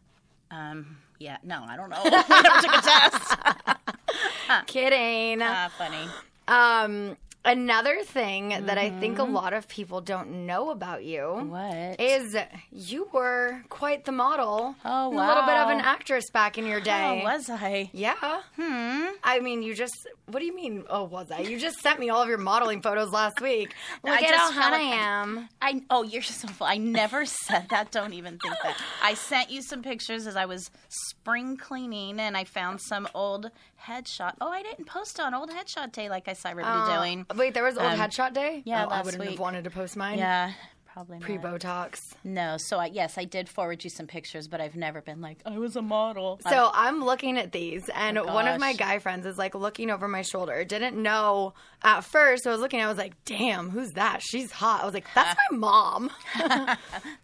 Um, 0.52 0.98
yeah, 1.19 1.38
no, 1.43 1.63
I 1.67 1.76
don't 1.78 1.89
know. 1.89 1.98
I 2.04 2.41
never 2.41 2.62
took 2.62 2.76
a 2.76 2.82
test. 2.82 4.67
Kidding. 4.67 5.41
Ah, 5.41 5.72
funny. 5.78 6.08
Um, 6.48 7.17
another 7.45 8.04
thing 8.04 8.49
that 8.49 8.78
I 8.78 8.89
think 8.89 9.19
a 9.19 9.23
lot 9.23 9.54
of 9.54 9.67
people 9.67 10.02
don't 10.02 10.45
know 10.45 10.69
about 10.71 11.04
you 11.04 11.23
What? 11.49 11.99
is 11.99 12.36
you 12.71 13.08
were 13.13 13.62
quite 13.69 14.06
the 14.06 14.12
model. 14.12 14.75
Oh, 14.86 15.10
and 15.12 15.19
A 15.19 15.25
little 15.28 15.43
bit 15.45 15.58
of 15.58 15.69
an 15.69 15.80
actress 15.80 16.30
back 16.32 16.58
in 16.58 16.65
your 16.65 16.82
day. 16.82 17.21
Oh, 17.21 17.25
was 17.25 17.49
I? 17.49 17.89
Yeah. 17.93 18.41
Hmm. 18.56 19.06
I 19.23 19.39
mean, 19.41 19.63
you 19.63 19.73
just. 19.73 20.08
What 20.32 20.39
do 20.39 20.46
you 20.46 20.56
mean? 20.56 20.84
Oh, 20.89 21.04
was 21.04 21.32
I? 21.32 21.39
You 21.39 21.60
just 21.60 21.80
sent 21.80 22.00
me 22.00 22.10
all 22.10 22.22
of 22.22 22.30
your 22.30 22.38
modeling 22.38 22.82
photos 22.82 23.12
last 23.12 23.42
week. 23.42 23.74
Look 24.04 24.13
I 24.13 24.26
at 24.26 24.36
how 24.36 24.52
hot 24.52 24.74
I 24.74 24.78
like 24.78 24.82
I- 25.00 25.22
am. 25.22 25.50
I 25.62 25.82
oh, 25.89 26.04
you're 26.04 26.22
so 26.22 26.48
full. 26.48 26.68
I 26.68 26.78
never 26.78 27.26
said 27.26 27.68
that. 27.70 27.92
Don't 27.92 28.13
even 28.13 28.38
think 28.39 28.56
that. 28.63 28.78
I 29.04 29.13
sent 29.15 29.50
you 29.50 29.62
some 29.62 29.82
pictures 29.82 30.28
as 30.28 30.36
I 30.36 30.46
was 30.46 30.70
spring 30.88 31.58
cleaning, 31.58 32.20
and 32.20 32.38
I 32.38 32.44
found 32.44 32.82
some 32.82 33.08
old 33.13 33.52
headshot. 33.84 34.34
Oh, 34.42 34.50
I 34.50 34.62
didn't 34.63 34.86
post 34.86 35.20
on 35.20 35.34
old 35.34 35.50
headshot 35.50 35.92
day 35.92 36.10
like 36.10 36.28
I 36.28 36.34
saw 36.34 36.50
everybody 36.50 36.94
doing. 36.94 37.26
Wait, 37.36 37.54
there 37.54 37.63
was 37.63 37.78
old 37.78 37.88
Um, 37.88 37.98
headshot 38.00 38.34
day. 38.34 38.62
yeah, 38.65 38.86
oh, 38.86 38.89
I 38.89 39.02
wouldn't 39.02 39.24
have 39.24 39.39
wanted 39.39 39.63
to 39.63 39.70
post 39.70 39.96
mine. 39.98 40.18
Yeah, 40.18 40.52
probably 40.93 41.19
not. 41.19 41.25
Pre 41.25 41.38
Botox. 41.38 42.13
No, 42.23 42.58
so 42.58 42.78
I, 42.78 42.88
yes, 42.88 43.17
I 43.17 43.25
did 43.25 43.47
forward 43.49 43.84
you 43.84 43.89
some 43.89 44.08
pictures, 44.08 44.47
but 44.47 44.60
I've 44.62 44.75
never 44.75 45.02
been 45.02 45.21
like 45.21 45.39
I 45.45 45.58
was 45.58 45.75
a 45.75 45.82
model. 45.82 46.39
So 46.49 46.69
I'm 46.73 47.04
looking 47.04 47.38
at 47.38 47.52
these, 47.52 47.89
and 47.95 48.17
Oh, 48.17 48.25
one 48.25 48.47
of 48.47 48.60
my 48.60 48.73
guy 48.73 48.99
friends 48.99 49.25
is 49.25 49.38
like 49.38 49.56
looking 49.56 49.89
over 49.91 50.08
my 50.08 50.21
shoulder. 50.21 50.63
Didn't 50.63 51.02
know 51.02 51.54
at 51.84 52.04
first. 52.04 52.43
So 52.43 52.49
I 52.49 52.54
was 52.54 52.62
looking. 52.62 52.82
I 52.82 52.88
was 52.88 52.97
like, 52.97 53.13
"Damn, 53.25 53.69
who's 53.69 53.91
that? 53.91 54.21
She's 54.21 54.52
hot." 54.52 54.82
I 54.82 54.86
was 54.86 54.93
like, 54.93 55.08
"That's 55.15 55.38
my 55.52 55.58
mom." 55.58 56.10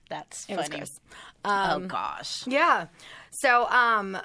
that's 0.09 0.45
funny. 0.45 0.69
gross. 0.69 0.99
oh 1.43 1.79
gosh. 1.79 2.45
Yeah. 2.47 2.87
So 3.31 3.67
um, 3.69 4.17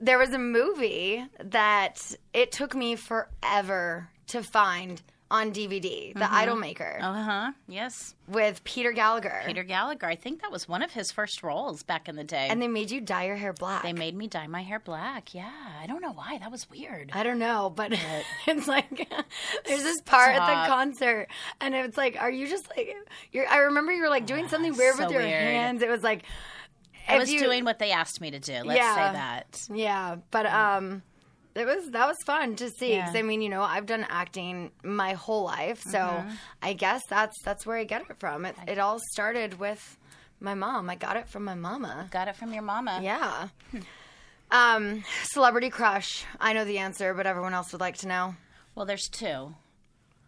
there 0.00 0.18
was 0.18 0.32
a 0.32 0.38
movie 0.38 1.24
that 1.42 2.14
it 2.32 2.52
took 2.52 2.74
me 2.74 2.96
forever 2.96 4.08
to 4.28 4.42
find 4.42 5.00
on 5.30 5.52
DVD, 5.52 6.14
The 6.14 6.20
Idolmaker, 6.20 7.02
Uh 7.02 7.22
huh. 7.22 7.52
Yes, 7.68 8.14
with 8.26 8.64
Peter 8.64 8.92
Gallagher. 8.92 9.42
Peter 9.46 9.62
Gallagher. 9.62 10.06
I 10.06 10.14
think 10.16 10.40
that 10.40 10.50
was 10.50 10.66
one 10.66 10.82
of 10.82 10.92
his 10.92 11.12
first 11.12 11.42
roles 11.42 11.82
back 11.82 12.08
in 12.08 12.16
the 12.16 12.24
day. 12.24 12.46
and 12.48 12.62
they 12.62 12.68
made 12.68 12.90
you 12.90 13.00
dye 13.02 13.26
your 13.26 13.36
hair 13.36 13.52
black. 13.52 13.82
They 13.82 13.92
made 13.92 14.14
me 14.16 14.26
dye 14.26 14.46
my 14.46 14.62
hair 14.62 14.78
black. 14.80 15.34
Yeah, 15.34 15.50
I 15.82 15.86
don't 15.86 16.00
know 16.00 16.12
why. 16.12 16.38
That 16.38 16.50
was 16.50 16.70
weird. 16.70 17.10
I 17.12 17.22
don't 17.24 17.38
know, 17.38 17.70
but 17.74 17.92
it's 18.46 18.66
like 18.66 19.08
there's 19.66 19.82
this 19.82 20.00
part 20.02 20.34
at 20.34 20.46
the 20.46 20.68
concert, 20.68 21.28
and 21.60 21.74
it's 21.74 21.96
like, 21.98 22.16
are 22.18 22.30
you 22.30 22.48
just 22.48 22.68
like 22.76 22.94
you're? 23.32 23.46
I 23.48 23.58
remember 23.58 23.92
you 23.92 24.02
were 24.02 24.08
like 24.08 24.24
doing 24.26 24.48
something 24.48 24.74
weird 24.76 24.94
so 24.96 25.04
with 25.04 25.12
your 25.12 25.20
weird. 25.22 25.32
hands. 25.42 25.82
It 25.82 25.90
was 25.90 26.02
like 26.02 26.22
I 27.06 27.18
was 27.18 27.30
you- 27.32 27.38
doing 27.40 27.64
what 27.64 27.78
they 27.78 27.90
asked 27.90 28.20
me 28.20 28.30
to 28.30 28.38
do. 28.38 28.52
Let's 28.64 28.78
Yeah. 28.78 28.94
say 28.94 29.12
that. 29.12 29.68
Yeah, 29.74 30.16
but 30.30 30.46
um, 30.46 31.02
it 31.58 31.66
was 31.66 31.90
that 31.90 32.06
was 32.06 32.16
fun 32.24 32.56
to 32.56 32.68
see. 32.70 32.98
'cause, 32.98 33.12
Yeah. 33.14 33.18
I 33.20 33.22
mean, 33.22 33.42
you 33.42 33.48
know, 33.48 33.62
I've 33.62 33.86
done 33.86 34.06
acting 34.08 34.70
my 34.82 35.14
whole 35.14 35.44
life, 35.44 35.82
so 35.82 35.98
Mhm. 35.98 36.36
I 36.62 36.72
guess 36.72 37.02
that's 37.08 37.36
that's 37.42 37.66
where 37.66 37.76
I 37.78 37.84
get 37.84 38.02
it 38.08 38.18
from. 38.18 38.44
It, 38.44 38.56
it 38.66 38.78
all 38.78 38.98
started 39.12 39.58
with 39.58 39.96
my 40.40 40.54
mom. 40.54 40.88
I 40.88 40.94
got 40.94 41.16
it 41.16 41.28
from 41.28 41.44
my 41.44 41.54
mama. 41.54 42.08
Got 42.10 42.28
it 42.28 42.36
from 42.36 42.52
your 42.52 42.62
mama. 42.62 43.00
Yeah. 43.02 43.48
Um, 44.50 45.04
celebrity 45.24 45.68
crush. 45.68 46.24
I 46.40 46.52
know 46.54 46.64
the 46.64 46.78
answer, 46.78 47.12
but 47.12 47.26
everyone 47.26 47.52
else 47.54 47.72
would 47.72 47.80
like 47.80 47.98
to 47.98 48.08
know. 48.08 48.34
Well, 48.74 48.86
there's 48.86 49.08
two. 49.08 49.54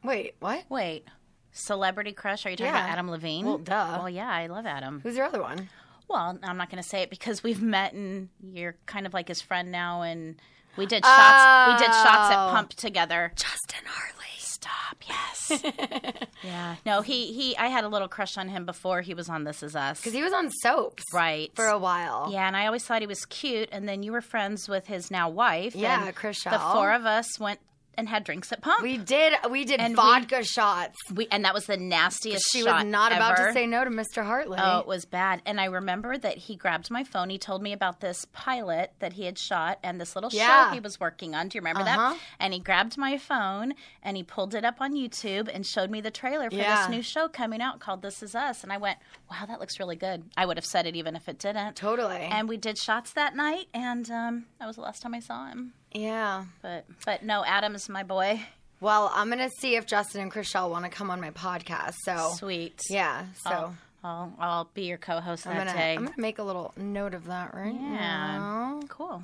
Wait, 0.03 0.35
what? 0.41 0.65
Wait. 0.69 1.07
Celebrity 1.53 2.13
crush? 2.13 2.45
Are 2.45 2.51
you 2.51 2.57
talking 2.57 2.73
Yeah. 2.75 2.81
about 2.85 2.91
Adam 2.93 3.11
Levine? 3.11 3.47
Well, 3.47 3.59
duh. 3.59 3.97
Well, 3.99 4.11
yeah, 4.11 4.29
I 4.29 4.47
love 4.47 4.67
Adam. 4.67 5.01
Who's 5.03 5.17
your 5.17 5.27
other 5.27 5.41
one? 5.43 5.69
Well, 6.07 6.39
I'm 6.43 6.57
not 6.57 6.71
going 6.71 6.83
to 6.83 6.89
say 6.89 7.03
it 7.03 7.11
because 7.11 7.43
we've 7.43 7.63
met 7.63 7.93
and 7.93 8.29
you're 8.43 8.75
kind 8.87 9.07
of 9.07 9.15
like 9.15 9.29
his 9.29 9.41
friend 9.41 9.71
now, 9.71 10.03
and 10.03 10.41
we 10.81 10.87
did 10.87 11.05
shots. 11.05 11.73
We 11.73 11.79
did 11.87 11.93
shots 11.93 12.33
at 12.33 12.49
Oh. 12.49 12.53
Pump 12.53 12.71
together. 12.75 13.33
Justin 13.37 13.85
Hartley. 13.87 14.17
Stop. 14.39 14.97
Yes. 15.09 15.63
yeah. 16.45 16.77
No, 16.85 17.01
he 17.03 17.33
he. 17.33 17.57
I 17.57 17.69
had 17.69 17.85
a 17.85 17.89
little 17.89 18.09
crush 18.09 18.37
on 18.37 18.49
him 18.49 18.67
before 18.67 19.01
he 19.01 19.15
was 19.15 19.29
on 19.29 19.45
This 19.45 19.63
Is 19.63 19.75
Us. 19.75 20.01
Because 20.01 20.13
he 20.13 20.23
was 20.23 20.33
on 20.35 20.51
soaps 20.51 21.03
right 21.15 21.51
for 21.55 21.67
a 21.67 21.79
while. 21.79 22.29
Yeah, 22.31 22.47
and 22.47 22.55
I 22.57 22.67
always 22.67 22.85
thought 22.85 23.01
he 23.01 23.07
was 23.07 23.25
cute. 23.25 23.69
And 23.73 23.89
then 23.89 24.03
you 24.03 24.13
were 24.13 24.21
friends 24.21 24.69
with 24.69 24.87
his 24.87 25.11
now 25.11 25.29
wife. 25.31 25.75
Yeah, 25.75 26.05
and 26.07 26.15
Chris 26.15 26.45
The 26.45 26.59
four 26.59 26.93
of 26.93 27.07
us 27.07 27.39
went 27.41 27.61
and 27.95 28.09
had 28.09 28.25
drinks 28.25 28.51
at 28.53 28.61
Pump. 28.63 28.83
We 28.83 28.97
did. 28.99 29.35
We 29.51 29.65
did 29.65 29.81
And 29.81 29.93
we- 29.93 29.97
vodka 29.97 30.43
shots. 30.45 30.97
We 31.15 31.27
and 31.31 31.45
that 31.45 31.53
was 31.55 31.67
the 31.67 31.77
nastiest. 31.77 32.45
She 32.53 32.63
was 32.63 32.85
not 32.85 33.13
about 33.13 33.37
to 33.37 33.53
say 33.53 33.67
no 33.67 33.85
to 33.85 33.91
Mr. 33.91 34.25
Hartley. 34.25 34.59
Oh, 34.61 34.79
it 34.79 34.87
was 34.87 35.05
bad. 35.05 35.43
And 35.45 35.61
I 35.61 35.67
remember 35.67 36.17
that 36.19 36.39
he 36.39 36.57
grabbed 36.57 36.91
my 36.91 37.05
phone. 37.05 37.31
He 37.31 37.39
told 37.39 37.63
me 37.63 37.73
about 37.73 38.01
this 38.01 38.25
pilot 38.33 38.93
that 39.01 39.15
he 39.15 39.25
had 39.25 39.39
shot 39.39 39.79
and 39.83 40.01
this 40.01 40.15
little 40.15 40.31
Yeah. 40.33 40.69
show 40.69 40.75
he 40.75 40.81
was 40.81 40.99
working 41.01 41.35
on. 41.35 41.49
Do 41.49 41.57
you 41.59 41.61
remember 41.61 41.81
Uh-huh. 41.83 42.11
that? 42.15 42.19
And 42.39 42.55
he 42.55 42.61
grabbed 42.61 42.97
my 42.97 43.19
phone 43.19 43.75
and 44.03 44.17
he 44.17 44.23
pulled 44.23 44.55
it 44.55 44.65
up 44.65 44.81
on 44.81 44.95
YouTube 44.95 45.51
and 45.53 45.67
showed 45.67 45.91
me 45.91 46.01
the 46.01 46.11
trailer 46.11 46.49
for 46.51 46.57
Yeah. 46.57 46.83
this 46.87 46.89
new 46.89 47.03
show 47.03 47.29
coming 47.29 47.61
out 47.61 47.81
called 47.81 48.03
This 48.03 48.23
Is 48.23 48.35
Us. 48.35 48.63
And 48.63 48.73
I 48.73 48.77
went, 48.79 48.99
wow, 49.31 49.45
that 49.47 49.61
looks 49.61 49.79
really 49.79 49.97
good. 49.97 50.31
I 50.37 50.47
would 50.47 50.57
have 50.57 50.65
said 50.65 50.87
it 50.87 50.97
even 50.97 51.17
if 51.17 51.29
it 51.29 51.39
didn't. 51.39 51.77
Totally. 51.77 52.17
And 52.17 52.49
we 52.49 52.57
did 52.57 52.79
shots 52.79 53.13
that 53.13 53.35
night, 53.37 53.67
and 53.75 54.11
um, 54.11 54.47
that 54.59 54.67
was 54.67 54.77
the 54.77 54.83
last 54.83 55.03
time 55.03 55.15
I 55.15 55.21
saw 55.21 55.47
him. 55.47 55.75
Yeah. 55.93 56.45
But 56.63 56.85
but 57.05 57.23
no, 57.23 57.45
Adam's 57.45 57.89
my 57.89 58.03
boy. 58.03 58.41
Well, 58.81 59.11
I'm 59.15 59.29
gonna 59.29 59.51
see 59.59 59.77
if 59.77 59.87
Justin 59.87 60.23
and 60.23 60.33
Chrishell 60.33 60.71
want 60.71 60.85
to 60.85 60.91
come 60.91 61.11
on 61.11 61.21
my 61.21 61.31
podcast. 61.31 61.95
So 62.05 62.33
Sweet. 62.37 62.81
Yeah. 62.89 63.27
So 63.45 63.51
I'll, 63.51 63.75
I'll, 64.05 64.35
I'll 64.39 64.71
be 64.75 64.83
your 64.85 64.99
co-host 64.99 65.47
I'm 65.47 65.57
that 65.57 65.67
gonna 65.67 65.79
day. 65.79 65.95
I'm 65.95 66.05
gonna 66.07 66.15
make 66.17 66.39
a 66.39 66.43
little 66.43 66.73
note 66.77 67.15
of 67.15 67.27
that 67.27 67.55
right 67.55 67.75
Yeah. 67.75 68.39
now. 68.39 68.81
Cool. 68.89 69.23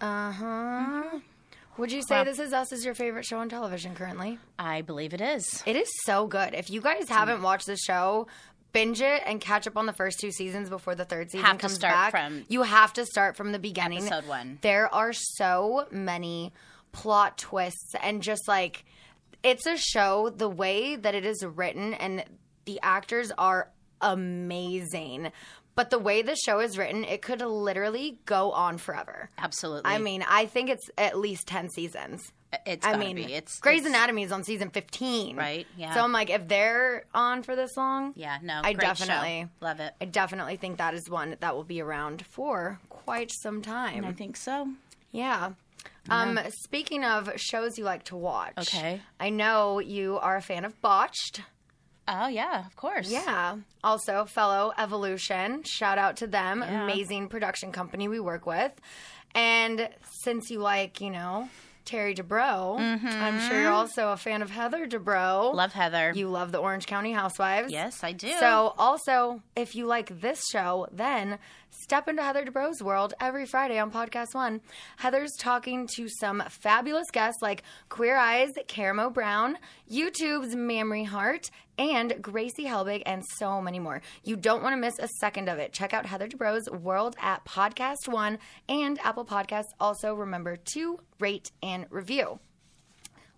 Uh 0.00 0.32
huh. 0.32 1.02
Would 1.78 1.92
you 1.92 2.02
say 2.02 2.16
Well- 2.16 2.24
This 2.26 2.38
Is 2.38 2.52
Us 2.52 2.72
is 2.72 2.84
your 2.84 2.94
favorite 2.94 3.24
show 3.24 3.38
on 3.38 3.48
television 3.48 3.94
currently? 3.94 4.38
I 4.58 4.82
believe 4.82 5.14
it 5.14 5.20
is. 5.22 5.62
It 5.64 5.76
is 5.76 5.88
so 6.04 6.26
good. 6.26 6.52
If 6.54 6.68
you 6.68 6.82
guys 6.82 7.08
haven't 7.08 7.40
watched 7.42 7.66
the 7.66 7.76
show, 7.76 8.26
binge 8.72 9.00
it 9.00 9.22
and 9.26 9.40
catch 9.40 9.66
up 9.66 9.76
on 9.76 9.86
the 9.86 9.92
first 9.92 10.20
two 10.20 10.30
seasons 10.30 10.68
before 10.68 10.94
the 10.94 11.04
third 11.04 11.30
season 11.30 11.44
Have 11.46 11.56
to 11.56 11.60
comes 11.62 11.74
start 11.74 11.92
back. 11.94 12.10
from 12.10 12.44
you 12.48 12.62
have 12.62 12.92
to 12.94 13.04
start 13.06 13.36
from 13.36 13.52
the 13.52 13.58
beginning. 13.58 14.06
episode 14.06 14.28
one. 14.28 14.58
There 14.62 14.92
are 14.94 15.12
so 15.12 15.86
many 15.90 16.52
plot 16.92 17.38
twists 17.38 17.94
and 18.02 18.22
just 18.22 18.46
like 18.48 18.84
it's 19.42 19.66
a 19.66 19.76
show 19.76 20.28
the 20.30 20.48
way 20.48 20.96
that 20.96 21.14
it 21.14 21.24
is 21.24 21.44
written 21.44 21.94
and 21.94 22.24
the 22.64 22.78
actors 22.82 23.32
are 23.38 23.70
amazing. 24.00 25.32
But 25.76 25.90
the 25.90 25.98
way 25.98 26.20
the 26.22 26.36
show 26.36 26.60
is 26.60 26.76
written, 26.76 27.04
it 27.04 27.22
could 27.22 27.40
literally 27.40 28.18
go 28.26 28.50
on 28.52 28.76
forever. 28.76 29.30
Absolutely. 29.38 29.90
I 29.90 29.98
mean, 29.98 30.24
I 30.28 30.46
think 30.46 30.68
it's 30.68 30.90
at 30.98 31.16
least 31.18 31.46
10 31.46 31.70
seasons. 31.70 32.32
It's 32.66 32.84
I 32.84 32.96
mean, 32.96 33.16
be. 33.16 33.32
It's 33.32 33.60
Grey's 33.60 33.80
it's- 33.82 33.94
Anatomy 33.94 34.24
is 34.24 34.32
on 34.32 34.42
season 34.44 34.70
15. 34.70 35.36
Right, 35.36 35.66
yeah. 35.76 35.94
So 35.94 36.02
I'm 36.02 36.12
like, 36.12 36.30
if 36.30 36.48
they're 36.48 37.04
on 37.14 37.42
for 37.44 37.54
this 37.54 37.76
long, 37.76 38.12
Yeah, 38.16 38.38
no, 38.42 38.60
I 38.64 38.72
great 38.72 38.96
show. 38.96 39.06
definitely 39.06 39.48
love 39.60 39.78
it. 39.80 39.94
I 40.00 40.04
definitely 40.06 40.56
think 40.56 40.78
that 40.78 40.94
is 40.94 41.08
one 41.08 41.36
that 41.40 41.54
will 41.54 41.64
be 41.64 41.80
around 41.80 42.24
for 42.26 42.80
quite 42.88 43.30
some 43.42 43.62
time. 43.62 44.04
I 44.04 44.12
think 44.12 44.36
so. 44.36 44.68
Yeah. 45.12 45.50
Um, 46.08 46.38
speaking 46.64 47.04
of 47.04 47.30
shows 47.36 47.78
you 47.78 47.84
like 47.84 48.04
to 48.04 48.16
watch, 48.16 48.54
Okay. 48.58 49.00
I 49.20 49.30
know 49.30 49.78
you 49.78 50.18
are 50.18 50.36
a 50.36 50.42
fan 50.42 50.64
of 50.64 50.80
Botched. 50.80 51.42
Oh 52.08 52.26
yeah, 52.26 52.66
of 52.66 52.74
course. 52.74 53.08
Yeah. 53.10 53.58
Also, 53.84 54.24
fellow 54.24 54.72
Evolution. 54.76 55.62
Shout 55.62 55.98
out 55.98 56.16
to 56.16 56.26
them. 56.26 56.60
Yeah. 56.66 56.82
Amazing 56.82 57.28
production 57.28 57.70
company 57.70 58.08
we 58.08 58.18
work 58.18 58.44
with. 58.46 58.72
And 59.36 59.88
since 60.24 60.50
you 60.50 60.58
like, 60.58 61.00
you 61.00 61.10
know, 61.10 61.48
Terry 61.84 62.14
Dubrow, 62.14 62.78
I'm 62.78 63.40
sure 63.40 63.60
you're 63.60 63.72
also 63.72 64.08
a 64.12 64.16
fan 64.16 64.42
of 64.42 64.50
Heather 64.50 64.86
Dubrow. 64.86 65.48
Mm-hmm. 65.48 65.56
Love 65.56 65.72
Heather. 65.72 66.12
You 66.14 66.28
love 66.28 66.52
the 66.52 66.58
Orange 66.58 66.86
County 66.86 67.12
Housewives. 67.12 67.72
Yes, 67.72 68.04
I 68.04 68.12
do. 68.12 68.32
So, 68.38 68.74
also, 68.78 69.42
if 69.56 69.74
you 69.74 69.86
like 69.86 70.20
this 70.20 70.42
show, 70.50 70.86
then 70.92 71.38
step 71.90 72.06
into 72.06 72.22
Heather 72.22 72.44
Dubrow's 72.44 72.80
world 72.80 73.14
every 73.20 73.44
Friday 73.44 73.76
on 73.76 73.90
Podcast 73.90 74.32
One. 74.32 74.60
Heather's 74.98 75.32
talking 75.36 75.88
to 75.96 76.06
some 76.08 76.40
fabulous 76.48 77.10
guests 77.10 77.42
like 77.42 77.64
Queer 77.88 78.16
Eyes, 78.16 78.50
Caramo 78.68 79.12
Brown, 79.12 79.58
YouTube's 79.90 80.54
Mamrie 80.54 81.04
Hart, 81.04 81.50
and 81.78 82.14
Gracie 82.22 82.66
Helbig, 82.66 83.02
and 83.06 83.24
so 83.38 83.60
many 83.60 83.80
more. 83.80 84.02
You 84.22 84.36
don't 84.36 84.62
want 84.62 84.74
to 84.74 84.80
miss 84.80 85.00
a 85.00 85.08
second 85.18 85.48
of 85.48 85.58
it. 85.58 85.72
Check 85.72 85.92
out 85.92 86.06
Heather 86.06 86.28
Dubrow's 86.28 86.70
world 86.70 87.16
at 87.20 87.44
Podcast 87.44 88.06
One 88.06 88.38
and 88.68 89.00
Apple 89.00 89.24
Podcasts. 89.24 89.74
Also, 89.80 90.14
remember 90.14 90.58
to 90.74 91.00
rate 91.18 91.50
and 91.60 91.86
review. 91.90 92.38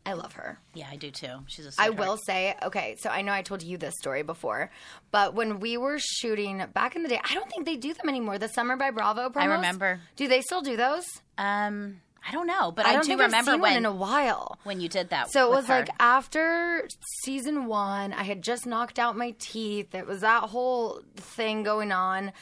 I 0.05 0.15
love 0.15 0.33
her. 0.33 0.59
yeah, 0.75 0.88
I 0.91 0.97
do 0.97 1.11
too. 1.11 1.29
She's 1.47 1.65
a 1.65 1.69
I 1.79 1.87
sweetheart. 1.87 1.99
will 1.99 2.17
say, 2.17 2.57
okay, 2.62 2.97
so 2.99 3.09
I 3.09 3.23
know 3.23 3.33
I 3.33 3.43
told 3.43 3.62
you 3.62 3.79
this 3.79 3.95
story 4.01 4.23
before, 4.23 4.71
but 5.12 5.35
when 5.35 5.61
we 5.61 5.77
were 5.77 5.99
shooting 6.01 6.65
back 6.75 6.97
in 6.97 7.03
the 7.05 7.09
day, 7.09 7.21
I 7.23 7.35
don't 7.35 7.49
think 7.49 7.67
they 7.67 7.77
do 7.77 7.95
them 7.95 8.09
anymore. 8.09 8.38
The 8.38 8.49
Summer 8.49 8.77
by 8.77 8.91
Bravo 8.91 9.29
promos. 9.29 9.43
I 9.43 9.45
remember. 9.47 10.01
Do 10.17 10.27
they 10.27 10.41
still 10.41 10.61
do 10.61 10.77
those? 10.77 11.05
Um, 11.38 12.01
I 12.29 12.33
don't 12.33 12.47
know, 12.47 12.73
but 12.73 12.87
I, 12.87 12.93
don't 12.95 13.07
do 13.07 13.17
remember 13.17 13.57
when 13.59 13.77
in 13.77 13.87
a 13.87 13.93
while. 13.93 14.59
when 14.65 14.81
you 14.81 14.88
did 14.88 15.11
that. 15.11 15.31
So 15.33 15.47
it 15.47 15.51
was 15.55 15.67
her. 15.67 15.81
like 15.81 15.91
after 16.01 16.88
season 17.25 17.67
one, 17.67 18.12
I 18.12 18.23
had 18.23 18.43
just 18.43 18.67
knocked 18.67 18.99
out 18.99 19.17
my 19.17 19.35
teeth. 19.38 19.95
It 19.95 20.07
was 20.07 20.21
that 20.21 20.45
whole 20.45 21.03
thing 21.17 21.62
going 21.62 21.91
on. 21.93 22.33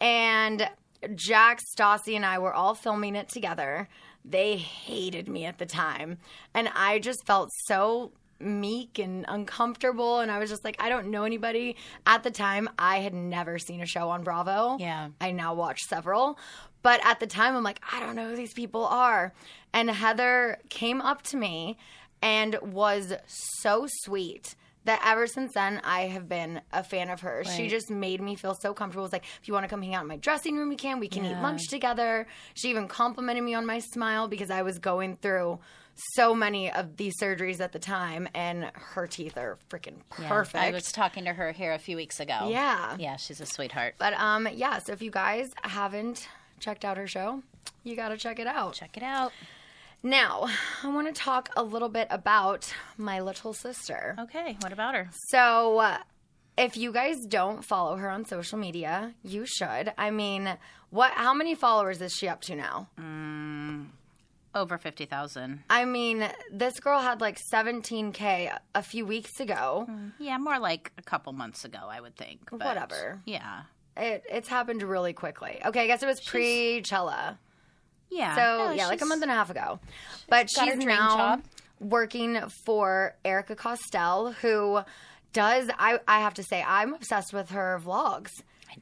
And 0.00 0.68
Jax, 1.14 1.64
Stassi, 1.76 2.16
and 2.16 2.26
I 2.26 2.38
were 2.38 2.52
all 2.52 2.74
filming 2.74 3.14
it 3.14 3.28
together. 3.28 3.88
They 4.28 4.56
hated 4.56 5.28
me 5.28 5.44
at 5.44 5.58
the 5.58 5.66
time. 5.66 6.18
And 6.54 6.68
I 6.74 6.98
just 6.98 7.24
felt 7.26 7.50
so 7.66 8.12
meek 8.40 8.98
and 8.98 9.24
uncomfortable. 9.28 10.20
And 10.20 10.30
I 10.30 10.38
was 10.38 10.50
just 10.50 10.64
like, 10.64 10.76
I 10.78 10.88
don't 10.88 11.08
know 11.08 11.24
anybody. 11.24 11.76
At 12.06 12.22
the 12.22 12.30
time, 12.30 12.68
I 12.78 12.98
had 12.98 13.14
never 13.14 13.58
seen 13.58 13.80
a 13.80 13.86
show 13.86 14.10
on 14.10 14.22
Bravo. 14.22 14.76
Yeah. 14.78 15.08
I 15.20 15.32
now 15.32 15.54
watch 15.54 15.80
several. 15.88 16.38
But 16.82 17.04
at 17.04 17.20
the 17.20 17.26
time, 17.26 17.56
I'm 17.56 17.64
like, 17.64 17.80
I 17.92 18.00
don't 18.00 18.14
know 18.14 18.28
who 18.28 18.36
these 18.36 18.52
people 18.52 18.84
are. 18.84 19.32
And 19.72 19.90
Heather 19.90 20.58
came 20.68 21.00
up 21.00 21.22
to 21.22 21.36
me 21.36 21.76
and 22.22 22.56
was 22.62 23.12
so 23.26 23.86
sweet 24.02 24.54
that 24.84 25.02
ever 25.04 25.26
since 25.26 25.52
then, 25.54 25.80
I 25.84 26.02
have 26.02 26.28
been 26.28 26.60
a 26.72 26.82
fan 26.82 27.10
of 27.10 27.20
hers. 27.20 27.52
She 27.54 27.68
just 27.68 27.90
made 27.90 28.20
me 28.20 28.34
feel 28.36 28.54
so 28.54 28.72
comfortable. 28.72 29.04
It's 29.04 29.12
like, 29.12 29.24
if 29.40 29.48
you 29.48 29.54
want 29.54 29.64
to 29.64 29.68
come 29.68 29.82
hang 29.82 29.94
out 29.94 30.02
in 30.02 30.08
my 30.08 30.16
dressing 30.16 30.56
room, 30.56 30.70
you 30.70 30.76
can. 30.76 30.98
We 31.00 31.08
can 31.08 31.24
eat 31.24 31.36
lunch 31.42 31.68
together. 31.68 32.26
She 32.54 32.70
even 32.70 32.88
complimented 32.88 33.44
me 33.44 33.54
on 33.54 33.66
my 33.66 33.80
smile 33.80 34.28
because 34.28 34.50
I 34.50 34.62
was 34.62 34.78
going 34.78 35.16
through 35.16 35.58
so 36.14 36.32
many 36.32 36.70
of 36.70 36.96
these 36.96 37.14
surgeries 37.20 37.60
at 37.60 37.72
the 37.72 37.78
time, 37.80 38.28
and 38.32 38.70
her 38.74 39.06
teeth 39.08 39.36
are 39.36 39.58
freaking 39.68 39.96
Yeah, 40.18 40.28
perfect. 40.28 40.62
I 40.62 40.70
was 40.70 40.92
talking 40.92 41.24
to 41.24 41.32
her 41.32 41.50
here 41.52 41.72
a 41.72 41.78
few 41.78 41.96
weeks 41.96 42.20
ago. 42.20 42.48
Yeah. 42.48 42.96
yeah, 42.98 43.16
she's 43.16 43.40
a 43.40 43.46
sweetheart. 43.46 43.96
But 43.98 44.14
um, 44.14 44.48
yeah. 44.52 44.78
So 44.78 44.92
if 44.92 45.02
you 45.02 45.10
guys 45.10 45.48
haven't 45.62 46.28
checked 46.60 46.84
out 46.84 46.96
her 46.98 47.08
show, 47.08 47.42
you 47.82 47.96
got 47.96 48.10
to 48.10 48.16
check 48.16 48.38
it 48.38 48.46
out. 48.46 48.74
Check 48.74 48.96
it 48.96 49.02
out. 49.02 49.32
Now, 50.02 50.46
I 50.82 50.88
want 50.88 51.08
to 51.08 51.12
talk 51.12 51.50
a 51.56 51.62
little 51.62 51.88
bit 51.88 52.06
about 52.10 52.72
my 52.96 53.20
little 53.20 53.52
sister. 53.52 54.14
Okay, 54.18 54.56
what 54.60 54.72
about 54.72 54.94
her? 54.94 55.08
So, 55.30 55.78
uh, 55.78 55.98
if 56.56 56.76
you 56.76 56.92
guys 56.92 57.16
don't 57.26 57.64
follow 57.64 57.96
her 57.96 58.08
on 58.08 58.24
social 58.24 58.58
media, 58.58 59.14
you 59.22 59.44
should. 59.46 59.92
I 59.98 60.10
mean, 60.10 60.56
what? 60.90 61.12
How 61.12 61.34
many 61.34 61.54
followers 61.54 62.00
is 62.00 62.12
she 62.12 62.28
up 62.28 62.40
to 62.42 62.54
now? 62.56 62.88
Over 64.54 64.78
fifty 64.78 65.04
thousand. 65.04 65.62
I 65.68 65.84
mean, 65.84 66.28
this 66.52 66.80
girl 66.80 67.00
had 67.00 67.20
like 67.20 67.38
17k 67.52 68.56
a 68.74 68.82
few 68.82 69.04
weeks 69.04 69.40
ago. 69.40 69.88
Yeah, 70.18 70.38
more 70.38 70.58
like 70.58 70.90
a 70.98 71.02
couple 71.02 71.32
months 71.32 71.64
ago, 71.64 71.78
I 71.88 72.00
would 72.00 72.16
think. 72.16 72.40
but 72.50 72.60
Whatever. 72.60 73.20
Yeah. 73.24 73.62
It, 73.96 74.24
it's 74.30 74.48
happened 74.48 74.82
really 74.82 75.12
quickly. 75.12 75.60
Okay, 75.66 75.82
I 75.82 75.86
guess 75.86 76.02
it 76.02 76.06
was 76.06 76.20
pre 76.20 76.82
Chella. 76.82 77.38
Yeah. 78.10 78.34
So 78.34 78.66
No, 78.68 78.70
yeah, 78.72 78.86
like 78.86 79.02
a 79.02 79.06
month 79.06 79.22
and 79.22 79.30
a 79.30 79.34
half 79.34 79.50
ago. 79.50 79.78
But 80.28 80.48
her 80.56 80.64
she's 80.66 80.76
now 80.76 81.16
job. 81.16 81.42
working 81.80 82.40
for 82.64 83.14
Erika 83.24 83.54
Costell, 83.56 84.32
who 84.40 84.80
does 85.32 85.68
I 85.78 86.00
I 86.08 86.20
have 86.20 86.34
to 86.34 86.42
say 86.42 86.62
I'm 86.66 86.94
obsessed 86.94 87.32
with 87.32 87.50
her 87.50 87.80
vlogs. 87.84 88.30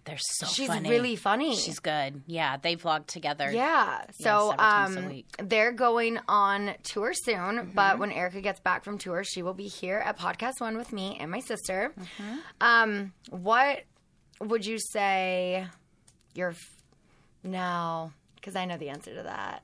They're 0.05 0.18
so 0.18 0.46
She's 0.46 0.66
funny. 0.68 0.90
really 0.90 1.16
funny. 1.16 1.57
She's 1.57 1.78
good. 1.78 2.22
Yeah, 2.26 2.59
they 2.59 2.76
vlog 2.76 3.07
together. 3.07 3.51
Yeah. 3.51 4.03
So 4.20 4.53
a 4.53 4.62
um, 4.62 5.22
they're 5.42 5.72
going 5.72 6.18
on 6.28 6.74
tour 6.82 7.12
soon, 7.14 7.34
Mm-hmm. 7.36 7.70
but 7.70 7.98
when 7.98 8.12
Erica 8.12 8.40
gets 8.42 8.61
back 8.61 8.84
from 8.84 8.98
tour, 8.98 9.24
she 9.24 9.42
will 9.42 9.55
be 9.55 9.68
here 9.68 9.98
at 10.05 10.18
Podcast 10.18 10.55
One 10.59 10.76
with 10.76 10.92
me 10.92 11.16
and 11.18 11.30
my 11.30 11.40
sister. 11.40 11.94
Mm-hmm. 11.98 12.36
Um, 12.61 13.12
what 13.30 13.84
would 14.40 14.66
you 14.66 14.78
say 14.78 15.66
your 16.34 16.51
f- 16.51 16.76
no? 17.42 18.12
Because 18.37 18.57
I 18.57 18.64
know 18.64 18.76
the 18.76 18.89
answer 18.89 19.14
to 19.14 19.22
that. 19.24 19.62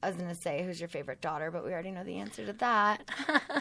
I 0.00 0.08
was 0.10 0.16
gonna 0.16 0.34
say 0.36 0.62
who's 0.62 0.78
your 0.80 0.88
favorite 0.88 1.20
daughter, 1.20 1.50
but 1.50 1.64
we 1.64 1.72
already 1.72 1.90
know 1.90 2.04
the 2.04 2.18
answer 2.18 2.46
to 2.46 2.52
that. 2.54 3.02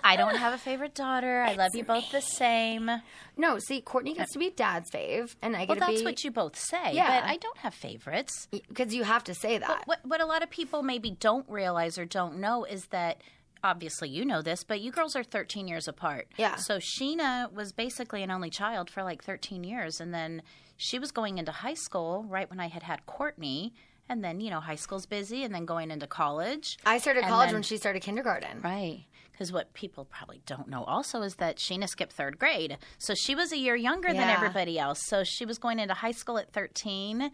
I 0.04 0.16
don't 0.16 0.36
have 0.36 0.54
a 0.54 0.60
favorite 0.60 0.94
daughter. 0.94 1.42
I 1.42 1.54
love 1.56 1.72
you 1.74 1.84
both 1.84 2.12
the 2.12 2.22
same. 2.22 2.92
no, 3.38 3.58
see, 3.58 3.82
Cortney 3.82 4.16
gets 4.16 4.32
uh, 4.32 4.34
to 4.34 4.40
be 4.40 4.52
dad's 4.52 4.92
fave, 4.92 5.36
and 5.42 5.56
I 5.56 5.66
Well, 5.66 5.78
get 5.78 5.88
to 5.88 5.92
that's 5.94 6.04
what 6.04 6.24
you 6.24 6.30
both 6.30 6.56
say. 6.56 6.94
Yeah. 6.94 7.22
But 7.22 7.28
I 7.28 7.38
don't 7.38 7.58
have 7.58 7.74
favorites. 7.74 8.48
because 8.52 8.94
you 8.94 9.04
have 9.04 9.24
to 9.24 9.34
say 9.34 9.58
that. 9.58 9.88
What, 9.88 10.00
what 10.04 10.22
a 10.22 10.28
lot 10.28 10.44
of 10.44 10.52
people 10.52 10.84
maybe 10.84 11.10
don't 11.10 11.50
realize 11.50 11.98
or 11.98 12.06
don't 12.06 12.38
know 12.38 12.66
is 12.66 12.86
that 12.88 13.22
obviously 13.64 14.08
you 14.10 14.24
know 14.24 14.44
this, 14.44 14.64
but 14.64 14.80
you 14.80 14.92
girls 14.92 15.16
are 15.16 15.24
13 15.24 15.68
years 15.68 15.88
apart. 15.88 16.28
Yeah. 16.38 16.56
So 16.58 16.78
Scheana 16.78 17.52
was 17.52 17.72
basically 17.72 18.22
an 18.22 18.30
only 18.30 18.52
child 18.52 18.92
for 18.92 19.02
like 19.02 19.24
13 19.24 19.64
years. 19.64 20.00
And 20.00 20.14
then 20.14 20.44
she 20.76 21.00
was 21.00 21.12
going 21.12 21.40
into 21.40 21.52
high 21.52 21.74
school 21.74 22.26
right 22.30 22.48
when 22.48 22.60
I 22.60 22.68
had 22.68 22.84
had 22.84 23.08
Cortney. 23.08 23.72
And 24.10 24.24
then, 24.24 24.40
you 24.40 24.50
know, 24.50 24.60
high 24.60 24.76
school's 24.76 25.06
busy 25.06 25.44
and 25.44 25.54
then 25.54 25.66
going 25.66 25.92
into 25.92 26.08
college. 26.08 26.78
I 26.86 26.98
started 26.98 27.24
college 27.26 27.48
then- 27.48 27.56
when 27.56 27.64
she 27.64 27.78
started 27.78 28.02
kindergarten. 28.02 28.62
Right. 28.62 29.06
Because 29.32 29.52
what 29.52 29.74
people 29.74 30.06
probably 30.06 30.42
don't 30.48 30.68
know 30.68 30.84
also 30.86 31.22
is 31.22 31.36
that 31.36 31.58
Scheana 31.58 31.88
skipped 31.88 32.14
third 32.14 32.40
grade. 32.40 32.78
So 32.98 33.14
she 33.14 33.36
was 33.36 33.52
a 33.52 33.58
year 33.58 33.76
younger 33.76 34.08
than 34.08 34.18
everybody 34.30 34.80
else. 34.80 35.00
So 35.06 35.24
she 35.24 35.46
was 35.46 35.60
going 35.60 35.78
into 35.78 35.94
high 35.94 36.12
school 36.12 36.40
at 36.40 36.52
13 36.54 37.30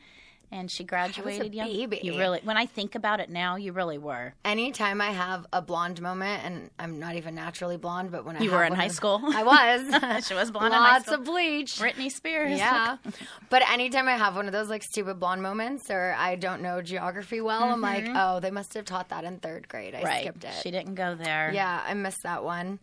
and 0.54 0.70
she 0.72 0.84
graduated 0.84 1.54
young. 1.54 1.68
baby. 1.68 2.00
You 2.04 2.18
really, 2.18 2.40
when 2.44 2.56
I 2.58 2.66
think 2.66 2.96
about 2.96 3.20
it 3.20 3.30
now, 3.30 3.56
you 3.56 3.72
really 3.74 3.98
were. 3.98 4.34
Anytime 4.46 5.02
I 5.02 5.10
have 5.12 5.46
a 5.52 5.62
blonde 5.62 6.02
moment, 6.02 6.44
and 6.46 6.70
I'm 6.78 7.00
not 7.00 7.16
even 7.16 7.36
naturally 7.36 7.78
blonde, 7.78 8.12
but 8.12 8.24
when 8.24 8.38
I 8.38 8.40
You 8.40 8.52
were 8.52 8.64
in 8.64 8.74
high 8.74 8.86
of- 8.86 8.92
school? 8.92 9.20
I 9.24 9.44
was. 9.44 10.24
She 10.28 10.34
was 10.34 10.52
blonde 10.52 10.74
in 10.74 10.80
high 10.80 10.94
Lots 10.94 11.08
of 11.10 11.24
bleach. 11.26 11.78
Britney 11.80 12.12
Spears. 12.12 12.58
Yeah, 12.58 12.98
but 13.50 13.68
anytime 13.70 14.08
I 14.08 14.14
have 14.16 14.36
one 14.36 14.46
of 14.46 14.52
those 14.54 14.70
like 14.70 14.84
stupid 14.84 15.20
blonde 15.20 15.42
moments, 15.42 15.90
or 15.90 16.16
I 16.18 16.36
don't 16.36 16.62
know 16.62 16.82
geography 16.82 17.42
well, 17.42 17.64
I'm 17.64 17.82
like, 17.82 18.06
oh, 18.14 18.40
they 18.40 18.52
must 18.52 18.74
have 18.76 18.86
taught 18.86 19.10
that 19.10 19.24
in 19.24 19.40
third 19.40 19.68
grade. 19.68 19.96
I 19.96 19.98
Mm-hmm. 19.98 20.06
Right. 20.06 20.22
skipped 20.22 20.44
it. 20.44 20.54
She 20.62 20.72
didn't 20.72 20.96
go 20.96 21.16
there. 21.16 21.52
Yeah, 21.54 21.82
I 21.86 21.94
missed 21.96 22.24
that 22.24 22.44
one. 22.44 22.80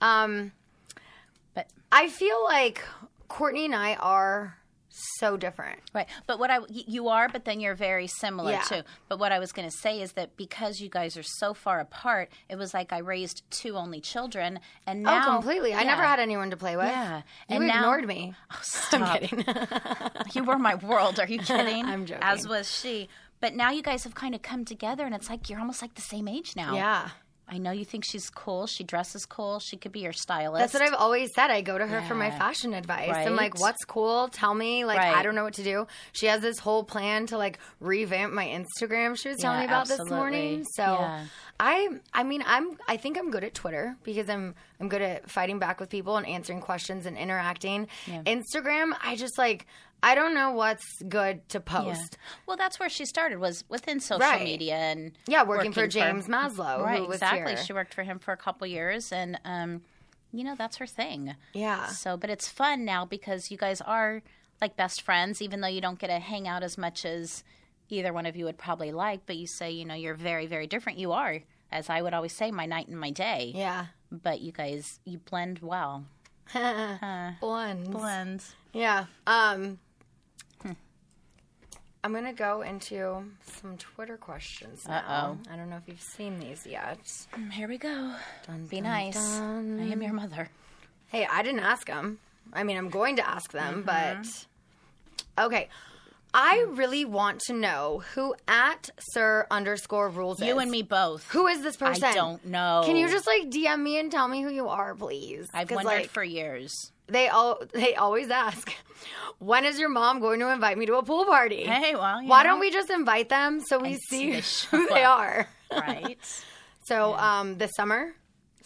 Um, 0.00 0.52
But 1.54 1.68
I 1.90 2.08
feel 2.08 2.42
like 2.44 2.84
Cortney 3.30 3.64
and 3.64 3.74
I 3.74 3.94
are 3.94 4.56
so 5.18 5.36
different. 5.36 5.80
Right. 5.92 6.06
But 6.26 6.38
what 6.38 6.50
I 6.50 6.58
you 6.68 7.08
are, 7.08 7.28
but 7.28 7.44
then 7.44 7.60
you're 7.60 7.74
very 7.74 8.06
similar 8.06 8.52
Yeah. 8.52 8.60
too. 8.62 8.82
But 9.08 9.18
what 9.18 9.32
I 9.32 9.38
was 9.38 9.52
going 9.52 9.68
to 9.68 9.76
say 9.76 10.00
is 10.00 10.12
that 10.12 10.36
because 10.36 10.80
you 10.80 10.88
guys 10.88 11.16
are 11.16 11.22
so 11.24 11.52
far 11.54 11.80
apart, 11.80 12.30
it 12.48 12.56
was 12.56 12.72
like 12.72 12.92
I 12.92 12.98
raised 12.98 13.42
two 13.50 13.76
only 13.76 14.00
children, 14.00 14.60
and 14.86 15.06
oh, 15.06 15.10
now 15.10 15.28
oh, 15.28 15.32
completely. 15.34 15.74
I 15.74 15.82
never 15.84 16.02
had 16.02 16.20
anyone 16.20 16.50
to 16.50 16.56
play 16.56 16.76
with. 16.76 16.86
Yeah. 16.86 17.22
you 17.48 17.56
And 17.56 17.66
now- 17.66 17.76
ignored 17.80 18.06
me. 18.06 18.34
Oh, 18.52 18.58
stop. 18.62 19.00
I'm 19.22 19.28
kidding. 19.28 19.44
you 20.34 20.44
were 20.44 20.58
my 20.58 20.76
world. 20.76 21.18
Are 21.18 21.26
you 21.26 21.38
kidding? 21.40 21.84
I'm 21.84 22.06
joking. 22.06 22.22
As 22.22 22.46
was 22.46 22.70
she. 22.70 23.08
But 23.40 23.54
now 23.54 23.70
you 23.70 23.82
guys 23.82 24.04
have 24.04 24.14
kind 24.14 24.34
of 24.34 24.42
come 24.42 24.64
together, 24.64 25.04
and 25.04 25.14
it's 25.14 25.28
like 25.28 25.50
you're 25.50 25.58
almost 25.58 25.82
like 25.82 25.94
the 25.96 26.00
same 26.02 26.28
age 26.28 26.54
now. 26.56 26.74
yeah. 26.74 27.10
I 27.46 27.58
know 27.58 27.72
you 27.72 27.84
think 27.84 28.04
she's 28.04 28.30
cool. 28.30 28.66
She 28.66 28.84
dresses 28.84 29.26
cool. 29.26 29.58
She 29.58 29.76
could 29.76 29.92
be 29.92 30.00
your 30.00 30.14
stylist. 30.14 30.60
That's 30.60 30.72
what 30.72 30.82
I've 30.82 30.98
always 30.98 31.30
said. 31.34 31.50
I 31.50 31.60
go 31.60 31.76
to 31.76 31.86
her 31.86 32.00
for 32.02 32.14
my 32.14 32.30
fashion 32.30 32.72
advice. 32.72 33.10
I'm 33.14 33.36
like, 33.36 33.60
what's 33.60 33.84
cool? 33.84 34.28
Tell 34.28 34.54
me. 34.54 34.84
Like, 34.84 34.98
Right. 34.98 35.14
I 35.14 35.22
don't 35.22 35.34
know 35.34 35.44
what 35.44 35.54
to 35.54 35.62
do. 35.64 35.86
She 36.12 36.26
has 36.26 36.40
this 36.40 36.58
whole 36.58 36.84
plan 36.84 37.26
to 37.26 37.38
like 37.38 37.58
revamp 37.80 38.32
my 38.32 38.46
Instagram. 38.46 39.16
She 39.16 39.28
was 39.28 39.38
telling 39.38 39.60
Yeah, 39.60 39.66
me 39.66 39.72
about 39.72 39.88
this 39.88 40.08
morning. 40.08 40.64
So 40.64 40.82
Yeah. 40.82 41.24
I, 41.66 41.88
I 42.12 42.24
mean, 42.24 42.44
I'm, 42.46 42.76
I 42.86 42.98
think 42.98 43.16
I'm 43.16 43.30
good 43.30 43.42
at 43.42 43.54
Twitter 43.54 43.96
because 44.02 44.28
I'm, 44.28 44.54
I'm 44.80 44.90
good 44.90 45.00
at 45.00 45.30
fighting 45.30 45.58
back 45.58 45.80
with 45.80 45.88
people 45.88 46.18
and 46.18 46.26
answering 46.26 46.60
questions 46.60 47.06
and 47.06 47.16
interacting. 47.16 47.88
Instagram, 48.26 48.92
I 49.02 49.16
just 49.16 49.38
like, 49.38 49.66
I 50.02 50.14
don't 50.14 50.34
know 50.34 50.50
what's 50.52 50.84
good 51.08 51.48
to 51.48 51.58
Yeah. 51.58 51.62
post. 51.94 52.18
Well, 52.46 52.58
that's 52.58 52.78
where 52.78 52.90
she 52.90 53.06
started 53.06 53.38
was 53.38 53.64
within 53.70 53.98
social 54.00 54.20
Right. 54.20 54.44
media 54.44 54.74
and 54.76 55.12
Yeah, 55.26 55.44
working 55.44 55.72
for 55.72 55.86
James 55.86 56.26
Maslow, 56.28 56.76
who 56.78 56.84
Right, 56.84 57.02
exactly. 57.02 57.54
here. 57.54 57.64
She 57.64 57.72
worked 57.72 57.94
for 57.94 58.02
him 58.02 58.18
for 58.18 58.32
a 58.32 58.36
couple 58.36 58.66
years, 58.66 59.10
and 59.12 59.40
um, 59.46 59.80
you 60.32 60.44
know 60.44 60.54
that's 60.56 60.76
her 60.76 60.86
thing. 60.86 61.34
Yeah. 61.54 61.86
So, 61.86 62.18
but 62.18 62.28
it's 62.28 62.48
fun 62.48 62.84
now 62.84 63.06
because 63.06 63.50
you 63.50 63.56
guys 63.56 63.80
are 63.80 64.20
like 64.60 64.76
best 64.76 65.00
friends, 65.00 65.40
even 65.40 65.62
though 65.62 65.68
you 65.68 65.80
don't 65.80 65.98
get 65.98 66.08
to 66.08 66.18
hang 66.18 66.46
out 66.46 66.62
as 66.62 66.76
much 66.76 67.06
as 67.06 67.42
either 67.88 68.12
one 68.12 68.26
of 68.26 68.36
you 68.36 68.44
would 68.44 68.58
probably 68.58 68.92
like. 68.92 69.24
But 69.24 69.36
you 69.36 69.46
say, 69.46 69.70
you 69.70 69.86
know, 69.86 69.94
you're 69.94 70.14
very, 70.14 70.46
very 70.46 70.66
different. 70.66 70.98
You 70.98 71.12
are, 71.12 71.40
as 71.74 71.90
I 71.90 72.00
would 72.00 72.14
always 72.14 72.32
say, 72.32 72.50
my 72.50 72.64
night 72.66 72.86
and 72.88 72.98
my 72.98 73.10
day. 73.10 73.52
Yeah. 73.54 73.86
But 74.10 74.40
you 74.40 74.52
guys, 74.52 75.00
you 75.04 75.18
blend 75.18 75.58
well. 75.58 76.04
Blends. 76.52 77.88
Blends. 77.88 78.54
Yeah. 78.72 79.06
Um 79.26 79.78
Hmm. 80.62 80.72
I'm 82.04 82.12
gonna 82.12 82.32
go 82.32 82.62
into 82.62 83.24
some 83.42 83.76
Twitter 83.76 84.16
questions 84.16 84.86
now. 84.86 84.98
Uh-oh. 84.98 85.52
I 85.52 85.56
don't 85.56 85.68
know 85.68 85.76
if 85.78 85.88
you've 85.88 86.00
seen 86.00 86.38
these 86.38 86.64
yet. 86.66 86.98
Here 87.52 87.66
we 87.68 87.76
go. 87.78 88.14
Dun, 88.46 88.66
Be 88.66 88.76
dun, 88.76 88.84
nice. 88.84 89.14
dun. 89.14 89.80
I 89.80 89.90
am 89.90 90.02
your 90.02 90.12
mother. 90.12 90.48
Hey, 91.08 91.26
I 91.30 91.42
didn't 91.42 91.60
ask 91.60 91.86
them. 91.86 92.18
I 92.52 92.62
mean, 92.62 92.76
I'm 92.76 92.90
going 92.90 93.16
to 93.16 93.28
ask 93.28 93.50
them, 93.52 93.82
Mm-hmm. 93.84 94.22
but 95.36 95.44
okay. 95.46 95.68
I 96.34 96.66
really 96.70 97.04
want 97.04 97.40
to 97.46 97.52
know 97.52 98.02
who 98.14 98.34
at 98.48 98.90
SUR 99.12 99.46
underscore 99.50 100.08
rules 100.08 100.42
You 100.42 100.56
is. 100.56 100.62
and 100.62 100.70
me 100.70 100.82
both. 100.82 101.26
Who 101.30 101.46
is 101.46 101.62
this 101.62 101.76
person? 101.76 102.04
I 102.04 102.12
don't 102.12 102.44
know. 102.44 102.82
Can 102.84 102.96
you 102.96 103.08
just 103.08 103.26
like 103.26 103.50
DM 103.50 103.80
me 103.80 103.98
and 103.98 104.10
tell 104.10 104.26
me 104.26 104.42
who 104.42 104.50
you 104.50 104.68
are, 104.68 104.94
please? 104.94 105.46
I've 105.54 105.70
wondered 105.70 105.84
like, 105.86 106.10
for 106.10 106.24
years. 106.24 106.90
they 107.06 107.28
all 107.28 107.62
they 107.72 107.94
always 107.94 108.30
ask, 108.30 108.72
when 109.38 109.64
is 109.64 109.78
your 109.78 109.88
mom 109.88 110.18
going 110.20 110.40
to 110.40 110.48
invite 110.50 110.76
me 110.76 110.86
to 110.86 110.96
a 110.96 111.02
pool 111.04 111.24
party? 111.24 111.62
Hey, 111.62 111.94
well, 111.94 112.20
you 112.20 112.28
Why 112.28 112.42
know. 112.42 112.50
don't 112.50 112.60
we 112.60 112.70
just 112.72 112.90
invite 112.90 113.28
them 113.28 113.60
so 113.60 113.78
we 113.78 113.94
see 114.10 114.40
see 114.40 114.66
who 114.70 114.88
they 114.88 115.04
are? 115.04 115.48
Right. 115.72 116.18
So, 116.84 117.14
um, 117.14 117.58
this 117.58 117.72
summer, 117.76 118.14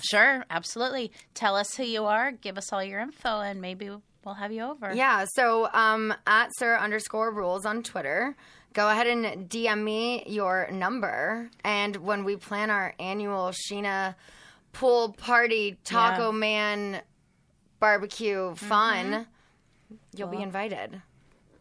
Sure, 0.01 0.45
absolutely. 0.51 1.11
Tell 1.35 1.57
us 1.57 1.75
who 1.75 1.83
you 1.85 2.05
are. 2.05 2.33
Give 2.33 2.57
us 2.59 2.73
all 2.73 2.85
your 2.85 3.01
info, 3.01 3.41
and 3.41 3.61
maybe 3.61 3.91
we'll 4.29 4.35
have 4.37 4.53
you 4.53 4.63
over. 4.63 4.93
yeah. 4.95 5.25
So, 5.35 5.69
um, 5.73 6.15
at 6.27 6.51
SUR 6.59 6.77
underscore 6.79 7.33
rules 7.33 7.65
on 7.67 7.83
Twitter, 7.83 8.37
go 8.75 8.89
ahead 8.89 9.07
and 9.07 9.49
DM 9.49 9.83
me 9.83 10.25
your 10.27 10.69
number, 10.71 11.51
and 11.65 11.97
when 11.97 12.25
we 12.25 12.37
plan 12.37 12.71
our 12.71 12.95
annual 13.01 13.51
Scheana 13.53 14.15
pool 14.73 15.13
party, 15.15 15.79
Taco 15.85 16.27
Yeah. 16.31 16.39
Man 16.39 17.01
barbecue 17.81 18.55
fun, 18.55 19.27
you'll 20.15 20.29
be 20.29 20.43
invited. 20.43 21.01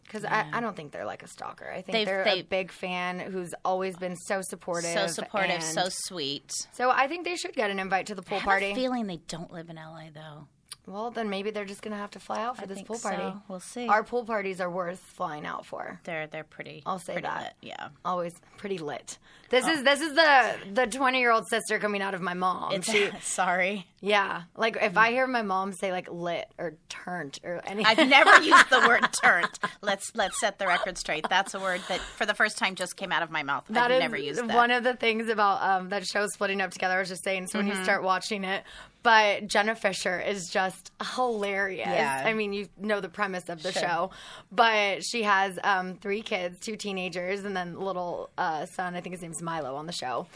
Because 0.04 0.24
I, 0.24 0.46
I 0.54 0.60
don't 0.60 0.74
think 0.74 0.92
they're 0.92 1.04
like 1.04 1.22
a 1.22 1.28
stalker. 1.28 1.70
I 1.70 1.82
think 1.82 1.88
They've- 1.92 2.06
they're 2.06 2.24
they- 2.24 2.40
a 2.40 2.44
big 2.44 2.72
fan 2.72 3.18
who's 3.18 3.52
always 3.62 3.94
been 3.96 4.16
so 4.16 4.40
supportive. 4.42 4.90
So 4.92 5.06
supportive, 5.06 5.62
so 5.62 5.88
sweet. 5.90 6.50
So 6.72 6.90
I 6.90 7.08
think 7.08 7.26
they 7.26 7.36
should 7.36 7.52
get 7.54 7.70
an 7.70 7.78
invite 7.78 8.06
to 8.06 8.14
the 8.14 8.22
pool 8.22 8.36
I 8.36 8.40
have 8.40 8.46
party. 8.46 8.74
feeling 8.74 9.06
they 9.06 9.18
don't 9.28 9.52
live 9.52 9.68
in 9.68 9.76
LA 9.76 10.08
though. 10.14 10.48
Well, 10.86 11.10
then 11.10 11.28
maybe 11.28 11.50
they're 11.50 11.64
just 11.66 11.82
gonna 11.82 11.96
have 11.96 12.12
to 12.12 12.18
fly 12.20 12.42
out 12.42 12.56
for 12.56 12.62
I 12.62 12.66
this 12.66 12.76
think 12.76 12.86
pool 12.88 12.96
so. 12.96 13.10
party. 13.10 13.36
We'll 13.48 13.60
see. 13.60 13.86
Our 13.88 14.02
pool 14.02 14.24
parties 14.24 14.60
are 14.60 14.70
worth 14.70 15.00
flying 15.00 15.44
out 15.44 15.66
for. 15.66 16.00
They're 16.04 16.26
they're 16.26 16.44
pretty. 16.44 16.82
I'll 16.86 16.98
say 16.98 17.14
pretty 17.14 17.28
that. 17.28 17.42
lit, 17.42 17.52
Yeah. 17.60 17.88
Always 18.04 18.34
pretty 18.56 18.78
lit. 18.78 19.18
This 19.50 19.64
Oh. 19.66 19.70
is 19.72 19.82
this 19.82 20.00
is 20.00 20.14
the 20.14 20.54
the 20.72 20.86
twenty 20.86 21.20
year 21.20 21.30
old 21.30 21.46
sister 21.48 21.78
coming 21.78 22.00
out 22.02 22.14
of 22.14 22.20
my 22.22 22.34
mom. 22.34 22.72
It's 22.72 22.90
She, 22.90 23.10
sorry. 23.20 23.86
yeah, 24.00 24.42
like 24.56 24.76
if 24.80 24.96
I 24.96 25.10
hear 25.10 25.26
my 25.26 25.42
mom 25.42 25.72
say 25.72 25.90
like 25.92 26.08
lit 26.10 26.46
or 26.58 26.74
turned 26.88 27.38
or 27.44 27.60
anything, 27.66 27.86
I've 27.86 28.08
never 28.08 28.42
used 28.42 28.70
the 28.70 28.80
word 28.86 29.06
"turnt." 29.22 29.58
Let's 29.82 30.10
let's 30.14 30.38
set 30.40 30.58
the 30.58 30.66
record 30.66 30.96
straight. 30.98 31.26
That's 31.28 31.52
a 31.54 31.60
word 31.60 31.80
that 31.88 32.00
for 32.00 32.24
the 32.26 32.34
first 32.34 32.56
time 32.58 32.74
just 32.74 32.96
came 32.96 33.12
out 33.12 33.22
of 33.22 33.30
my 33.30 33.42
mouth. 33.42 33.64
That 33.70 33.90
I've 33.90 34.00
never 34.00 34.16
used 34.16 34.40
that. 34.46 34.54
one 34.56 34.70
of 34.70 34.84
the 34.84 34.94
things 34.94 35.28
about 35.28 35.62
um, 35.62 35.88
that 35.90 36.06
show 36.06 36.26
splitting 36.28 36.60
up 36.60 36.70
together. 36.70 36.94
I 36.96 37.00
was 37.00 37.08
just 37.08 37.24
saying. 37.24 37.46
So 37.48 37.58
when 37.58 37.68
Mm-hmm. 37.68 37.78
you 37.78 37.84
start 37.84 38.02
watching 38.02 38.44
it, 38.44 38.64
but 39.08 39.46
Jenna 39.46 39.74
Fischer 39.74 40.20
is 40.20 40.50
just 40.50 40.92
hilarious. 41.14 41.86
Yeah. 41.88 42.22
I 42.26 42.34
mean, 42.34 42.52
you 42.52 42.68
know 42.78 43.00
the 43.00 43.08
premise 43.08 43.48
of 43.48 43.62
the 43.62 43.72
Sure. 43.72 43.80
show, 43.82 44.10
but 44.52 45.02
she 45.02 45.22
has 45.22 45.58
um, 45.64 45.94
three 45.94 46.20
kids, 46.20 46.60
two 46.60 46.76
teenagers, 46.76 47.42
and 47.46 47.56
then 47.56 47.80
little 47.80 48.28
uh, 48.36 48.66
son. 48.66 48.94
I 48.94 49.00
think 49.00 49.14
his 49.14 49.22
name's 49.22 49.40
Milo 49.40 49.76
on 49.76 49.86
the 49.86 49.92
show, 49.92 50.26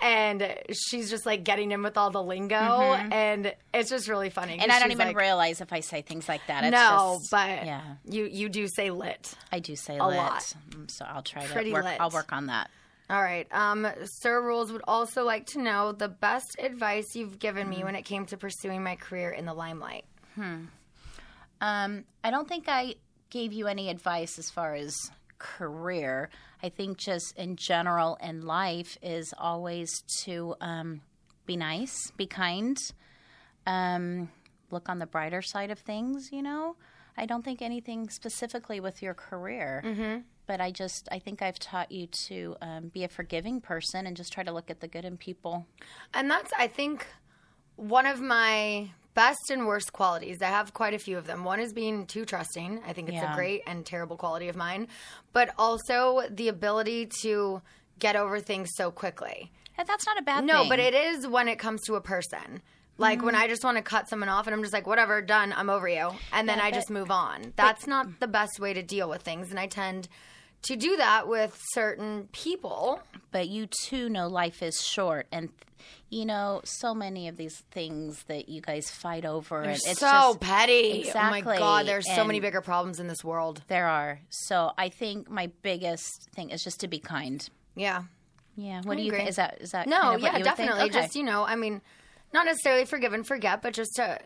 and 0.00 0.54
she's 0.88 1.10
just 1.10 1.26
like 1.26 1.44
getting 1.44 1.72
in 1.72 1.82
with 1.82 1.98
all 1.98 2.10
the 2.10 2.22
lingo, 2.22 2.56
and 2.56 3.54
it's 3.74 3.90
just 3.90 4.08
really 4.08 4.30
funny. 4.30 4.54
Mm-hmm. 4.54 4.62
and 4.62 4.72
I 4.72 4.78
don't 4.80 4.92
even 4.92 5.08
like, 5.08 5.16
realize 5.16 5.60
if 5.60 5.70
I 5.70 5.80
say 5.80 6.00
things 6.00 6.26
like 6.26 6.40
that. 6.46 6.64
It's 6.64 6.72
No, 6.72 7.18
just, 7.20 7.30
but 7.30 7.66
yeah, 7.66 7.82
you 8.08 8.24
you 8.32 8.48
do 8.48 8.66
say 8.66 8.90
lit. 8.90 9.34
I 9.52 9.58
do 9.58 9.76
say 9.76 9.98
a 9.98 10.06
lit. 10.06 10.16
lot. 10.16 10.54
Mm, 10.70 10.90
So 10.90 11.04
I'll 11.06 11.22
try 11.22 11.44
Pretty 11.44 11.68
to 11.68 11.74
work. 11.74 11.84
lit. 11.84 12.00
I'll 12.00 12.08
work 12.10 12.32
on 12.32 12.46
that. 12.46 12.70
All 13.10 13.22
right. 13.22 13.46
Um, 13.52 13.86
SUR 14.04 14.42
Rules 14.42 14.72
would 14.72 14.82
also 14.88 15.24
like 15.24 15.46
to 15.48 15.60
know 15.60 15.92
the 15.92 16.08
best 16.08 16.56
advice 16.58 17.14
you've 17.14 17.38
given 17.38 17.64
Hmm. 17.66 17.70
me 17.70 17.84
when 17.84 17.94
it 17.94 18.02
came 18.02 18.24
to 18.26 18.36
pursuing 18.36 18.82
my 18.82 18.96
career 18.96 19.30
in 19.30 19.44
the 19.44 19.54
limelight. 19.54 20.04
Hmm. 20.34 20.66
Um, 21.60 22.04
I 22.24 22.30
don't 22.30 22.48
think 22.48 22.64
I 22.68 22.94
gave 23.30 23.52
you 23.52 23.66
any 23.66 23.88
advice 23.88 24.38
as 24.38 24.50
far 24.50 24.74
as 24.74 24.96
career, 25.38 26.30
I 26.62 26.68
think 26.68 26.98
just 26.98 27.36
in 27.36 27.56
general 27.56 28.16
in 28.22 28.42
life 28.46 28.96
is 29.02 29.34
always 29.36 30.02
to 30.24 30.54
um, 30.60 31.00
be 31.46 31.56
nice, 31.56 32.10
be 32.16 32.26
kind, 32.26 32.76
um, 33.66 34.30
look 34.70 34.88
on 34.88 34.98
the 34.98 35.06
brighter 35.06 35.42
side 35.42 35.70
of 35.70 35.78
things. 35.80 36.30
You 36.32 36.42
know, 36.42 36.76
I 37.16 37.26
don't 37.26 37.44
think 37.44 37.62
anything 37.62 38.08
specifically 38.10 38.80
with 38.80 39.02
your 39.02 39.14
career. 39.14 39.82
Mm-hmm. 39.84 40.20
But 40.46 40.60
I 40.60 40.70
just, 40.70 41.08
I 41.12 41.18
think 41.18 41.40
I've 41.40 41.58
taught 41.58 41.92
you 41.92 42.06
to 42.28 42.56
um, 42.60 42.88
be 42.88 43.04
a 43.04 43.08
forgiving 43.08 43.60
person 43.60 44.06
and 44.06 44.16
just 44.16 44.32
try 44.32 44.42
to 44.42 44.52
look 44.52 44.70
at 44.70 44.80
the 44.80 44.88
good 44.88 45.04
in 45.04 45.16
people. 45.16 45.66
And 46.12 46.30
that's, 46.30 46.52
I 46.58 46.66
think, 46.66 47.06
one 47.76 48.06
of 48.06 48.20
my 48.20 48.90
best 49.14 49.50
and 49.50 49.66
worst 49.66 49.92
qualities. 49.92 50.42
I 50.42 50.46
have 50.46 50.72
quite 50.74 50.94
a 50.94 50.98
few 50.98 51.16
of 51.18 51.26
them. 51.26 51.44
One 51.44 51.60
is 51.60 51.72
being 51.72 52.06
too 52.06 52.24
trusting. 52.24 52.80
I 52.86 52.92
think 52.92 53.08
it's 53.08 53.16
Yeah. 53.16 53.32
a 53.32 53.36
great 53.36 53.62
and 53.66 53.84
terrible 53.86 54.16
quality 54.16 54.48
of 54.48 54.56
mine. 54.56 54.88
But 55.32 55.50
also 55.58 56.22
the 56.30 56.48
ability 56.48 57.10
to 57.22 57.62
get 57.98 58.16
over 58.16 58.40
things 58.40 58.70
so 58.74 58.90
quickly. 58.90 59.52
And 59.78 59.86
that's 59.86 60.06
not 60.06 60.18
a 60.18 60.22
bad 60.22 60.44
No, 60.44 60.60
thing. 60.60 60.68
but 60.70 60.78
it 60.80 60.94
is 60.94 61.26
when 61.26 61.46
it 61.48 61.58
comes 61.58 61.82
to 61.86 61.94
a 61.94 62.00
person. 62.00 62.62
Like 62.98 63.22
when 63.22 63.34
I 63.34 63.48
just 63.48 63.64
want 63.64 63.76
to 63.78 63.82
cut 63.82 64.08
someone 64.08 64.28
off 64.28 64.46
and 64.46 64.54
I'm 64.54 64.62
just 64.62 64.72
like, 64.74 64.86
whatever, 64.86 65.22
done, 65.22 65.52
I'm 65.56 65.70
over 65.70 65.88
you. 65.88 66.10
And 66.32 66.48
then 66.48 66.60
I 66.60 66.70
but- 66.70 66.76
just 66.76 66.90
move 66.90 67.10
on. 67.10 67.52
That's 67.56 67.86
not 67.86 68.20
the 68.20 68.28
best 68.28 68.60
way 68.60 68.72
to 68.74 68.82
deal 68.82 69.08
with 69.08 69.22
things. 69.22 69.50
And 69.50 69.58
I 69.58 69.66
tend 69.66 70.08
to 70.62 70.76
do 70.76 70.96
that 70.96 71.28
with 71.28 71.58
certain 71.72 72.28
people. 72.32 73.00
but 73.30 73.48
you 73.48 73.66
too 73.66 74.08
know 74.08 74.28
life 74.28 74.62
is 74.62 74.80
short 74.80 75.26
and 75.32 75.48
you 76.10 76.24
know 76.24 76.60
so 76.64 76.94
many 76.94 77.26
of 77.28 77.36
these 77.36 77.58
things 77.70 78.22
that 78.24 78.48
you 78.48 78.60
guys 78.60 78.90
fight 78.90 79.24
over 79.24 79.62
and 79.62 79.70
it's 79.72 79.98
so 79.98 80.06
just 80.06 80.40
petty. 80.40 81.00
Exactly. 81.00 81.42
Oh 81.42 81.44
my 81.44 81.58
God, 81.58 81.86
there's 81.86 82.06
so 82.14 82.24
many 82.24 82.38
bigger 82.40 82.60
problems 82.60 83.00
in 83.00 83.06
this 83.08 83.24
world. 83.24 83.62
there 83.68 83.86
are 83.88 84.20
so 84.28 84.70
i 84.78 84.88
think 84.88 85.28
my 85.30 85.50
biggest 85.62 86.28
thing 86.34 86.50
is 86.50 86.62
just 86.62 86.80
to 86.80 86.88
be 86.88 86.98
kind 86.98 87.48
Yeah. 87.74 88.02
yeah 88.56 88.82
what 88.84 88.94
I 88.94 88.96
do 88.96 89.02
you 89.02 89.08
agree. 89.08 89.18
think 89.20 89.30
is 89.30 89.36
that 89.36 89.58
is 89.60 89.70
that 89.70 89.86
No, 89.88 90.00
kind 90.00 90.14
of 90.16 90.22
what 90.22 90.32
yeah, 90.32 90.38
you 90.38 90.44
definitely. 90.44 90.82
Okay. 90.84 90.92
Just, 91.00 91.16
you 91.16 91.24
know, 91.24 91.44
I 91.44 91.56
mean, 91.56 91.80
not 92.34 92.44
necessarily 92.46 92.84
forgive 92.84 93.12
and 93.14 93.26
forget, 93.26 93.60
but 93.62 93.72
just 93.74 93.92
to, 93.96 94.18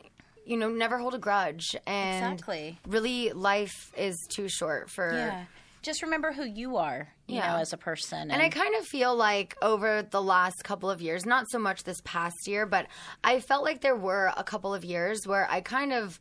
you 0.44 0.56
know, 0.56 0.68
never 0.68 0.98
hold 0.98 1.14
a 1.14 1.18
grudge. 1.18 1.74
And 1.86 2.34
Exactly. 2.34 2.78
really, 2.86 3.32
life 3.32 3.92
is 3.96 4.16
too 4.28 4.48
short 4.48 4.90
for. 4.90 5.12
yeah 5.12 5.44
just 5.86 6.02
remember 6.02 6.32
who 6.32 6.44
you 6.44 6.76
are 6.76 7.08
you 7.28 7.36
Yeah. 7.36 7.52
know 7.54 7.58
as 7.60 7.72
a 7.72 7.76
person 7.78 8.30
And 8.30 8.42
I 8.42 8.48
kind 8.50 8.74
of 8.74 8.84
feel 8.86 9.14
like 9.16 9.56
over 9.62 10.02
the 10.02 10.20
last 10.22 10.62
couple 10.64 10.90
of 10.90 11.00
years, 11.00 11.24
not 11.24 11.46
so 11.50 11.58
much 11.58 11.84
this 11.84 12.00
past 12.04 12.46
year, 12.46 12.66
but 12.66 12.86
I 13.24 13.40
felt 13.40 13.64
like 13.64 13.80
there 13.80 13.96
were 13.96 14.30
a 14.36 14.44
couple 14.44 14.74
of 14.74 14.84
years 14.84 15.26
where 15.26 15.46
I 15.50 15.60
kind 15.62 15.92
of 15.94 16.20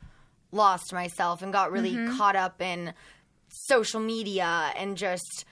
lost 0.52 0.94
myself 0.94 1.42
and 1.42 1.52
got 1.52 1.72
really 1.72 1.96
Mm-hmm. 1.96 2.16
caught 2.18 2.36
up 2.38 2.62
in 2.62 2.94
social 3.50 4.00
media 4.00 4.72
and 4.78 4.96
just 4.98 5.46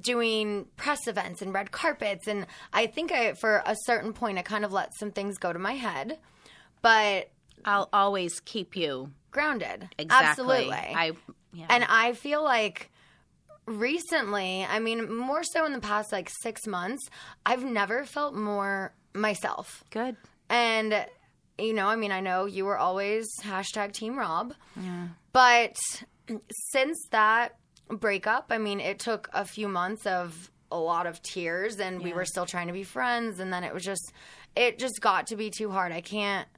doing 0.00 0.66
press 0.76 1.06
events 1.06 1.42
and 1.42 1.52
red 1.52 1.70
carpets. 1.70 2.26
And 2.26 2.46
I 2.72 2.86
think 2.86 3.12
I, 3.12 3.34
for 3.34 3.62
a 3.66 3.76
certain 3.84 4.12
point, 4.12 4.38
I 4.38 4.42
kind 4.42 4.64
of 4.64 4.72
let 4.72 4.94
some 4.98 5.10
things 5.10 5.36
go 5.38 5.52
to 5.52 5.58
my 5.58 5.74
head, 5.74 6.18
but 6.80 7.30
i'll 7.64 7.88
always 7.92 8.40
keep 8.40 8.74
you 8.74 9.12
grounded. 9.30 9.88
exactly 9.98 10.70
Absolutely. 10.72 10.94
i 10.96 11.12
yeah. 11.54 11.66
And 11.68 11.84
I 11.86 12.14
feel 12.14 12.42
like 12.42 12.90
recently, 13.66 14.64
I 14.64 14.78
mean, 14.78 15.14
more 15.14 15.42
so 15.42 15.64
in 15.64 15.72
the 15.72 15.80
past 15.80 16.12
like 16.12 16.30
six 16.42 16.66
months, 16.66 17.02
I've 17.46 17.64
never 17.64 18.04
felt 18.04 18.34
more 18.34 18.94
myself. 19.14 19.84
good 19.90 20.16
And, 20.48 21.06
you 21.58 21.72
know, 21.74 21.86
I 21.86 21.96
mean, 21.96 22.12
I 22.12 22.20
know 22.20 22.46
you 22.46 22.64
were 22.64 22.78
always 22.78 23.26
hashtag 23.42 23.92
Team 23.92 24.18
Rob, 24.18 24.54
but 25.32 25.76
since 26.70 26.98
that 27.10 27.56
breakup, 27.88 28.46
I 28.50 28.58
mean, 28.58 28.80
it 28.80 28.98
took 28.98 29.28
a 29.32 29.44
few 29.44 29.68
months 29.68 30.06
of 30.06 30.50
a 30.70 30.78
lot 30.78 31.06
of 31.06 31.22
tears 31.22 31.78
and 31.80 32.02
we 32.02 32.12
were 32.12 32.24
still 32.24 32.46
trying 32.46 32.66
to 32.66 32.72
be 32.72 32.82
friends. 32.82 33.40
And 33.40 33.52
then 33.52 33.62
it 33.64 33.74
was 33.74 33.84
just, 33.84 34.12
it 34.56 34.78
just 34.78 35.00
got 35.00 35.26
to 35.28 35.36
be 35.36 35.50
too 35.50 35.70
hard. 35.70 35.92
I 35.92 36.00
can't. 36.00 36.48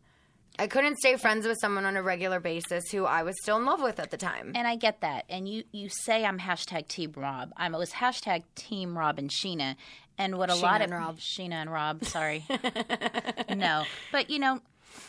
I 0.58 0.66
couldn't 0.68 0.98
stay 0.98 1.16
friends 1.16 1.46
with 1.46 1.58
someone 1.60 1.84
on 1.84 1.96
a 1.96 2.02
regular 2.02 2.38
basis 2.38 2.84
who 2.92 3.04
I 3.04 3.24
was 3.24 3.34
still 3.42 3.56
in 3.56 3.64
love 3.64 3.82
with 3.82 3.98
at 3.98 4.10
the 4.10 4.16
time. 4.16 4.52
And 4.54 4.68
I 4.68 4.76
get 4.76 5.00
that. 5.00 5.24
And 5.28 5.48
you, 5.48 5.64
you 5.72 5.88
say 5.88 6.24
I'm 6.24 6.38
hashtag 6.38 6.86
Team 6.86 7.12
Rob. 7.16 7.52
I'm, 7.56 7.74
it 7.74 7.78
was 7.78 7.90
hashtag 7.90 8.44
Team 8.54 8.96
Rob 8.96 9.18
and 9.18 9.30
Scheana. 9.30 9.74
And 10.16 10.38
what 10.38 10.50
a 10.50 10.54
lot 10.54 10.80
and 10.80 10.92
of 10.92 10.98
Rob. 11.00 11.18
Scheana 11.18 11.54
and 11.54 11.72
Rob, 11.72 12.04
sorry. 12.04 12.44
no. 13.54 13.84
But 14.12 14.30
you 14.30 14.38
know, 14.38 14.60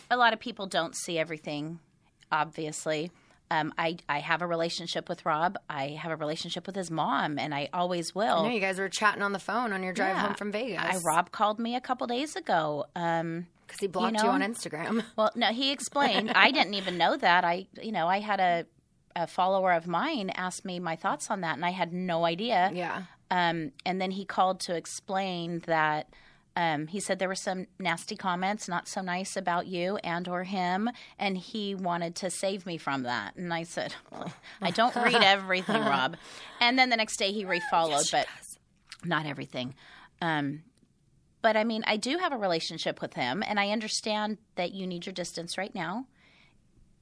a 0.10 0.18
lot 0.18 0.34
of 0.34 0.40
people 0.40 0.66
don't 0.66 0.96
see 0.96 1.20
everything, 1.20 1.78
obviously. 2.32 3.12
Um, 3.52 3.72
I, 3.78 3.98
I 4.10 4.20
have 4.22 4.42
a 4.42 4.48
relationship 4.48 5.08
with 5.08 5.24
Rob. 5.24 5.58
I 5.70 5.90
have 5.90 6.12
a 6.12 6.16
relationship 6.16 6.66
with 6.66 6.76
his 6.76 6.90
mom, 6.90 7.38
and 7.38 7.54
I 7.54 7.70
always 7.72 8.16
will. 8.16 8.38
I 8.40 8.48
know 8.48 8.54
you 8.56 8.60
guys 8.60 8.80
were 8.80 8.90
chatting 8.90 9.22
on 9.22 9.34
the 9.34 9.40
phone 9.40 9.72
on 9.72 9.84
your 9.84 9.94
drive 9.94 10.16
Yeah. 10.16 10.22
home 10.26 10.34
from 10.34 10.52
Vegas. 10.52 10.80
I, 10.82 10.98
Rob 11.06 11.32
called 11.32 11.60
me 11.60 11.76
a 11.76 11.82
couple 11.82 12.08
days 12.08 12.36
ago. 12.36 12.86
Um, 12.96 13.46
because 13.66 13.80
he 13.80 13.88
blocked 13.88 14.18
you, 14.18 14.24
know? 14.24 14.30
you, 14.30 14.30
on 14.32 14.42
Instagram. 14.42 15.04
well, 15.16 15.32
no, 15.36 15.48
he 15.48 15.72
explained. 15.72 16.32
I 16.32 16.52
didn't 16.52 16.74
even 16.76 16.98
know 16.98 17.18
that. 17.18 17.44
I, 17.44 17.68
you 17.82 17.92
know, 17.92 18.08
I 18.08 18.20
had 18.20 18.40
a, 18.40 18.66
a 19.16 19.28
follower 19.28 19.72
of 19.74 19.88
mine 19.88 20.30
ask 20.32 20.66
me 20.66 20.80
my 20.80 20.96
thoughts 20.96 21.30
on 21.30 21.42
that, 21.42 21.56
and 21.56 21.66
I 21.66 21.72
had 21.72 21.94
no 21.94 22.26
idea. 22.26 22.72
Yeah. 22.74 23.04
Um, 23.32 23.72
and 23.86 24.00
then 24.00 24.12
he 24.12 24.26
called 24.26 24.60
to 24.62 24.76
explain 24.76 25.60
that 25.66 26.08
um, 26.58 26.88
he 26.88 27.00
said 27.00 27.20
there 27.20 27.28
were 27.28 27.36
some 27.36 27.68
nasty 27.80 28.16
comments, 28.16 28.70
not 28.70 28.88
so 28.88 29.02
nice 29.02 29.36
about 29.36 29.68
you 29.68 29.98
and 29.98 30.28
or 30.28 30.44
him, 30.44 30.90
and 31.20 31.38
he 31.38 31.76
wanted 31.76 32.16
to 32.18 32.30
save 32.30 32.66
me 32.66 32.78
from 32.78 33.04
that. 33.04 33.36
And 33.36 33.54
I 33.54 33.64
said, 33.64 33.94
well, 34.12 34.32
I 34.62 34.72
don't 34.72 34.96
read 34.96 35.16
everything, 35.22 35.82
Rob. 35.82 36.16
And 36.62 36.80
then 36.80 36.90
the 36.90 36.98
next 36.98 37.18
day 37.18 37.32
he 37.32 37.46
refollowed, 37.46 38.10
but 38.12 38.28
not 39.04 39.26
everything. 39.26 39.76
Um, 40.22 40.64
but 41.46 41.56
I 41.56 41.64
mean, 41.64 41.84
I 41.86 41.98
do 41.98 42.18
have 42.18 42.32
a 42.34 42.38
relationship 42.38 43.02
with 43.04 43.14
him, 43.14 43.44
and 43.46 43.60
I 43.60 43.70
understand 43.70 44.40
that 44.56 44.74
you 44.74 44.88
need 44.88 45.06
your 45.06 45.14
distance 45.14 45.60
right 45.60 45.74
now. 45.76 46.08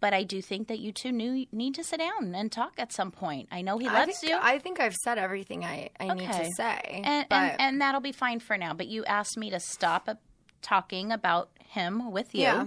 But 0.02 0.14
I 0.14 0.24
do 0.24 0.42
think 0.42 0.68
that 0.68 0.80
you 0.80 0.92
two 0.92 1.14
need 1.14 1.76
to 1.76 1.82
sit 1.86 2.00
down 2.00 2.36
and 2.36 2.52
talk 2.52 2.74
at 2.78 2.92
some 2.92 3.10
point. 3.10 3.48
I 3.54 3.62
know 3.62 3.78
he 3.78 3.88
I 3.88 4.00
loves 4.02 4.20
think, 4.20 4.34
you. 4.34 4.38
I 4.42 4.60
think 4.60 4.82
I've 4.82 4.96
said 4.96 5.18
everything 5.18 5.64
I, 5.64 5.92
I 5.98 6.14
need 6.14 6.30
to 6.30 6.50
say. 6.58 7.02
and, 7.06 7.26
but 7.30 7.36
and 7.38 7.62
and 7.62 7.82
that'll 7.82 8.02
be 8.02 8.12
fine 8.12 8.42
for 8.42 8.58
now. 8.58 8.74
But 8.74 8.88
you 8.88 9.06
asked 9.06 9.38
me 9.38 9.50
to 9.52 9.62
stop 9.62 10.10
talking 10.62 11.14
about 11.14 11.50
him 11.70 12.12
with 12.12 12.36
you, 12.36 12.42
Yeah. 12.42 12.66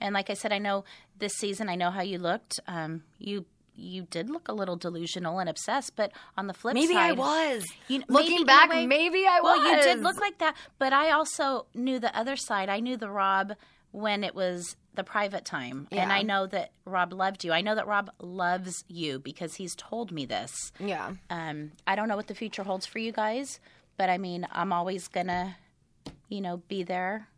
and 0.00 0.14
like 0.14 0.30
I 0.30 0.34
said, 0.34 0.52
I 0.52 0.58
know 0.58 0.84
this 1.18 1.32
season. 1.32 1.68
I 1.68 1.74
know 1.74 1.90
how 1.90 2.02
you 2.02 2.18
looked. 2.18 2.60
Um, 2.68 3.02
you 3.18 3.44
you 3.78 4.02
did 4.10 4.28
look 4.28 4.48
a 4.48 4.52
little 4.52 4.76
delusional 4.76 5.38
and 5.38 5.48
obsessed, 5.48 5.94
but 5.96 6.10
on 6.36 6.46
the 6.48 6.54
flip 6.54 6.76
side 6.76 6.80
maybe 6.80 6.96
I 6.96 7.12
was. 7.12 7.64
you, 7.86 8.02
Looking 8.08 8.32
maybe 8.32 8.44
back, 8.44 8.70
way- 8.70 8.86
maybe 8.86 9.24
I 9.26 9.40
well, 9.40 9.58
was. 9.58 9.66
you 9.86 9.92
did 9.94 10.02
look 10.02 10.20
like 10.20 10.38
that, 10.38 10.56
but 10.78 10.92
I 10.92 11.10
also 11.12 11.66
knew 11.74 11.98
the 11.98 12.16
other 12.18 12.36
side. 12.36 12.68
I 12.68 12.80
knew 12.80 12.96
the 12.96 13.08
Rob 13.10 13.54
when 13.92 14.24
it 14.24 14.34
was 14.34 14.76
the 14.94 15.04
private 15.04 15.44
time, 15.44 15.86
and 15.92 16.12
I 16.12 16.22
know 16.22 16.46
that 16.48 16.72
Rob 16.84 17.12
loved 17.12 17.44
you. 17.44 17.52
I 17.52 17.60
know 17.60 17.76
that 17.76 17.86
Rob 17.86 18.10
loves 18.20 18.84
you 18.88 19.20
because 19.20 19.54
he's 19.54 19.76
told 19.76 20.10
me 20.10 20.26
this. 20.26 20.72
Yeah. 20.80 21.12
Um, 21.30 21.70
I 21.86 21.94
don't 21.94 22.08
know 22.08 22.16
what 22.16 22.26
the 22.26 22.34
future 22.34 22.64
holds 22.64 22.84
for 22.84 22.98
you 22.98 23.12
guys, 23.12 23.60
but 23.96 24.10
I 24.10 24.18
mean, 24.18 24.46
I'm 24.50 24.72
always 24.72 25.06
gonna, 25.06 25.56
you 26.28 26.40
know, 26.40 26.58
be 26.68 26.82
there 26.82 27.28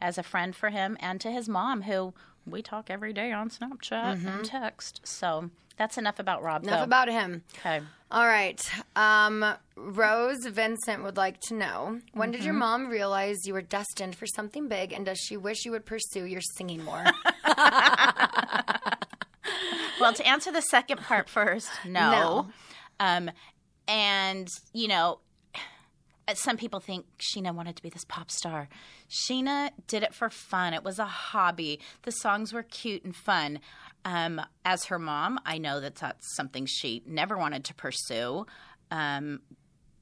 as 0.00 0.18
a 0.18 0.22
friend 0.22 0.54
for 0.54 0.68
him 0.68 0.96
and 1.00 1.18
to 1.22 1.30
his 1.30 1.48
mom, 1.48 1.82
who 1.82 2.12
we 2.46 2.60
talk 2.62 2.90
every 2.90 3.12
day 3.14 3.32
on 3.32 3.48
Snapchat 3.48 4.24
and 4.26 4.44
text. 4.44 5.00
So 5.04 5.50
that's 5.76 5.98
enough 5.98 6.18
about 6.18 6.42
Rob. 6.42 6.62
Mm-hmm. 6.62 6.68
Enough 6.68 6.80
though. 6.80 6.84
about 6.84 7.08
him. 7.08 7.42
Okay. 7.58 7.80
All 8.10 8.26
right. 8.26 8.60
Um, 8.94 9.44
Rose 9.76 10.46
Vincent 10.46 11.02
would 11.02 11.16
like 11.16 11.40
to 11.48 11.54
know 11.54 12.00
when 12.12 12.30
did 12.30 12.44
your 12.44 12.52
Mm-hmm. 12.54 12.58
mom 12.60 12.88
realize 12.88 13.36
you 13.46 13.52
were 13.52 13.62
destined 13.62 14.14
for 14.16 14.26
something 14.26 14.68
big, 14.68 14.92
and 14.92 15.04
does 15.04 15.18
she 15.18 15.36
wish 15.36 15.64
you 15.64 15.72
would 15.72 15.84
pursue 15.86 16.24
your 16.24 16.40
singing 16.56 16.82
more? 16.84 17.04
Well, 19.98 20.12
to 20.12 20.26
answer 20.26 20.52
the 20.52 20.60
second 20.60 20.98
part 21.00 21.26
first, 21.28 21.70
no. 21.86 22.10
No. 22.10 22.46
Um, 23.00 23.30
and 23.88 24.46
you 24.74 24.88
know, 24.88 25.20
some 26.34 26.58
people 26.58 26.80
think 26.80 27.06
Scheana 27.18 27.54
wanted 27.54 27.76
to 27.76 27.82
be 27.82 27.88
this 27.88 28.04
pop 28.04 28.30
star. 28.30 28.68
Scheana 29.08 29.70
did 29.86 30.02
it 30.02 30.12
for 30.12 30.28
fun. 30.28 30.74
It 30.74 30.84
was 30.84 30.98
a 30.98 31.06
hobby. 31.06 31.80
The 32.02 32.10
songs 32.10 32.52
were 32.52 32.62
cute 32.62 33.04
and 33.04 33.16
fun. 33.16 33.58
Um, 34.06 34.40
as 34.64 34.84
her 34.84 35.00
mom, 35.00 35.40
I 35.44 35.58
know 35.58 35.80
that 35.80 35.96
that's 35.96 36.32
something 36.34 36.64
she 36.64 37.02
never 37.06 37.36
wanted 37.36 37.64
to 37.64 37.74
pursue. 37.74 38.46
Um, 38.92 39.40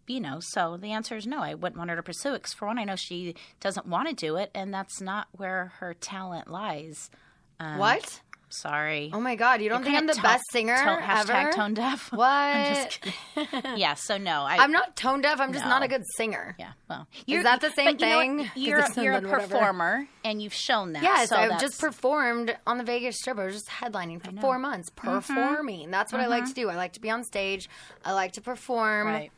you 0.07 0.21
know, 0.21 0.41
so 0.41 0.77
the 0.77 0.93
answer 0.93 1.17
is 1.17 1.27
no. 1.27 1.41
I 1.41 1.55
wouldn't 1.55 1.79
want 1.79 1.89
her 1.89 1.97
to 1.97 2.03
pursue 2.03 2.35
it. 2.35 2.43
Cause 2.43 2.53
for 2.53 2.67
one, 2.67 2.79
I 2.79 2.85
know 2.85 2.97
she 2.97 3.35
doesn't 3.61 3.87
want 3.87 4.11
to 4.11 4.15
do 4.15 4.37
it, 4.37 4.51
and 4.55 4.75
that's 4.75 5.01
not 5.01 5.29
where 5.33 5.73
her 5.79 5.95
talent 5.95 6.51
lies. 6.51 7.11
Um, 7.59 7.79
what? 7.79 8.21
Sorry. 8.57 9.11
Oh 9.13 9.21
my 9.21 9.35
god, 9.35 9.61
you 9.63 9.69
don't 9.69 9.81
You 9.81 9.85
think 9.87 9.97
I'm 9.99 10.07
the 10.07 10.13
couldn't 10.15 10.23
best 10.23 10.45
singer 10.53 10.77
tone- 10.77 11.03
hashtag 11.03 11.31
ever? 11.47 11.53
tone 11.53 11.75
deaf. 11.75 12.13
What? 12.13 12.27
I'm 12.29 12.75
just 12.75 13.01
kidding. 13.01 13.77
yeah. 13.77 13.95
So 13.95 14.17
no, 14.17 14.43
I, 14.43 14.57
I'm 14.59 14.73
not 14.73 14.97
tone 14.97 15.21
deaf. 15.21 15.41
I'm 15.41 15.53
just 15.53 15.65
No. 15.65 15.71
not 15.71 15.83
a 15.83 15.89
good 15.89 16.03
singer. 16.17 16.55
Yeah. 16.59 16.73
Well, 16.89 17.07
Is 17.27 17.43
that 17.45 17.61
the 17.61 17.71
same 17.71 17.97
but 17.97 18.01
you 18.01 18.07
know 18.09 18.17
what? 18.17 18.23
thing? 18.23 18.39
'Cause 18.39 18.51
You're 18.57 18.79
it's 18.81 18.97
you're 18.97 19.13
a 19.13 19.21
whatever. 19.21 19.41
performer, 19.41 20.07
and 20.25 20.41
you've 20.43 20.55
shown 20.55 20.93
that. 20.95 21.03
Yes, 21.03 21.29
so 21.31 21.37
I've 21.37 21.51
that's- 21.51 21.61
just 21.63 21.81
performed 21.81 22.57
on 22.67 22.79
the 22.79 22.85
Vegas 22.85 23.17
Strip. 23.19 23.39
I 23.39 23.45
was 23.47 23.55
just 23.55 23.69
headlining 23.69 24.23
for 24.25 24.31
four 24.41 24.59
months, 24.59 24.91
Mm-hmm. 24.91 25.11
performing. 25.17 25.91
That's 25.91 26.13
what 26.13 26.21
I 26.21 26.27
like 26.27 26.47
to 26.47 26.55
do. 26.55 26.69
I 26.71 26.77
like 26.77 26.93
to 26.95 27.01
be 27.01 27.11
on 27.11 27.25
stage. 27.25 27.69
I 28.05 28.13
like 28.13 28.33
to 28.33 28.41
perform 28.41 29.07
Right. 29.09 29.31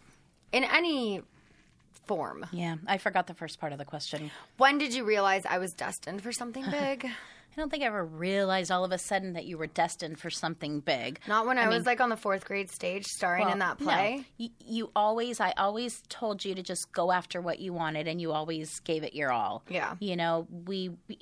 in 0.52 0.64
any 0.64 1.22
form. 2.06 2.46
Yeah, 2.52 2.76
I 2.86 2.98
forgot 2.98 3.26
the 3.26 3.34
first 3.34 3.58
part 3.58 3.72
of 3.72 3.78
the 3.78 3.84
question. 3.84 4.30
When 4.58 4.78
did 4.78 4.94
you 4.94 5.04
realize 5.04 5.44
I 5.44 5.58
was 5.58 5.72
destined 5.72 6.22
for 6.22 6.30
something 6.32 6.64
big? 6.70 7.06
I 7.56 7.60
don't 7.60 7.70
think 7.70 7.82
I 7.82 7.86
ever 7.86 8.04
realized 8.04 8.70
all 8.70 8.84
of 8.84 8.92
a 8.92 8.98
sudden 8.98 9.32
that 9.32 9.46
you 9.46 9.56
were 9.56 9.66
destined 9.66 10.18
for 10.18 10.28
something 10.28 10.80
big. 10.80 11.20
Not 11.26 11.46
when 11.46 11.56
I, 11.56 11.68
was 11.68 11.78
mean- 11.78 11.84
like 11.84 12.00
on 12.02 12.10
the 12.10 12.16
fourth 12.16 12.44
grade 12.44 12.70
stage 12.70 13.06
starring 13.06 13.48
in 13.48 13.60
that 13.60 13.78
play. 13.78 14.16
No. 14.18 14.24
You, 14.36 14.48
you 14.66 14.90
always, 14.94 15.40
I 15.40 15.52
always 15.56 16.02
told 16.10 16.44
you 16.44 16.54
to 16.54 16.62
just 16.62 16.92
go 16.92 17.12
after 17.12 17.40
what 17.40 17.58
you 17.58 17.72
wanted, 17.72 18.08
and 18.08 18.20
you 18.20 18.32
always 18.32 18.78
gave 18.80 19.04
it 19.04 19.14
your 19.14 19.32
all. 19.32 19.64
Yeah. 19.70 19.94
You 20.00 20.16
know, 20.16 20.46
we, 20.66 20.90
we 21.08 21.18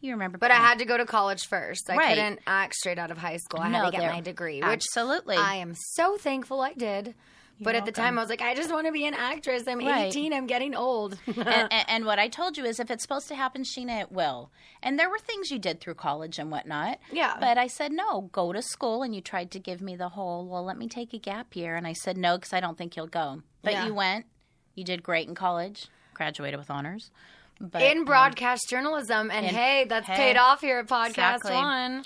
you 0.00 0.12
remember, 0.12 0.38
But 0.38 0.50
I 0.50 0.56
had 0.56 0.78
to 0.78 0.84
go 0.84 0.96
to 0.96 1.04
college 1.04 1.42
first. 1.48 1.90
I 1.90 1.96
Right. 1.96 2.08
couldn't 2.08 2.40
act 2.46 2.74
straight 2.74 2.98
out 2.98 3.10
of 3.10 3.18
high 3.18 3.38
school. 3.38 3.60
I 3.60 3.68
had 3.68 3.90
to 3.90 3.90
get 3.98 4.12
my 4.12 4.20
degree, 4.20 4.56
which 4.62 4.64
Absolutely. 4.64 5.36
I 5.36 5.56
am 5.56 5.74
so 5.74 6.16
thankful 6.16 6.60
I 6.60 6.72
did. 6.72 7.14
But 7.60 7.74
at 7.74 7.86
the 7.86 7.92
time, 7.92 8.18
I 8.18 8.20
was 8.22 8.28
like, 8.28 8.42
I 8.42 8.54
just 8.54 8.70
want 8.70 8.86
to 8.86 8.92
be 8.92 9.06
an 9.06 9.14
actress. 9.14 9.62
I'm 9.66 9.78
Right. 9.78 10.06
18. 10.08 10.32
I'm 10.34 10.46
getting 10.46 10.74
old. 10.74 11.18
and, 11.26 11.38
and, 11.48 11.84
and 11.88 12.04
what 12.04 12.18
I 12.18 12.28
told 12.28 12.56
you 12.58 12.64
is, 12.64 12.78
if 12.78 12.90
it's 12.90 13.02
supposed 13.02 13.28
to 13.28 13.34
happen, 13.34 13.62
Scheana, 13.62 14.02
it 14.02 14.12
will. 14.12 14.50
And 14.82 14.98
there 14.98 15.08
were 15.08 15.18
things 15.18 15.50
you 15.50 15.58
did 15.58 15.80
through 15.80 15.94
college 15.94 16.38
and 16.38 16.50
whatnot. 16.50 16.98
Yeah. 17.10 17.36
But 17.40 17.56
I 17.56 17.66
said 17.66 17.92
no. 17.92 18.28
Go 18.32 18.52
to 18.52 18.60
school, 18.60 19.02
and 19.02 19.14
you 19.14 19.20
tried 19.22 19.50
to 19.52 19.58
give 19.58 19.80
me 19.80 19.96
the 19.96 20.10
whole. 20.10 20.46
Well, 20.46 20.64
let 20.64 20.76
me 20.76 20.86
take 20.88 21.14
a 21.14 21.18
gap 21.18 21.56
year, 21.56 21.76
and 21.76 21.86
I 21.86 21.94
said 21.94 22.18
no 22.18 22.36
because 22.36 22.52
I 22.52 22.60
don't 22.60 22.76
think 22.76 22.94
you'll 22.96 23.06
go. 23.06 23.42
But 23.62 23.72
Yeah. 23.72 23.86
you 23.86 23.94
went. 23.94 24.26
You 24.74 24.84
did 24.84 25.02
great 25.02 25.26
in 25.26 25.34
college. 25.34 25.86
Graduated 26.12 26.58
with 26.58 26.70
honors. 26.70 27.10
But, 27.58 27.80
in 27.80 27.98
um, 28.00 28.04
broadcast 28.04 28.68
journalism, 28.68 29.30
and 29.30 29.46
in- 29.46 29.54
hey, 29.54 29.86
that's 29.88 30.06
hey, 30.06 30.16
paid 30.16 30.36
off 30.36 30.60
here 30.60 30.78
at 30.78 30.86
Podcast 30.88 31.08
exactly. 31.36 31.52
One. 31.54 32.04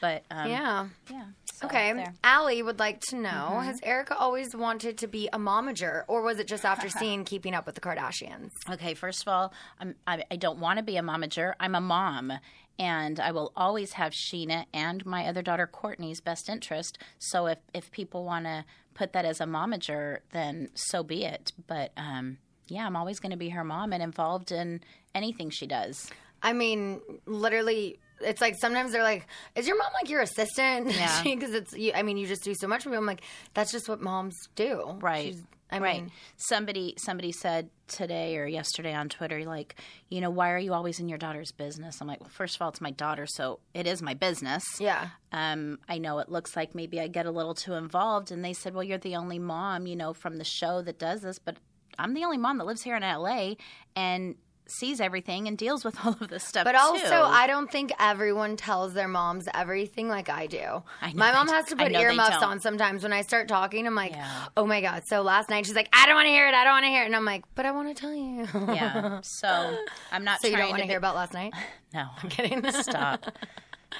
but 0.00 0.22
um, 0.30 0.48
Yeah. 0.48 0.86
yeah. 1.10 1.24
So, 1.64 1.76
Okay. 1.76 1.92
there. 1.92 2.04
Mm-hmm. 2.06 2.14
Allie 2.24 2.62
would 2.62 2.78
like 2.78 3.00
to 3.08 3.16
know 3.16 3.60
Has 3.62 3.80
Erika 3.82 4.16
always 4.16 4.54
wanted 4.54 4.98
to 4.98 5.06
be 5.06 5.28
a 5.32 5.38
momager, 5.38 6.04
or 6.08 6.22
was 6.22 6.38
it 6.38 6.46
just 6.46 6.64
after 6.64 6.88
seeing 7.00 7.24
Keeping 7.24 7.54
Up 7.54 7.66
with 7.66 7.74
the 7.74 7.80
Kardashians? 7.80 8.50
Okay, 8.70 8.94
first 8.94 9.22
of 9.22 9.28
all, 9.28 9.52
I'm, 9.80 9.94
I, 10.06 10.24
I 10.30 10.36
don't 10.36 10.58
want 10.58 10.78
to 10.78 10.82
be 10.84 10.96
a 10.96 11.02
momager. 11.02 11.54
I'm 11.60 11.74
a 11.74 11.80
mom, 11.80 12.32
and 12.78 13.20
I 13.20 13.30
will 13.32 13.52
always 13.56 13.92
have 13.94 14.12
Scheana 14.12 14.66
and 14.72 15.04
my 15.06 15.26
other 15.26 15.42
daughter 15.42 15.68
Cortney's 15.72 16.20
best 16.20 16.48
interest. 16.48 16.98
So 17.18 17.46
if 17.46 17.58
if 17.72 17.90
people 17.90 18.24
want 18.24 18.46
to 18.46 18.64
put 18.94 19.12
that 19.12 19.24
as 19.24 19.40
a 19.40 19.44
momager, 19.44 20.18
then 20.32 20.68
so 20.74 21.02
be 21.02 21.24
it. 21.24 21.52
But 21.66 21.92
um, 21.96 22.38
yeah, 22.68 22.86
I'm 22.86 22.96
always 22.96 23.20
going 23.20 23.32
to 23.32 23.36
be 23.36 23.50
her 23.50 23.64
mom 23.64 23.92
and 23.92 24.02
involved 24.02 24.50
in 24.52 24.80
anything 25.14 25.50
she 25.50 25.66
does. 25.66 26.10
I 26.42 26.52
mean, 26.52 27.00
literally, 27.26 27.98
it's 28.20 28.40
like 28.40 28.54
sometimes 28.60 28.92
they're 28.92 29.02
like, 29.02 29.26
"Is 29.54 29.66
your 29.66 29.76
mom 29.78 29.92
like 29.94 30.08
your 30.10 30.20
assistant?" 30.22 30.92
Yeah. 30.94 31.22
because 31.22 31.52
it's. 31.54 31.72
You, 31.72 31.92
I 31.94 32.02
mean, 32.02 32.16
you 32.16 32.26
just 32.26 32.44
do 32.44 32.54
so 32.54 32.66
much 32.68 32.82
for 32.84 32.90
me. 32.90 32.96
I'm 32.96 33.06
like, 33.06 33.22
that's 33.54 33.72
just 33.72 33.88
what 33.88 34.00
moms 34.00 34.36
do, 34.54 34.96
Right. 35.00 35.32
She's- 35.34 35.42
I 35.70 35.78
right. 35.80 36.02
mean, 36.02 36.12
somebody 36.36 36.94
somebody 36.98 37.32
said 37.32 37.68
today 37.88 38.36
or 38.36 38.46
yesterday 38.46 38.94
on 38.94 39.08
Twitter, 39.08 39.44
like, 39.44 39.74
you 40.08 40.20
know, 40.20 40.30
why 40.30 40.50
are 40.52 40.58
you 40.58 40.72
always 40.72 41.00
in 41.00 41.08
your 41.08 41.18
daughter's 41.18 41.50
business? 41.52 42.00
I'm 42.00 42.06
like, 42.06 42.20
well, 42.20 42.28
first 42.28 42.54
of 42.54 42.62
all, 42.62 42.68
it's 42.68 42.80
my 42.82 42.92
daughter, 42.92 43.26
so 43.26 43.58
it 43.72 43.86
is 43.86 44.00
my 44.00 44.14
business. 44.14 44.62
yeah. 44.78 45.08
um, 45.32 45.78
I 45.88 45.98
know 45.98 46.18
it 46.20 46.28
looks 46.28 46.54
like 46.54 46.74
maybe 46.76 47.00
I 47.00 47.08
get 47.08 47.26
a 47.26 47.30
little 47.32 47.54
too 47.54 47.72
involved. 47.74 48.30
And 48.30 48.44
they 48.44 48.52
said, 48.52 48.74
well, 48.74 48.84
you're 48.84 48.98
the 48.98 49.16
only 49.16 49.38
mom, 49.40 49.86
you 49.88 49.96
know, 49.96 50.12
from 50.12 50.36
the 50.36 50.44
show 50.44 50.80
that 50.82 50.98
does 51.00 51.22
this, 51.22 51.38
but 51.40 51.56
I'm 51.98 52.14
the 52.14 52.24
only 52.24 52.38
mom 52.38 52.58
that 52.58 52.66
lives 52.66 52.82
here 52.82 52.94
in 52.96 53.02
LA 53.02 53.54
and 53.96 54.36
sees 54.66 55.00
everything 55.00 55.46
and 55.48 55.58
deals 55.58 55.84
with 55.84 55.96
all 56.06 56.16
of 56.20 56.28
this 56.28 56.44
stuff. 56.44 56.64
But 56.64 56.74
also, 56.74 57.04
too. 57.06 57.12
I 57.14 57.46
don't 57.46 57.70
think 57.70 57.92
everyone 58.00 58.56
tells 58.56 58.94
their 58.94 59.08
moms 59.08 59.46
everything 59.52 60.08
like 60.08 60.28
I 60.30 60.46
do. 60.46 60.82
I 61.02 61.12
My 61.12 61.32
mom 61.32 61.48
has 61.48 61.66
to 61.66 61.76
put 61.76 61.92
earmuffs 61.92 62.42
on 62.42 62.60
sometimes 62.60 63.02
when 63.02 63.12
I 63.12 63.22
start 63.22 63.46
talking. 63.48 63.86
I'm 63.86 63.94
like, 63.94 64.12
Yeah. 64.12 64.46
oh 64.56 64.66
my 64.66 64.80
God. 64.80 65.02
So 65.06 65.22
last 65.22 65.50
night 65.50 65.66
she's 65.66 65.74
like, 65.76 65.88
I 65.92 66.06
don't 66.06 66.14
want 66.14 66.26
to 66.26 66.30
hear 66.32 66.48
it. 66.48 66.54
I 66.54 66.64
don't 66.64 66.72
want 66.72 66.84
to 66.84 66.88
hear 66.90 67.02
it. 67.02 67.06
And 67.06 67.16
I'm 67.16 67.24
like, 67.26 67.44
but 67.54 67.66
I 67.66 67.72
want 67.72 67.94
to 67.94 68.00
tell 68.00 68.14
you. 68.14 68.46
yeah. 68.74 69.20
So 69.22 69.76
I'm 70.10 70.24
not 70.24 70.40
so 70.42 70.48
you 70.48 70.54
trying 70.54 70.64
don't 70.64 70.70
want 70.70 70.80
to 70.82 70.86
be- 70.86 70.90
hear 70.90 70.98
about 70.98 71.14
last 71.14 71.32
night? 71.34 71.52
No. 71.94 72.06
I'm 72.20 72.28
kidding. 72.28 72.72
Stop. 72.72 73.24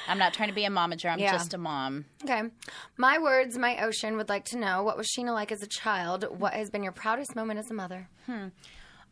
I'm 0.08 0.18
not 0.18 0.34
trying 0.34 0.48
to 0.48 0.54
be 0.54 0.64
a 0.64 0.68
momager. 0.68 1.12
I'm 1.12 1.20
Yeah. 1.20 1.30
just 1.30 1.54
a 1.54 1.58
mom. 1.58 2.06
Okay. 2.24 2.42
My 2.96 3.18
words, 3.20 3.56
my 3.56 3.84
ocean 3.84 4.16
would 4.16 4.28
like 4.28 4.44
to 4.46 4.58
know 4.58 4.82
what 4.82 4.96
was 4.96 5.06
Scheana 5.16 5.32
like 5.32 5.52
as 5.52 5.62
a 5.62 5.68
child? 5.68 6.24
What 6.40 6.54
has 6.54 6.70
been 6.70 6.82
your 6.82 6.90
proudest 6.90 7.36
moment 7.36 7.60
as 7.60 7.70
a 7.70 7.74
mother? 7.74 8.08
Hmm. 8.26 8.48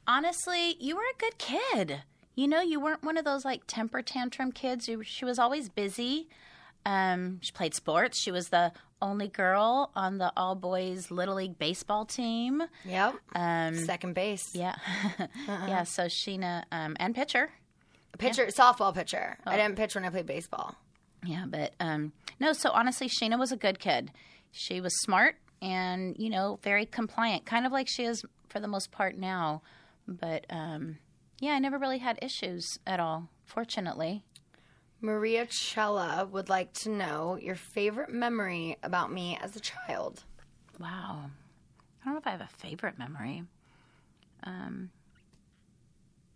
Honestly, 0.07 0.77
you 0.81 0.97
were 0.97 1.03
a 1.03 1.19
good 1.19 1.39
kid. 1.39 2.03
You 2.35 2.49
know, 2.49 2.61
you 2.61 2.81
weren't 2.81 3.03
one 3.03 3.17
of 3.17 3.25
those 3.25 3.45
like 3.45 3.63
temper 3.67 4.03
tantrum 4.03 4.53
kids. 4.53 4.89
You, 4.89 5.03
she 5.03 5.25
was 5.25 5.39
always 5.39 5.69
busy. 5.69 6.29
Um, 6.85 7.39
she 7.43 7.53
played 7.53 7.75
sports. 7.75 8.19
She 8.21 8.31
was 8.31 8.49
the 8.49 8.73
only 9.01 9.29
girl 9.29 9.91
on 9.95 10.19
the 10.19 10.33
all 10.37 10.55
boys 10.55 11.11
little 11.11 11.35
league 11.35 11.59
baseball 11.59 12.05
team. 12.05 12.63
Yep. 12.85 13.15
Um, 13.35 13.75
Second 13.77 14.15
base. 14.15 14.55
yeah, 14.55 14.77
yeah. 15.47 15.83
So 15.85 16.05
Scheana 16.05 16.65
um, 16.73 16.97
and 16.99 17.15
pitcher. 17.15 17.51
Pitcher, 18.19 18.47
softball 18.47 18.95
pitcher. 18.95 19.39
Oh. 19.47 19.51
I 19.51 19.57
didn't 19.57 19.77
pitch 19.77 19.95
when 19.95 20.05
I 20.05 20.11
played 20.11 20.27
baseball. 20.27 20.77
Yeah, 21.25 21.45
but 21.49 21.75
um, 21.81 22.13
no. 22.41 22.53
So 22.53 22.71
honestly, 22.71 23.09
Scheana 23.09 23.39
was 23.39 23.53
a 23.53 23.57
good 23.57 23.79
kid. 23.79 24.11
She 24.53 24.81
was 24.81 24.93
smart 25.01 25.37
and 25.61 26.17
you 26.19 26.31
know 26.31 26.59
very 26.63 26.87
compliant, 26.87 27.45
kind 27.45 27.67
of 27.67 27.73
like 27.73 27.89
she 27.89 28.05
is 28.05 28.23
for 28.49 28.61
the 28.61 28.69
most 28.69 28.91
part 28.91 29.17
now. 29.17 29.63
But 30.07 30.47
um, 30.51 30.99
yeah, 31.41 31.53
I 31.53 31.59
never 31.59 31.79
really 31.79 31.99
had 31.99 32.19
issues 32.23 32.79
at 32.87 33.01
all. 33.01 33.29
Fortunately. 33.45 34.25
Maria 35.01 35.47
Cella 35.51 36.29
would 36.31 36.49
like 36.49 36.73
to 36.75 36.89
know 36.89 37.37
your 37.41 37.57
favorite 37.57 38.11
memory 38.11 38.77
about 38.83 39.13
me 39.13 39.37
as 39.43 39.57
a 39.57 39.61
child. 39.61 40.23
Wow. 40.79 41.31
I 42.01 42.05
don't 42.05 42.15
know 42.15 42.21
if 42.21 42.27
I 42.27 42.31
have 42.31 42.41
a 42.41 42.49
favorite 42.59 42.99
memory. 42.99 43.43
Um, 44.45 44.91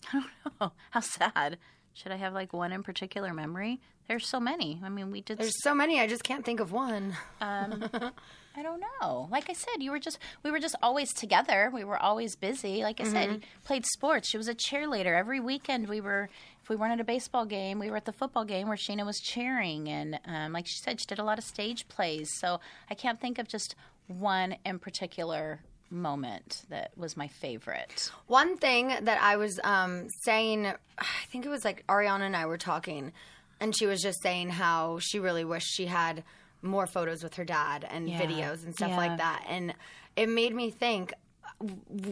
I 0.13 0.21
don't 0.21 0.61
know. 0.61 0.73
How 0.91 1.01
sad. 1.01 1.59
Should 1.95 2.13
I 2.13 2.17
have 2.17 2.35
like 2.35 2.53
one 2.53 2.73
in 2.73 2.83
particular 2.83 3.33
memory? 3.33 3.81
There's 4.09 4.29
so 4.29 4.39
many. 4.39 4.81
I 4.85 4.89
mean, 4.89 5.11
we 5.11 5.21
did. 5.23 5.39
There's 5.39 5.63
so 5.63 5.75
many, 5.75 6.01
I 6.01 6.07
just 6.07 6.23
can't 6.25 6.45
think 6.45 6.61
of 6.61 6.71
one. 6.73 7.17
Um, 7.41 7.89
I 8.57 8.63
don't 8.63 8.83
know. 9.03 9.29
Like 9.31 9.51
I 9.51 9.53
said, 9.53 9.81
you 9.83 9.91
were 9.91 9.99
just 9.99 10.19
we 10.43 10.51
were 10.51 10.59
just 10.59 10.77
always 10.83 11.13
together. 11.13 11.71
We 11.73 11.85
were 11.85 11.99
always 11.99 12.37
busy. 12.37 12.83
Like 12.83 13.01
I 13.01 13.05
said, 13.05 13.45
played 13.65 13.85
sports. 13.85 14.31
She 14.31 14.39
was 14.39 14.49
a 14.49 14.55
cheerleader 14.55 15.15
every 15.17 15.41
weekend. 15.41 15.89
We 15.89 16.01
were 16.01 16.31
if 16.63 16.71
we 16.71 16.77
weren't 16.77 16.95
at 16.95 17.01
a 17.01 17.05
baseball 17.05 17.45
game, 17.45 17.79
we 17.79 17.91
were 17.91 17.97
at 17.97 18.07
the 18.07 18.13
football 18.13 18.45
game 18.45 18.67
where 18.67 18.77
Scheana 18.77 19.05
was 19.05 19.21
cheering. 19.21 19.89
And 19.89 20.19
um, 20.27 20.53
like 20.53 20.67
she 20.67 20.79
said, 20.79 21.01
she 21.01 21.07
did 21.07 21.19
a 21.19 21.25
lot 21.25 21.39
of 21.39 21.45
stage 21.45 21.87
plays. 21.89 22.31
So 22.39 22.61
I 22.91 22.95
can't 22.95 23.21
think 23.21 23.39
of 23.39 23.47
just 23.47 23.77
one 24.09 24.57
in 24.65 24.79
particular 24.79 25.61
moment 25.91 26.63
that 26.69 26.91
was 26.97 27.17
my 27.17 27.29
favorite. 27.29 28.11
One 28.27 28.57
thing 28.57 28.89
that 28.89 29.23
I 29.23 29.37
was 29.37 29.61
um, 29.63 30.09
saying, 30.25 30.67
I 30.67 31.05
think 31.31 31.47
it 31.47 31.49
was 31.49 31.65
like 31.65 31.87
Ariana 31.89 32.23
and 32.23 32.37
I 32.37 32.47
were 32.47 32.59
talking, 32.59 33.13
and 33.61 33.77
she 33.77 33.87
was 33.87 34.01
just 34.01 34.23
saying 34.23 34.51
how 34.51 34.99
she 35.01 35.19
really 35.19 35.45
wished 35.45 35.69
she 35.75 35.87
had 35.87 36.25
more 36.63 36.87
photos 36.87 37.23
with 37.23 37.35
her 37.35 37.45
dad 37.45 37.87
and 37.89 38.09
Yeah. 38.09 38.21
videos 38.21 38.65
and 38.65 38.75
stuff 38.75 38.91
Yeah. 38.91 38.97
like 38.97 39.17
that. 39.19 39.45
And 39.49 39.75
it 40.17 40.29
made 40.29 40.55
me 40.55 40.71
think, 40.71 41.13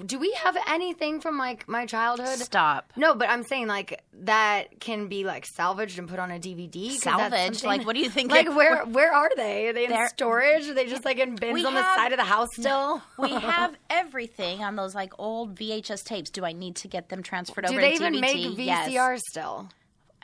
do 0.06 0.18
we 0.18 0.32
have 0.42 0.56
anything 0.68 1.20
from 1.20 1.36
like 1.36 1.68
my 1.68 1.84
childhood? 1.84 2.38
Stop. 2.38 2.92
No, 2.96 3.14
but 3.14 3.28
I'm 3.28 3.42
saying 3.42 3.66
like 3.66 4.02
that 4.22 4.80
can 4.80 5.08
be 5.08 5.24
like 5.24 5.44
salvaged 5.44 5.98
and 5.98 6.08
put 6.08 6.18
on 6.18 6.30
a 6.30 6.38
DVD. 6.38 6.92
Salvaged? 6.92 7.62
Like, 7.62 7.84
what 7.84 7.94
do 7.94 8.00
you 8.00 8.08
think 8.08 8.30
Like 8.30 8.46
it- 8.46 8.54
where 8.54 8.84
where 8.86 9.12
are 9.12 9.30
they? 9.36 9.68
Are 9.68 9.72
they 9.74 9.84
in 9.86 10.08
storage? 10.08 10.66
Are 10.68 10.72
they 10.74 10.86
just 10.86 11.04
like 11.04 11.18
in 11.18 11.34
bins 11.34 11.62
on 11.64 11.74
the 11.74 11.82
side 11.94 12.12
of 12.12 12.18
the 12.18 12.24
house 12.24 12.48
still? 12.54 13.02
We 13.18 13.30
have 13.32 13.76
everything 13.90 14.62
on 14.64 14.76
those 14.76 14.94
like 14.94 15.12
old 15.18 15.56
VHS 15.58 16.04
tapes. 16.04 16.30
Do 16.30 16.44
I 16.46 16.52
need 16.52 16.76
to 16.76 16.88
get 16.88 17.10
them 17.10 17.22
transferred 17.22 17.66
Do 17.66 17.72
over 17.72 17.80
they 17.82 17.96
to 17.98 18.06
even 18.06 18.14
DVD? 18.14 18.20
make 18.56 18.66
Yes. 18.66 18.88
VCR 18.88 19.18
still? 19.30 19.68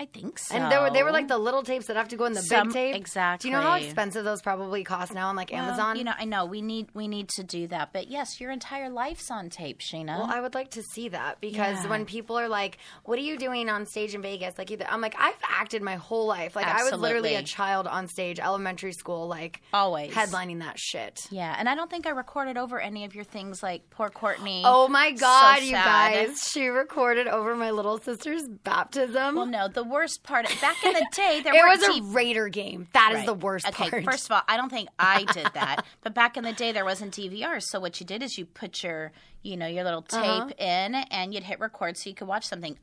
I 0.00 0.06
think 0.06 0.38
so. 0.38 0.54
And 0.56 0.72
they 0.72 0.78
were 0.78 0.90
they 0.90 1.02
were 1.02 1.12
like 1.12 1.28
the 1.28 1.36
little 1.36 1.62
tapes 1.62 1.86
that 1.88 1.96
have 1.96 2.08
to 2.08 2.16
go 2.16 2.24
in 2.24 2.32
the 2.32 2.40
Some- 2.40 2.68
big 2.68 2.72
tape. 2.74 2.96
exactly. 2.96 3.50
Do 3.50 3.52
you 3.54 3.60
know 3.60 3.68
how 3.68 3.74
expensive 3.76 4.24
those 4.24 4.40
probably 4.40 4.82
cost 4.82 5.12
now 5.12 5.28
on 5.28 5.36
like 5.36 5.50
Well, 5.52 5.62
Amazon? 5.62 5.96
You 5.96 6.04
know, 6.04 6.14
I 6.18 6.24
know 6.24 6.46
we 6.46 6.62
need 6.62 6.88
we 6.94 7.06
need 7.06 7.28
to 7.36 7.44
do 7.44 7.66
that, 7.66 7.92
but 7.92 8.08
yes, 8.08 8.40
your 8.40 8.50
entire 8.50 8.88
life's 8.88 9.30
on 9.30 9.50
tape, 9.50 9.80
Scheana. 9.80 10.18
Well, 10.18 10.30
I 10.30 10.40
would 10.40 10.54
like 10.54 10.70
to 10.70 10.82
see 10.82 11.10
that 11.10 11.40
because 11.42 11.84
Yeah. 11.84 11.90
when 11.90 12.06
people 12.06 12.38
are 12.38 12.48
like, 12.48 12.78
"What 13.04 13.18
are 13.18 13.22
you 13.22 13.36
doing 13.36 13.68
on 13.68 13.84
stage 13.84 14.14
in 14.14 14.22
Vegas?" 14.22 14.56
Like, 14.56 14.70
either 14.70 14.86
I'm 14.88 15.02
like, 15.02 15.16
I've 15.18 15.36
acted 15.46 15.82
my 15.82 15.96
whole 15.96 16.26
life. 16.26 16.56
Like, 16.56 16.66
I 16.66 16.82
was 16.82 16.94
literally 16.94 17.34
a 17.34 17.42
child 17.42 17.86
on 17.86 18.08
stage, 18.08 18.40
elementary 18.40 18.92
school, 18.92 19.28
like 19.28 19.60
Always. 19.74 20.14
headlining 20.14 20.60
that 20.60 20.78
shit. 20.78 21.26
yeah, 21.30 21.54
and 21.58 21.68
I 21.68 21.74
don't 21.74 21.90
think 21.90 22.06
I 22.06 22.10
recorded 22.10 22.56
over 22.56 22.80
any 22.80 23.04
of 23.04 23.14
your 23.14 23.24
things, 23.24 23.62
like 23.62 23.90
poor 23.90 24.08
Cortney. 24.08 24.62
Oh 24.64 24.88
my 24.88 25.10
god, 25.10 25.58
So 25.58 25.64
you 25.64 25.72
sad. 25.72 25.84
guys! 26.28 26.48
She 26.50 26.68
recorded 26.68 27.28
over 27.28 27.54
my 27.54 27.70
little 27.70 27.98
sister's 27.98 28.48
baptism. 28.48 29.34
Well, 29.36 29.46
no, 29.46 29.68
the 29.68 29.84
worst 29.90 30.22
part. 30.22 30.46
Back 30.60 30.82
in 30.84 30.92
the 30.94 31.06
day, 31.12 31.40
there 31.42 31.54
It 31.54 31.68
was 31.68 31.82
a 31.82 31.90
TV 32.00 32.14
Raider 32.14 32.48
game. 32.48 32.88
That 32.92 33.10
is 33.12 33.16
Right. 33.18 33.26
the 33.26 33.34
worst 33.34 33.66
okay, 33.68 33.90
part. 33.90 34.04
first 34.04 34.26
of 34.26 34.32
all, 34.32 34.42
I 34.48 34.56
don't 34.56 34.70
think 34.70 34.88
I 34.98 35.24
did 35.32 35.48
that. 35.54 35.84
but 36.02 36.14
back 36.14 36.36
in 36.36 36.44
the 36.44 36.52
day, 36.52 36.72
there 36.72 36.84
wasn't 36.84 37.14
DVR. 37.14 37.60
So 37.62 37.80
what 37.80 38.00
you 38.00 38.06
did 38.06 38.22
is 38.22 38.38
you 38.38 38.46
put 38.46 38.82
your, 38.82 39.12
you 39.42 39.56
know, 39.56 39.66
your 39.66 39.84
little 39.84 40.02
tape 40.02 40.20
Uh-huh. 40.22 40.48
in, 40.58 40.94
and 40.94 41.34
you'd 41.34 41.44
hit 41.44 41.60
record 41.60 41.96
so 41.96 42.08
you 42.08 42.14
could 42.14 42.28
watch 42.28 42.46
something. 42.46 42.78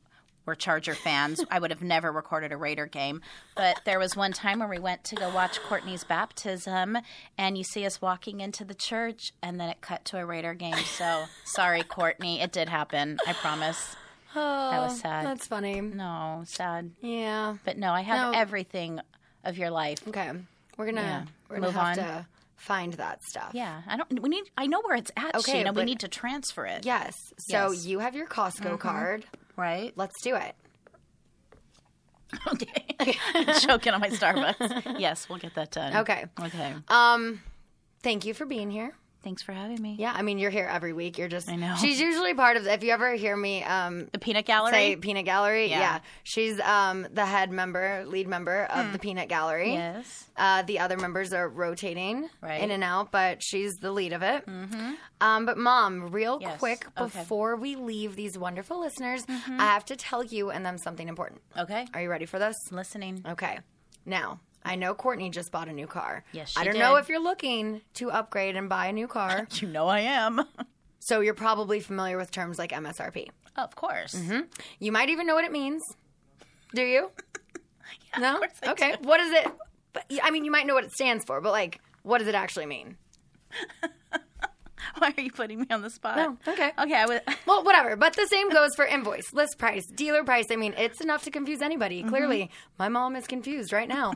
We're 0.46 0.54
Charger 0.54 0.94
fans. 0.94 1.44
I 1.50 1.58
would 1.58 1.70
have 1.70 1.82
never 1.82 2.10
recorded 2.10 2.52
a 2.52 2.56
Raider 2.56 2.86
game, 2.86 3.20
but 3.54 3.82
there 3.84 3.98
was 3.98 4.16
one 4.16 4.32
time 4.32 4.60
where 4.60 4.68
we 4.68 4.78
went 4.78 5.04
to 5.04 5.14
go 5.14 5.28
watch 5.28 5.60
Cortney's 5.68 6.04
baptism, 6.04 6.96
and 7.36 7.58
you 7.58 7.64
see 7.64 7.84
us 7.84 8.00
walking 8.00 8.40
into 8.40 8.64
the 8.64 8.72
church, 8.72 9.34
and 9.42 9.60
then 9.60 9.68
it 9.68 9.82
cut 9.82 10.06
to 10.06 10.18
a 10.18 10.24
Raider 10.24 10.54
game. 10.54 10.74
So 10.76 11.24
sorry, 11.44 11.82
Courtney, 11.82 12.40
it 12.40 12.50
did 12.50 12.70
happen. 12.70 13.18
I 13.26 13.34
promise. 13.34 13.94
That 14.34 14.80
was 14.80 15.00
sad. 15.00 15.24
Oh, 15.24 15.28
That's 15.28 15.46
funny. 15.46 15.80
no 15.80 16.42
sad, 16.46 16.90
Yeah. 17.00 17.56
but 17.64 17.78
no, 17.78 17.92
I 17.92 18.02
have 18.02 18.32
No. 18.32 18.38
everything 18.38 19.00
of 19.44 19.56
your 19.58 19.70
life. 19.70 20.06
Okay. 20.06 20.30
We're 20.76 20.86
gonna 20.86 21.00
Yeah. 21.00 21.24
we're 21.48 21.56
gonna 21.56 21.66
Move 21.68 21.74
have 21.74 21.84
on. 21.84 22.04
to 22.04 22.26
find 22.56 22.92
that 22.94 23.22
stuff. 23.24 23.50
Yeah, 23.54 23.82
I 23.86 23.96
don't. 23.96 24.20
We 24.20 24.28
need. 24.28 24.44
I 24.56 24.66
know 24.66 24.80
where 24.82 24.96
it's 24.96 25.10
at, 25.16 25.34
Okay, 25.36 25.64
Scheana. 25.64 25.74
We 25.74 25.84
need 25.84 26.00
to 26.00 26.08
transfer 26.08 26.66
it. 26.66 26.84
Yes. 26.84 27.14
So 27.38 27.70
Yes. 27.70 27.80
Mm-hmm. 27.80 27.88
you 27.88 27.98
have 28.00 28.14
your 28.14 28.26
Costco 28.26 28.78
card. 28.78 29.24
Right. 29.56 29.92
Let's 29.96 30.20
do 30.22 30.34
it. 30.36 30.54
Okay. 32.52 32.86
Choking 33.60 33.94
on 33.94 34.00
my 34.00 34.10
Starbucks. 34.10 34.98
Yes, 35.00 35.28
we'll 35.30 35.38
get 35.38 35.54
that 35.54 35.70
done. 35.70 35.96
Okay. 35.98 36.26
Okay. 36.40 36.74
Um, 36.88 37.40
thank 38.02 38.26
you 38.26 38.34
for 38.34 38.44
being 38.44 38.70
here. 38.70 38.92
Thanks 39.24 39.42
for 39.42 39.52
having 39.52 39.82
me. 39.82 39.96
Yeah, 39.98 40.12
I 40.14 40.22
mean 40.22 40.38
you're 40.38 40.50
here 40.50 40.68
every 40.70 40.92
week. 40.92 41.18
You're 41.18 41.28
just 41.28 41.48
I 41.48 41.56
know. 41.56 41.74
She's 41.80 42.00
usually 42.00 42.34
part 42.34 42.56
of. 42.56 42.66
If 42.66 42.84
you 42.84 42.92
ever 42.92 43.14
hear 43.14 43.36
me, 43.36 43.64
um, 43.64 44.08
The 44.12 44.18
peanut 44.18 44.46
gallery. 44.46 44.72
say 44.72 44.96
Peanut 44.96 45.24
Gallery, 45.24 45.66
Yeah. 45.68 45.80
yeah, 45.80 45.98
she's 46.22 46.58
um 46.60 47.06
the 47.12 47.26
head 47.26 47.50
member, 47.50 48.04
lead 48.06 48.28
member 48.28 48.64
of 48.66 48.92
the 48.92 48.98
Peanut 48.98 49.28
Gallery. 49.28 49.72
yes. 49.72 50.24
Uh, 50.36 50.62
the 50.62 50.78
other 50.78 50.96
members 50.96 51.32
are 51.32 51.48
rotating 51.48 52.28
Right. 52.40 52.62
in 52.62 52.70
and 52.70 52.84
out, 52.84 53.10
but 53.10 53.42
she's 53.42 53.74
the 53.78 53.90
lead 53.90 54.12
of 54.12 54.22
it. 54.22 54.46
Mm-hmm. 54.46 54.92
Um, 55.20 55.46
but 55.46 55.58
mom, 55.58 56.10
real 56.12 56.38
Yes, 56.40 56.58
quick 56.60 56.86
okay. 56.96 57.04
Mm-hmm. 57.08 57.18
before 57.18 57.56
we 57.56 57.74
leave 57.74 58.14
these 58.14 58.38
wonderful 58.38 58.78
listeners, 58.80 59.24
I 59.28 59.64
have 59.64 59.84
to 59.86 59.96
tell 59.96 60.22
you 60.22 60.50
and 60.50 60.64
them 60.64 60.78
something 60.78 61.08
important. 61.08 61.40
Okay. 61.56 61.86
Are 61.92 62.00
you 62.00 62.08
ready 62.08 62.24
for 62.24 62.38
this? 62.38 62.54
Listening. 62.70 63.24
Okay. 63.28 63.58
Now, 64.06 64.38
I 64.64 64.74
know 64.74 64.94
Cortney 64.94 65.30
just 65.30 65.50
bought 65.50 65.68
a 65.68 65.72
new 65.72 65.86
car. 65.86 66.24
Yes, 66.32 66.54
I 66.56 66.64
don't 66.64 66.78
know 66.78 66.96
if 66.96 67.08
you're 67.08 67.22
looking 67.22 67.80
to 67.94 68.10
upgrade 68.10 68.56
and 68.56 68.68
buy 68.68 68.86
a 68.86 68.92
new 68.92 69.06
car. 69.06 69.46
You 69.60 69.68
know 69.68 69.86
I 69.86 70.00
am. 70.00 70.44
so 70.98 71.20
you're 71.20 71.34
probably 71.34 71.80
familiar 71.80 72.16
with 72.16 72.30
terms 72.30 72.58
like 72.58 72.70
MSRP. 72.72 73.28
of 73.56 73.74
course. 73.74 74.14
Mm-hmm. 74.14 74.40
You 74.78 74.92
might 74.92 75.08
even 75.08 75.26
know 75.26 75.34
what 75.34 75.44
it 75.44 75.52
means. 75.52 75.82
Do 76.74 76.82
you? 76.82 77.10
no? 78.18 78.38
course 78.38 78.60
I 78.62 78.70
okay. 78.72 78.96
What 79.02 79.20
is 79.20 79.32
it? 79.32 79.50
But, 79.92 80.04
I 80.22 80.30
mean, 80.30 80.44
you 80.44 80.50
might 80.50 80.66
know 80.66 80.74
what 80.74 80.84
it 80.84 80.92
stands 80.92 81.24
for, 81.24 81.40
but 81.40 81.52
like, 81.52 81.80
what 82.02 82.18
does 82.18 82.28
it 82.28 82.34
actually 82.34 82.66
mean? 82.66 82.96
Why 84.98 85.12
are 85.16 85.20
you 85.20 85.32
putting 85.32 85.60
me 85.60 85.66
on 85.70 85.82
the 85.82 85.90
spot? 85.90 86.16
No, 86.16 86.36
okay. 86.52 86.72
Okay. 86.78 86.94
I 86.94 87.06
was. 87.06 87.20
Well, 87.46 87.64
whatever. 87.64 87.96
But 87.96 88.14
the 88.14 88.26
same 88.26 88.50
goes 88.50 88.70
for 88.76 88.84
invoice, 88.84 89.32
list 89.32 89.58
price, 89.58 89.86
dealer 89.86 90.22
price. 90.22 90.46
I 90.50 90.56
mean, 90.56 90.74
it's 90.76 91.00
enough 91.00 91.24
to 91.24 91.30
confuse 91.30 91.62
anybody. 91.62 92.00
Mm-hmm. 92.00 92.08
Clearly, 92.10 92.50
my 92.78 92.88
mom 92.88 93.16
is 93.16 93.26
confused 93.26 93.72
right 93.72 93.88
now. 93.88 94.14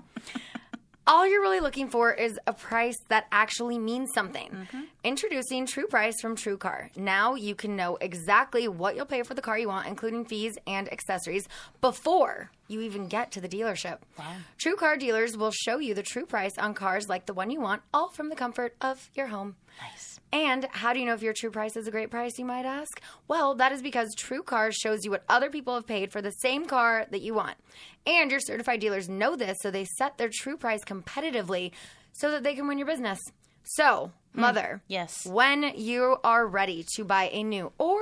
All 1.07 1.27
you're 1.27 1.41
really 1.41 1.61
looking 1.61 1.89
for 1.89 2.13
is 2.13 2.39
a 2.47 2.53
price 2.53 2.99
that 3.09 3.27
actually 3.33 3.79
means 3.79 4.11
something. 4.15 4.51
Mm-hmm. 4.51 4.81
Introducing 5.05 5.67
True 5.67 5.89
Price 5.89 6.21
from 6.21 6.37
True 6.37 6.57
Car. 6.57 6.89
Now 6.95 7.35
you 7.35 7.57
can 7.57 7.75
know 7.75 7.97
exactly 8.01 8.69
what 8.69 8.95
you'll 8.95 9.05
pay 9.05 9.25
for 9.25 9.35
the 9.35 9.43
car 9.43 9.59
you 9.59 9.67
want, 9.67 9.89
including 9.89 10.25
fees 10.25 10.57
and 10.65 10.91
accessories, 10.93 11.49
before 11.81 12.53
you 12.69 12.81
even 12.83 13.09
get 13.09 13.33
to 13.33 13.41
the 13.41 13.49
dealership. 13.49 13.99
True 14.59 14.77
Car 14.77 14.97
dealers 14.97 15.37
will 15.37 15.51
show 15.51 15.79
you 15.79 15.93
the 15.93 16.05
true 16.05 16.25
price 16.25 16.57
on 16.57 16.75
cars 16.75 17.09
like 17.09 17.27
the 17.27 17.35
one 17.35 17.51
you 17.51 17.61
want, 17.61 17.83
all 17.93 18.11
from 18.11 18.29
the 18.29 18.37
comfort 18.37 18.77
of 18.81 19.11
your 19.13 19.27
home. 19.27 19.57
Nice. 19.81 20.21
And 20.33 20.69
how 20.71 20.93
do 20.93 21.01
you 21.01 21.07
know 21.07 21.15
if 21.15 21.23
your 21.23 21.33
true 21.33 21.51
price 21.51 21.77
is 21.77 21.89
a 21.89 21.91
great 21.91 22.13
price, 22.13 22.39
you 22.39 22.45
might 22.45 22.65
ask? 22.65 23.03
Well, 23.27 23.57
that 23.57 23.73
is 23.73 23.83
because 23.83 24.15
True 24.17 24.45
Car 24.45 24.71
shows 24.71 25.05
you 25.05 25.11
what 25.11 25.25
other 25.29 25.51
people 25.51 25.75
have 25.75 25.87
paid 25.87 26.13
for 26.13 26.23
the 26.23 26.31
same 26.31 26.65
car 26.65 27.07
that 27.11 27.23
you 27.23 27.35
want. 27.35 27.57
And 28.07 28.31
your 28.31 28.39
certified 28.39 28.79
dealers 28.79 29.09
know 29.09 29.35
this, 29.35 29.59
so 29.63 29.73
they 29.73 29.85
set 29.85 30.17
their 30.17 30.31
true 30.33 30.57
price 30.57 30.85
competitively 30.85 31.73
so 32.13 32.31
that 32.31 32.45
they 32.45 32.55
can 32.55 32.69
win 32.69 32.79
your 32.79 32.87
business. 32.87 33.19
So, 33.65 34.13
mother, 34.35 34.83
Yes. 34.89 35.27
when 35.27 35.73
you 35.77 36.17
are 36.25 36.47
ready 36.47 36.85
to 36.97 37.05
buy 37.05 37.31
a 37.33 37.43
new 37.43 37.73
or 37.79 38.01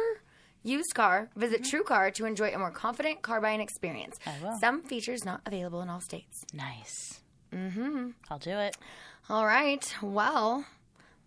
used 0.62 0.94
car, 0.94 1.30
visit 1.36 1.64
True 1.64 1.82
Car 1.84 2.10
to 2.12 2.24
enjoy 2.26 2.52
a 2.54 2.58
more 2.58 2.70
confident 2.70 3.22
car 3.22 3.40
buying 3.40 3.60
experience. 3.60 4.18
will. 4.42 4.56
Some 4.58 4.82
features 4.82 5.24
not 5.24 5.40
available 5.46 5.80
in 5.82 5.88
all 5.88 6.00
states. 6.00 6.44
Nice. 6.52 7.20
Mm-hmm. 7.52 8.10
I'll 8.30 8.38
do 8.38 8.50
it. 8.58 8.76
All 9.28 9.46
right. 9.46 9.84
Well, 10.02 10.64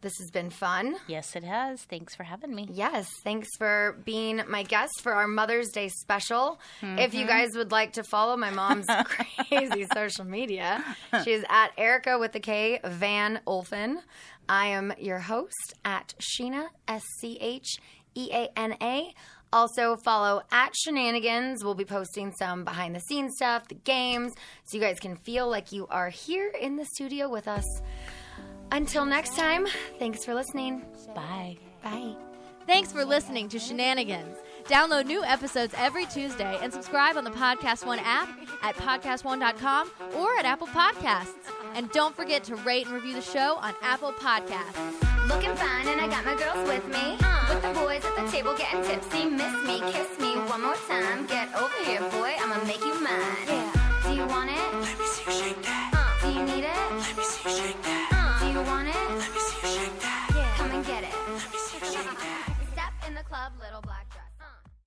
this 0.04 0.20
has 0.20 0.30
been 0.30 0.50
fun. 0.50 0.98
Yes, 1.08 1.36
it 1.36 1.44
has. 1.44 1.82
Thanks 1.84 2.14
for 2.14 2.24
having 2.24 2.54
me. 2.54 2.68
Yes, 2.70 3.10
thanks 3.24 3.48
for 3.58 3.98
being 4.04 4.42
my 4.48 4.64
guest 4.64 5.02
for 5.02 5.14
our 5.14 5.28
Mother's 5.28 5.70
Day 5.70 5.88
special. 5.88 6.60
If 6.82 7.14
you 7.14 7.22
mm-hmm. 7.22 7.30
guys 7.30 7.56
would 7.56 7.72
like 7.72 7.94
to 7.94 8.04
follow 8.04 8.36
my 8.38 8.52
mom's 8.52 8.86
crazy 9.06 9.88
social 9.94 10.26
media, 10.26 10.84
she's 11.24 11.44
at 11.50 11.72
Erika 11.78 12.20
with 12.20 12.34
the 12.34 12.42
K 12.42 12.82
Van 12.84 13.40
Olphen. 13.48 13.96
I 14.50 14.68
am 14.68 14.94
your 15.00 15.20
host 15.20 15.74
at 15.86 16.14
Scheana 16.20 16.68
S 16.88 17.04
C 17.20 17.38
H 17.40 17.78
E 18.14 18.30
A 18.34 18.50
N 18.58 18.76
A. 18.82 19.14
Also 19.54 19.96
follow 19.98 20.42
at 20.52 20.74
Scheananigans. 20.74 21.64
We'll 21.64 21.76
be 21.76 21.86
posting 21.86 22.34
some 22.34 22.64
behind 22.66 22.96
the 22.96 23.00
scenes 23.02 23.36
stuff, 23.36 23.68
the 23.68 23.76
games, 23.76 24.34
so 24.66 24.78
you 24.78 24.84
guys 24.84 25.00
can 25.00 25.16
feel 25.16 25.48
like 25.48 25.72
you 25.72 25.86
are 25.88 26.10
here 26.10 26.52
in 26.60 26.76
the 26.76 26.86
studio 26.86 27.30
with 27.30 27.48
us. 27.48 27.64
Until 28.74 29.06
next 29.06 29.36
time, 29.36 29.68
thanks 30.00 30.26
for 30.26 30.34
listening. 30.34 30.82
Bye. 31.14 31.58
Bye. 31.84 32.16
Thanks 32.66 32.92
for 32.92 33.06
listening 33.06 33.48
to 33.50 33.58
Scheananigans. 33.58 34.36
Download 34.64 35.06
new 35.06 35.24
episodes 35.24 35.76
every 35.78 36.08
Tuesday 36.08 36.58
and 36.60 36.74
subscribe 36.74 37.16
on 37.16 37.24
the 37.24 37.30
Podcast 37.30 37.86
One 37.86 38.00
app 38.00 38.30
at 38.64 38.74
podcastone.com 38.76 39.92
or 40.16 40.36
at 40.40 40.46
Apple 40.46 40.66
Podcasts. 40.66 41.36
And 41.76 41.92
don't 41.92 42.16
forget 42.16 42.44
to 42.46 42.56
rate 42.56 42.88
and 42.88 42.96
review 42.96 43.14
the 43.14 43.22
show 43.22 43.58
on 43.58 43.76
Apple 43.84 44.12
Podcasts. 44.14 45.28
Looking 45.28 45.54
fine, 45.54 45.88
and 45.88 46.02
I 46.02 46.08
got 46.08 46.26
my 46.26 46.34
girls 46.34 46.68
with 46.68 46.88
me. 46.88 47.18
Uh, 47.22 47.46
with 47.50 47.62
the 47.62 47.80
boys 47.80 48.04
at 48.04 48.16
the 48.16 48.32
table 48.32 48.56
getting 48.58 48.82
tipsy. 48.82 49.26
Miss 49.26 49.54
me, 49.68 49.82
kiss 49.92 50.20
me 50.20 50.34
one 50.50 50.64
more 50.64 50.78
time. 50.88 51.28
Get 51.28 51.54
over 51.54 51.78
here, 51.86 52.02
boy. 52.10 52.34
I'ma 52.40 52.64
make 52.64 52.80
you 52.82 53.00
mine. 53.00 53.46
Yeah. 53.46 54.00
Do 54.04 54.16
you 54.16 54.26
want 54.26 54.50
it? 54.50 54.74
Let 54.82 54.98
me 54.98 55.06
see 55.06 55.24
you 55.28 55.32
shake 55.32 55.62
that. 55.62 55.92
Uh, 55.94 56.28
do 56.28 56.40
you 56.40 56.46
need 56.46 56.64
it? 56.64 56.92
Let 56.92 57.18
me 57.18 57.24
see 57.24 57.50
you. 57.50 57.53